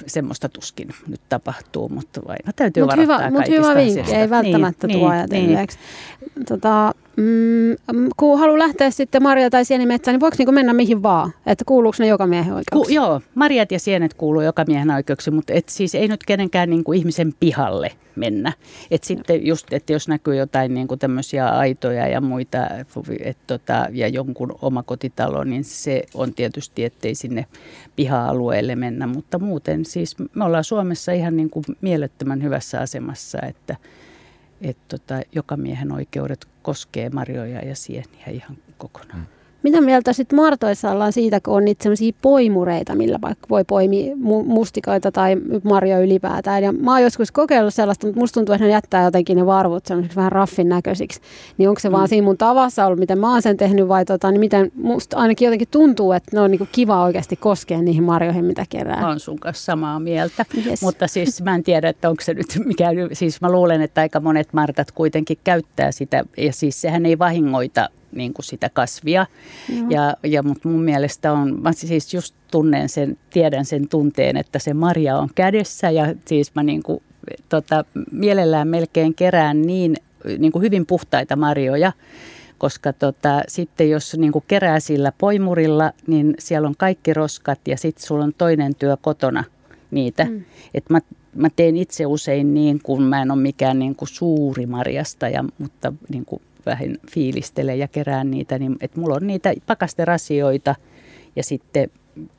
semmoista 0.07 0.49
tuskin 0.49 0.89
nyt 1.07 1.21
tapahtuu, 1.29 1.89
mutta 1.89 2.21
aina 2.27 2.51
täytyy 2.55 2.83
mut 2.83 2.91
varoittaa 2.91 3.17
hyvä, 3.17 3.31
Mutta 3.31 3.51
hyvä 3.51 3.75
vinkki, 3.75 4.15
ei 4.15 4.29
välttämättä 4.29 4.87
niin, 4.87 4.99
tuo 4.99 5.09
niin, 5.09 5.19
ajatelleeksi. 5.19 5.77
Niin. 6.35 6.45
Tota, 6.45 6.93
mm, 7.19 8.09
kun 8.17 8.39
haluaa 8.39 8.59
lähteä 8.59 8.91
sitten 8.91 9.23
marja- 9.23 9.49
tai 9.49 9.65
sienimetsään, 9.65 10.13
niin 10.13 10.19
voiko 10.19 10.35
niinku 10.37 10.51
mennä 10.51 10.73
mihin 10.73 11.03
vaan? 11.03 11.33
Että 11.45 11.65
kuuluuko 11.65 11.95
ne 11.99 12.07
joka 12.07 12.27
miehen 12.27 12.53
oikeuksiin? 12.53 12.85
Ku, 12.85 12.93
joo, 12.93 13.21
marjat 13.35 13.71
ja 13.71 13.79
sienet 13.79 14.13
kuuluu 14.13 14.41
joka 14.41 14.63
miehen 14.67 14.91
oikeuksiin, 14.91 15.33
mutta 15.33 15.53
et 15.53 15.69
siis 15.69 15.95
ei 15.95 16.07
nyt 16.07 16.23
kenenkään 16.23 16.69
niin 16.69 16.83
kuin 16.83 16.99
ihmisen 16.99 17.33
pihalle 17.39 17.91
mennä. 18.15 18.53
Et 18.91 19.03
sitten 19.03 19.45
just, 19.45 19.73
että 19.73 19.93
jos 19.93 20.07
näkyy 20.07 20.35
jotain 20.35 20.73
niin 20.73 20.87
kuin 20.87 20.99
tämmöisiä 20.99 21.49
aitoja 21.49 22.07
ja 22.07 22.21
muita 22.21 22.57
et 23.23 23.37
tota, 23.47 23.87
ja 23.91 24.07
jonkun 24.07 24.55
oma 24.61 24.83
kotitalo, 24.83 25.43
niin 25.43 25.63
se 25.63 26.03
on 26.13 26.33
tietysti, 26.33 26.83
ettei 26.83 27.15
sinne 27.15 27.45
piha-alueelle 27.95 28.75
mennä. 28.75 29.07
Mutta 29.07 29.39
muuten 29.39 29.85
siis 29.85 30.15
me 30.35 30.45
ollaan 30.45 30.63
Suomessa 30.63 31.11
ihan 31.11 31.37
niin 31.37 31.49
kuin 31.49 31.65
mielettömän 31.81 32.43
hyvässä 32.43 32.79
asemassa, 32.79 33.39
että– 33.41 33.75
että 34.61 34.97
tota, 34.97 35.21
joka 35.31 35.57
miehen 35.57 35.91
oikeudet 35.91 36.47
koskee 36.61 37.09
marjoja 37.09 37.65
ja 37.65 37.75
sieniä 37.75 38.25
ihan 38.31 38.57
kokonaan. 38.77 39.19
Mm. 39.19 39.38
Mitä 39.63 39.81
mieltä 39.81 40.13
sitten 40.13 40.35
Martoissa 40.35 40.91
ollaan 40.91 41.13
siitä, 41.13 41.39
kun 41.39 41.53
on 41.53 41.65
niitä 41.65 41.83
sellaisia 41.83 42.13
poimureita, 42.21 42.95
millä 42.95 43.19
vaikka 43.21 43.47
voi 43.49 43.63
poimia 43.63 44.15
mustikoita 44.45 45.11
tai 45.11 45.37
marjoja 45.63 45.99
ylipäätään. 45.99 46.63
Ja 46.63 46.71
mä 46.71 46.91
oon 46.91 47.03
joskus 47.03 47.31
kokeillut 47.31 47.73
sellaista, 47.73 48.07
mutta 48.07 48.19
musta 48.19 48.33
tuntuu, 48.33 48.55
että 48.55 48.65
ne 48.65 48.71
jättää 48.71 49.03
jotenkin 49.03 49.37
ne 49.37 49.45
varvut 49.45 49.83
vähän 50.15 50.31
raffin 50.31 50.69
näköisiksi. 50.69 51.21
Niin 51.57 51.69
onko 51.69 51.79
se 51.79 51.89
mm. 51.89 51.93
vaan 51.93 52.07
siinä 52.07 52.25
mun 52.25 52.37
tavassa 52.37 52.85
ollut, 52.85 52.99
miten 52.99 53.19
mä 53.19 53.31
oon 53.31 53.41
sen 53.41 53.57
tehnyt 53.57 53.87
vai 53.87 54.05
tota, 54.05 54.31
niin 54.31 54.39
miten 54.39 54.71
musta 54.75 55.17
ainakin 55.17 55.45
jotenkin 55.45 55.67
tuntuu, 55.71 56.11
että 56.11 56.31
ne 56.33 56.41
on 56.41 56.51
niinku 56.51 56.67
kiva 56.71 57.03
oikeasti 57.03 57.35
koskea 57.35 57.81
niihin 57.81 58.03
marjoihin, 58.03 58.45
mitä 58.45 58.65
kerää. 58.69 59.01
Mä 59.01 59.07
oon 59.07 59.19
sun 59.19 59.39
kanssa 59.39 59.65
samaa 59.65 59.99
mieltä, 59.99 60.45
yes. 60.65 60.81
mutta 60.81 61.07
siis 61.07 61.41
mä 61.41 61.55
en 61.55 61.63
tiedä, 61.63 61.89
että 61.89 62.09
onko 62.09 62.23
se 62.23 62.33
nyt 62.33 62.59
mikään, 62.65 62.95
siis 63.13 63.41
mä 63.41 63.51
luulen, 63.51 63.81
että 63.81 64.01
aika 64.01 64.19
monet 64.19 64.53
martat 64.53 64.91
kuitenkin 64.91 65.37
käyttää 65.43 65.91
sitä 65.91 66.23
ja 66.37 66.53
siis 66.53 66.81
sehän 66.81 67.05
ei 67.05 67.19
vahingoita 67.19 67.89
niin 68.11 68.33
kuin 68.33 68.45
sitä 68.45 68.69
kasvia. 68.69 69.25
Ja, 69.89 70.13
ja, 70.23 70.43
mutta 70.43 70.69
mun 70.69 70.81
mielestä 70.81 71.33
on, 71.33 71.61
mä 71.61 71.71
siis 71.71 72.13
just 72.13 72.35
tunnen 72.51 72.89
sen, 72.89 73.17
tiedän 73.29 73.65
sen 73.65 73.87
tunteen, 73.87 74.37
että 74.37 74.59
se 74.59 74.73
marja 74.73 75.17
on 75.17 75.29
kädessä 75.35 75.89
ja 75.89 76.15
siis 76.25 76.55
mä 76.55 76.63
niin 76.63 76.83
kuin, 76.83 77.03
tota, 77.49 77.85
mielellään 78.11 78.67
melkein 78.67 79.15
kerään 79.15 79.61
niin, 79.61 79.95
niin 80.37 80.51
kuin 80.51 80.61
hyvin 80.61 80.85
puhtaita 80.85 81.35
marjoja, 81.35 81.91
koska 82.57 82.93
tota, 82.93 83.41
sitten 83.47 83.89
jos 83.89 84.17
niin 84.17 84.31
kuin 84.31 84.45
kerää 84.47 84.79
sillä 84.79 85.11
poimurilla, 85.17 85.91
niin 86.07 86.35
siellä 86.39 86.67
on 86.67 86.75
kaikki 86.77 87.13
roskat 87.13 87.59
ja 87.67 87.77
sitten 87.77 88.05
sulla 88.05 88.23
on 88.23 88.33
toinen 88.37 88.75
työ 88.75 88.97
kotona 89.01 89.43
niitä. 89.91 90.25
Mm. 90.25 90.43
Et 90.73 90.89
mä, 90.89 90.99
mä 91.35 91.47
teen 91.55 91.77
itse 91.77 92.05
usein 92.05 92.53
niin, 92.53 92.79
kun 92.83 93.03
mä 93.03 93.21
en 93.21 93.31
ole 93.31 93.41
mikään 93.41 93.79
niin 93.79 93.95
kuin 93.95 94.09
suuri 94.09 94.65
marjasta, 94.65 95.25
mutta 95.57 95.93
niin 96.09 96.25
kuin 96.25 96.41
vähän 96.65 96.97
fiilistelen 97.11 97.79
ja 97.79 97.87
kerään 97.87 98.31
niitä, 98.31 98.59
niin 98.59 98.75
että 98.81 98.99
mulla 98.99 99.15
on 99.15 99.27
niitä 99.27 99.53
pakasterasioita 99.65 100.75
ja 101.35 101.43
sitten 101.43 101.89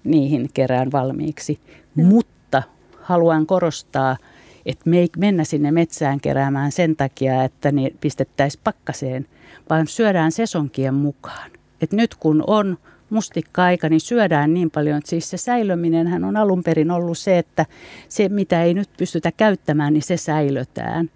niihin 0.04 0.50
kerään 0.54 0.92
valmiiksi. 0.92 1.60
Mm. 1.94 2.04
Mutta 2.04 2.62
haluan 3.00 3.46
korostaa, 3.46 4.16
että 4.66 4.90
me 4.90 4.98
ei 4.98 5.08
mennä 5.16 5.44
sinne 5.44 5.70
metsään 5.70 6.20
keräämään 6.20 6.72
sen 6.72 6.96
takia, 6.96 7.44
että 7.44 7.72
ne 7.72 7.90
pistettäisiin 8.00 8.60
pakkaseen, 8.64 9.26
vaan 9.70 9.86
syödään 9.86 10.32
sesonkien 10.32 10.94
mukaan. 10.94 11.50
että 11.80 11.96
nyt 11.96 12.14
kun 12.14 12.44
on 12.46 12.78
mustikka-aika, 13.10 13.88
niin 13.88 14.00
syödään 14.00 14.54
niin 14.54 14.70
paljon, 14.70 14.98
että 14.98 15.10
siis 15.10 15.30
se 15.30 15.36
säilöminen 15.36 16.24
on 16.24 16.36
alun 16.36 16.62
perin 16.62 16.90
ollut 16.90 17.18
se, 17.18 17.38
että 17.38 17.66
se 18.08 18.28
mitä 18.28 18.62
ei 18.62 18.74
nyt 18.74 18.88
pystytä 18.96 19.32
käyttämään, 19.32 19.92
niin 19.92 20.02
se 20.02 20.16
säilötään. 20.16 21.10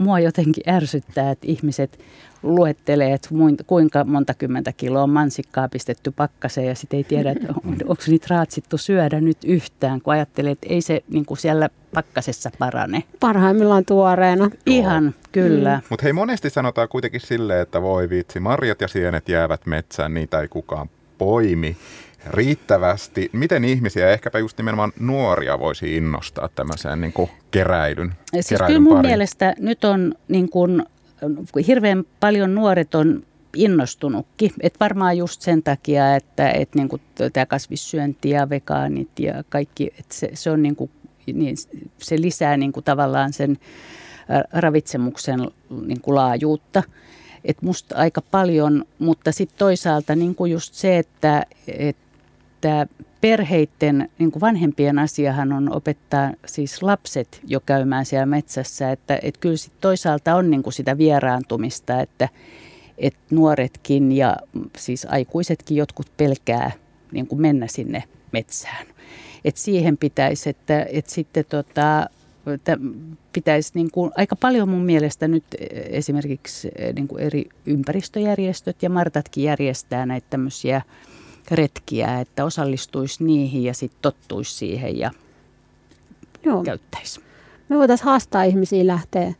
Mua 0.00 0.20
jotenkin 0.20 0.64
ärsyttää, 0.68 1.30
että 1.30 1.46
ihmiset 1.48 1.98
luettelee, 2.42 3.12
että 3.12 3.28
kuinka 3.66 4.04
monta 4.04 4.34
kymmentä 4.34 4.72
kiloa 4.72 5.06
mansikkaa 5.06 5.68
pistetty 5.68 6.10
pakkaseen 6.10 6.66
ja 6.66 6.74
sitten 6.74 6.96
ei 6.96 7.04
tiedä, 7.04 7.30
että 7.30 7.54
onko 7.84 8.02
niitä 8.06 8.26
raatsittu 8.30 8.78
syödä 8.78 9.20
nyt 9.20 9.38
yhtään, 9.44 10.00
kun 10.00 10.12
ajattelee, 10.12 10.52
että 10.52 10.66
ei 10.70 10.80
se 10.80 11.02
niin 11.08 11.26
kuin 11.26 11.38
siellä 11.38 11.68
pakkasessa 11.94 12.50
parane. 12.58 13.02
Parhaimmillaan 13.20 13.84
tuoreena. 13.84 14.50
Ihan, 14.66 15.14
kyllä. 15.32 15.76
Mm. 15.76 15.82
Mutta 15.90 16.02
hei, 16.02 16.12
monesti 16.12 16.50
sanotaan 16.50 16.88
kuitenkin 16.88 17.20
silleen, 17.20 17.62
että 17.62 17.82
voi 17.82 18.10
vitsi, 18.10 18.40
marjat 18.40 18.80
ja 18.80 18.88
sienet 18.88 19.28
jäävät 19.28 19.66
metsään, 19.66 20.14
niitä 20.14 20.40
ei 20.40 20.48
kukaan 20.48 20.90
poimi 21.18 21.76
riittävästi. 22.26 23.30
Miten 23.32 23.64
ihmisiä, 23.64 24.10
ehkäpä 24.10 24.38
just 24.38 24.58
nimenomaan 24.58 24.92
nuoria, 24.98 25.58
voisi 25.58 25.96
innostaa 25.96 26.48
tämmöiseen 26.48 27.00
niin 27.00 27.12
kuin 27.12 27.30
keräilyn, 27.50 28.12
siis 28.32 28.46
keräilyn 28.46 28.76
kyllä 28.76 28.80
mun 28.80 28.96
pariin? 28.96 29.10
mielestä 29.10 29.54
nyt 29.58 29.84
on 29.84 30.14
niin 30.28 30.50
kuin, 30.50 30.82
hirveän 31.66 32.04
paljon 32.20 32.54
nuoret 32.54 32.94
on 32.94 33.22
innostunutkin. 33.56 34.52
Et 34.60 34.74
varmaan 34.80 35.18
just 35.18 35.42
sen 35.42 35.62
takia, 35.62 36.16
että 36.16 36.50
et 36.50 36.74
niin 36.74 36.88
kuin 36.88 37.02
tämä 37.32 37.46
kasvissyönti 37.46 38.30
ja 38.30 38.50
vegaanit 38.50 39.18
ja 39.18 39.44
kaikki, 39.48 39.86
että 39.98 40.14
se, 40.14 40.30
se, 40.34 40.50
on 40.50 40.62
niin 40.62 40.76
kuin, 40.76 40.90
niin 41.32 41.56
se 41.98 42.20
lisää 42.20 42.56
niin 42.56 42.72
kuin 42.72 42.84
tavallaan 42.84 43.32
sen 43.32 43.58
ravitsemuksen 44.52 45.40
niin 45.86 46.00
kuin 46.00 46.14
laajuutta. 46.14 46.82
Et 47.44 47.62
musta 47.62 47.96
aika 47.96 48.22
paljon, 48.30 48.84
mutta 48.98 49.32
sitten 49.32 49.58
toisaalta 49.58 50.16
niin 50.16 50.34
kuin 50.34 50.52
just 50.52 50.74
se, 50.74 50.98
että, 50.98 51.46
että 51.66 52.09
perheiden, 53.20 54.08
niin 54.18 54.32
kuin 54.32 54.40
vanhempien 54.40 54.98
asiahan 54.98 55.52
on 55.52 55.72
opettaa 55.76 56.32
siis 56.46 56.82
lapset 56.82 57.40
jo 57.46 57.60
käymään 57.60 58.06
siellä 58.06 58.26
metsässä, 58.26 58.92
että, 58.92 59.18
että 59.22 59.40
kyllä 59.40 59.56
sit 59.56 59.72
toisaalta 59.80 60.34
on 60.34 60.50
niin 60.50 60.62
kuin 60.62 60.72
sitä 60.72 60.98
vieraantumista, 60.98 62.00
että, 62.00 62.28
että 62.98 63.20
nuoretkin 63.30 64.12
ja 64.12 64.36
siis 64.76 65.06
aikuisetkin 65.10 65.76
jotkut 65.76 66.06
pelkää 66.16 66.70
niin 67.12 67.26
kuin 67.26 67.40
mennä 67.40 67.66
sinne 67.66 68.04
metsään. 68.32 68.86
Et 69.44 69.56
siihen 69.56 69.96
pitäisi, 69.96 70.50
että, 70.50 70.86
että 70.92 71.10
sitten 71.12 71.44
tota, 71.48 72.06
että 72.54 72.78
pitäisi 73.32 73.70
niin 73.74 73.90
kuin, 73.90 74.12
aika 74.16 74.36
paljon 74.36 74.68
mun 74.68 74.84
mielestä 74.84 75.28
nyt 75.28 75.44
esimerkiksi 75.70 76.68
niin 76.94 77.08
kuin 77.08 77.22
eri 77.22 77.48
ympäristöjärjestöt 77.66 78.82
ja 78.82 78.90
Martatkin 78.90 79.44
järjestää 79.44 80.06
näitä 80.06 80.26
tämmöisiä 80.30 80.82
retkiä, 81.50 82.20
että 82.20 82.44
osallistuisi 82.44 83.24
niihin 83.24 83.64
ja 83.64 83.74
sitten 83.74 84.02
tottuisi 84.02 84.54
siihen 84.54 84.98
ja 84.98 85.10
Joo. 86.44 86.62
käyttäisi. 86.62 87.20
Me 87.68 87.76
voitaisiin 87.76 88.04
haastaa 88.04 88.42
ihmisiä 88.42 88.86
lähteä 88.86 89.34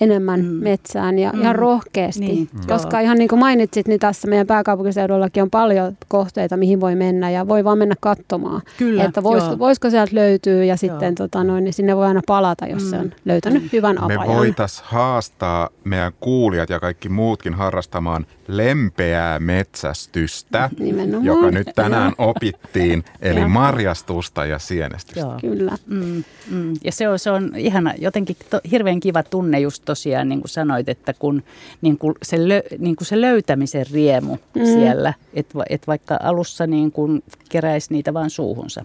enemmän 0.00 0.40
mm. 0.40 0.46
metsään 0.46 1.18
ja, 1.18 1.32
mm. 1.32 1.42
ja 1.42 1.52
rohkeasti. 1.52 2.20
Niin, 2.20 2.48
Koska 2.68 2.96
joo. 2.96 3.04
ihan 3.04 3.18
niin 3.18 3.28
kuin 3.28 3.38
mainitsit, 3.38 3.88
niin 3.88 4.00
tässä 4.00 4.28
meidän 4.28 4.46
pääkaupunkiseudullakin 4.46 5.42
on 5.42 5.50
paljon 5.50 5.96
kohteita, 6.08 6.56
mihin 6.56 6.80
voi 6.80 6.94
mennä 6.94 7.30
ja 7.30 7.48
voi 7.48 7.64
vaan 7.64 7.78
mennä 7.78 7.94
katsomaan. 8.00 8.62
Kyllä, 8.78 9.04
että 9.04 9.22
vois, 9.22 9.58
voisiko 9.58 9.90
sieltä 9.90 10.14
löytyä 10.14 10.64
ja 10.64 10.76
sitten 10.76 11.14
tota 11.14 11.44
noin, 11.44 11.64
niin 11.64 11.74
sinne 11.74 11.96
voi 11.96 12.06
aina 12.06 12.20
palata, 12.26 12.66
jos 12.66 12.82
mm. 12.82 12.90
se 12.90 12.96
on 12.96 13.12
löytänyt 13.24 13.62
mm. 13.62 13.68
hyvän 13.72 14.02
apajan. 14.02 14.28
Me 14.28 14.34
voitaisiin 14.34 14.86
haastaa 14.88 15.68
meidän 15.84 16.12
kuulijat 16.20 16.70
ja 16.70 16.80
kaikki 16.80 17.08
muutkin 17.08 17.54
harrastamaan 17.54 18.26
lempeää 18.48 19.38
metsästystä, 19.38 20.70
Nimenomaan. 20.78 21.24
joka 21.24 21.50
nyt 21.50 21.68
tänään 21.74 22.12
opittiin, 22.18 23.04
eli 23.22 23.44
marjastusta 23.44 24.46
ja 24.46 24.58
sienestystä. 24.58 25.20
Joo. 25.20 25.38
Kyllä. 25.40 25.76
Mm, 25.86 26.24
mm. 26.50 26.74
Ja 26.84 26.92
se 26.92 27.08
on, 27.08 27.18
se 27.18 27.30
on 27.30 27.52
ihana, 27.56 27.94
jotenkin 27.98 28.36
to, 28.50 28.60
hirveän 28.70 29.00
kiva 29.00 29.22
tunne 29.22 29.57
just 29.58 29.82
tosiaan, 29.84 30.28
niin 30.28 30.40
kuin 30.40 30.50
sanoit, 30.50 30.88
että 30.88 31.14
kun 31.18 31.42
niin 31.80 31.98
kuin 31.98 32.14
se, 32.22 32.48
lö, 32.48 32.62
niin 32.78 32.96
kuin 32.96 33.06
se 33.06 33.20
löytämisen 33.20 33.86
riemu 33.92 34.36
mm. 34.54 34.64
siellä, 34.64 35.14
että 35.34 35.58
et 35.70 35.86
vaikka 35.86 36.18
alussa 36.22 36.66
niin 36.66 36.92
kuin 36.92 37.22
keräisi 37.48 37.92
niitä 37.92 38.14
vaan 38.14 38.30
suuhunsa. 38.30 38.84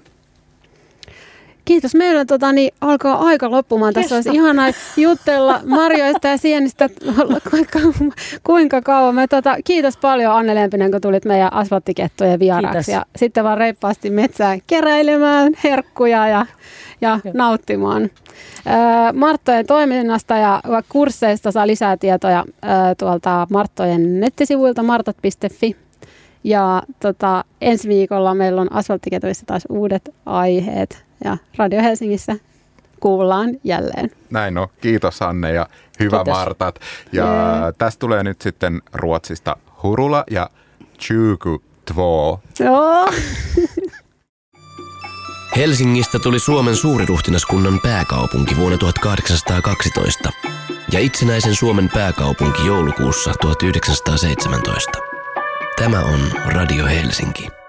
Kiitos. 1.65 1.95
Meillä 1.95 2.25
tota, 2.25 2.51
niin, 2.51 2.73
alkaa 2.81 3.19
aika 3.19 3.51
loppumaan. 3.51 3.93
Tässä 3.93 4.15
olisi 4.15 4.29
ihanaa 4.33 4.71
jutella 4.97 5.61
marjoista 5.65 6.27
ja 6.27 6.37
sienistä 6.37 6.89
kuinka, 7.51 7.79
kuinka 8.43 8.81
kauan. 8.81 9.15
Me, 9.15 9.27
tota, 9.27 9.55
kiitos 9.65 9.97
paljon 9.97 10.33
Anne 10.33 10.55
Lempinen, 10.55 10.91
kun 10.91 11.01
tulit 11.01 11.25
meidän 11.25 11.53
asfalttikettojen 11.53 12.39
vieraaksi. 12.39 12.71
Kiitos. 12.71 12.87
Ja 12.87 13.05
sitten 13.15 13.43
vaan 13.43 13.57
reippaasti 13.57 14.09
metsään 14.09 14.59
keräilemään 14.67 15.53
herkkuja 15.63 16.27
ja, 16.27 16.45
ja 17.01 17.19
nauttimaan. 17.33 18.09
Marttojen 19.13 19.65
toiminnasta 19.65 20.37
ja 20.37 20.61
kursseista 20.89 21.51
saa 21.51 21.67
lisää 21.67 21.97
tietoja 21.97 22.45
tuolta 22.97 23.47
Marttojen 23.49 24.19
nettisivuilta 24.19 24.83
martot.fi. 24.83 25.75
Ja 26.43 26.83
tota, 26.99 27.43
ensi 27.61 27.87
viikolla 27.87 28.35
meillä 28.35 28.61
on 28.61 28.73
asfalttiketoissa 28.73 29.45
taas 29.45 29.63
uudet 29.69 30.13
aiheet 30.25 31.05
ja 31.23 31.37
Radio 31.57 31.81
Helsingissä 31.81 32.35
kuullaan 32.99 33.49
jälleen. 33.63 34.11
Näin 34.29 34.57
on. 34.57 34.67
Kiitos 34.81 35.21
Anne 35.21 35.53
ja 35.53 35.67
hyvä 35.99 36.17
Kiitos. 36.17 36.33
Martat. 36.33 36.79
Ja 37.11 37.25
yeah. 37.25 37.73
tästä 37.77 37.99
tulee 37.99 38.23
nyt 38.23 38.41
sitten 38.41 38.81
Ruotsista 38.93 39.57
Hurula 39.83 40.23
ja 40.31 40.49
Tjuku 41.07 41.63
Två. 41.85 42.39
Joo. 42.59 43.07
Helsingistä 45.55 46.19
tuli 46.19 46.39
Suomen 46.39 46.75
suuriruhtinaskunnan 46.75 47.79
pääkaupunki 47.83 48.57
vuonna 48.57 48.77
1812 48.77 50.29
ja 50.91 50.99
itsenäisen 50.99 51.55
Suomen 51.55 51.89
pääkaupunki 51.93 52.67
joulukuussa 52.67 53.31
1917. 53.41 54.91
Tämä 55.75 55.99
on 55.99 56.19
Radio 56.45 56.85
Helsinki. 56.85 57.62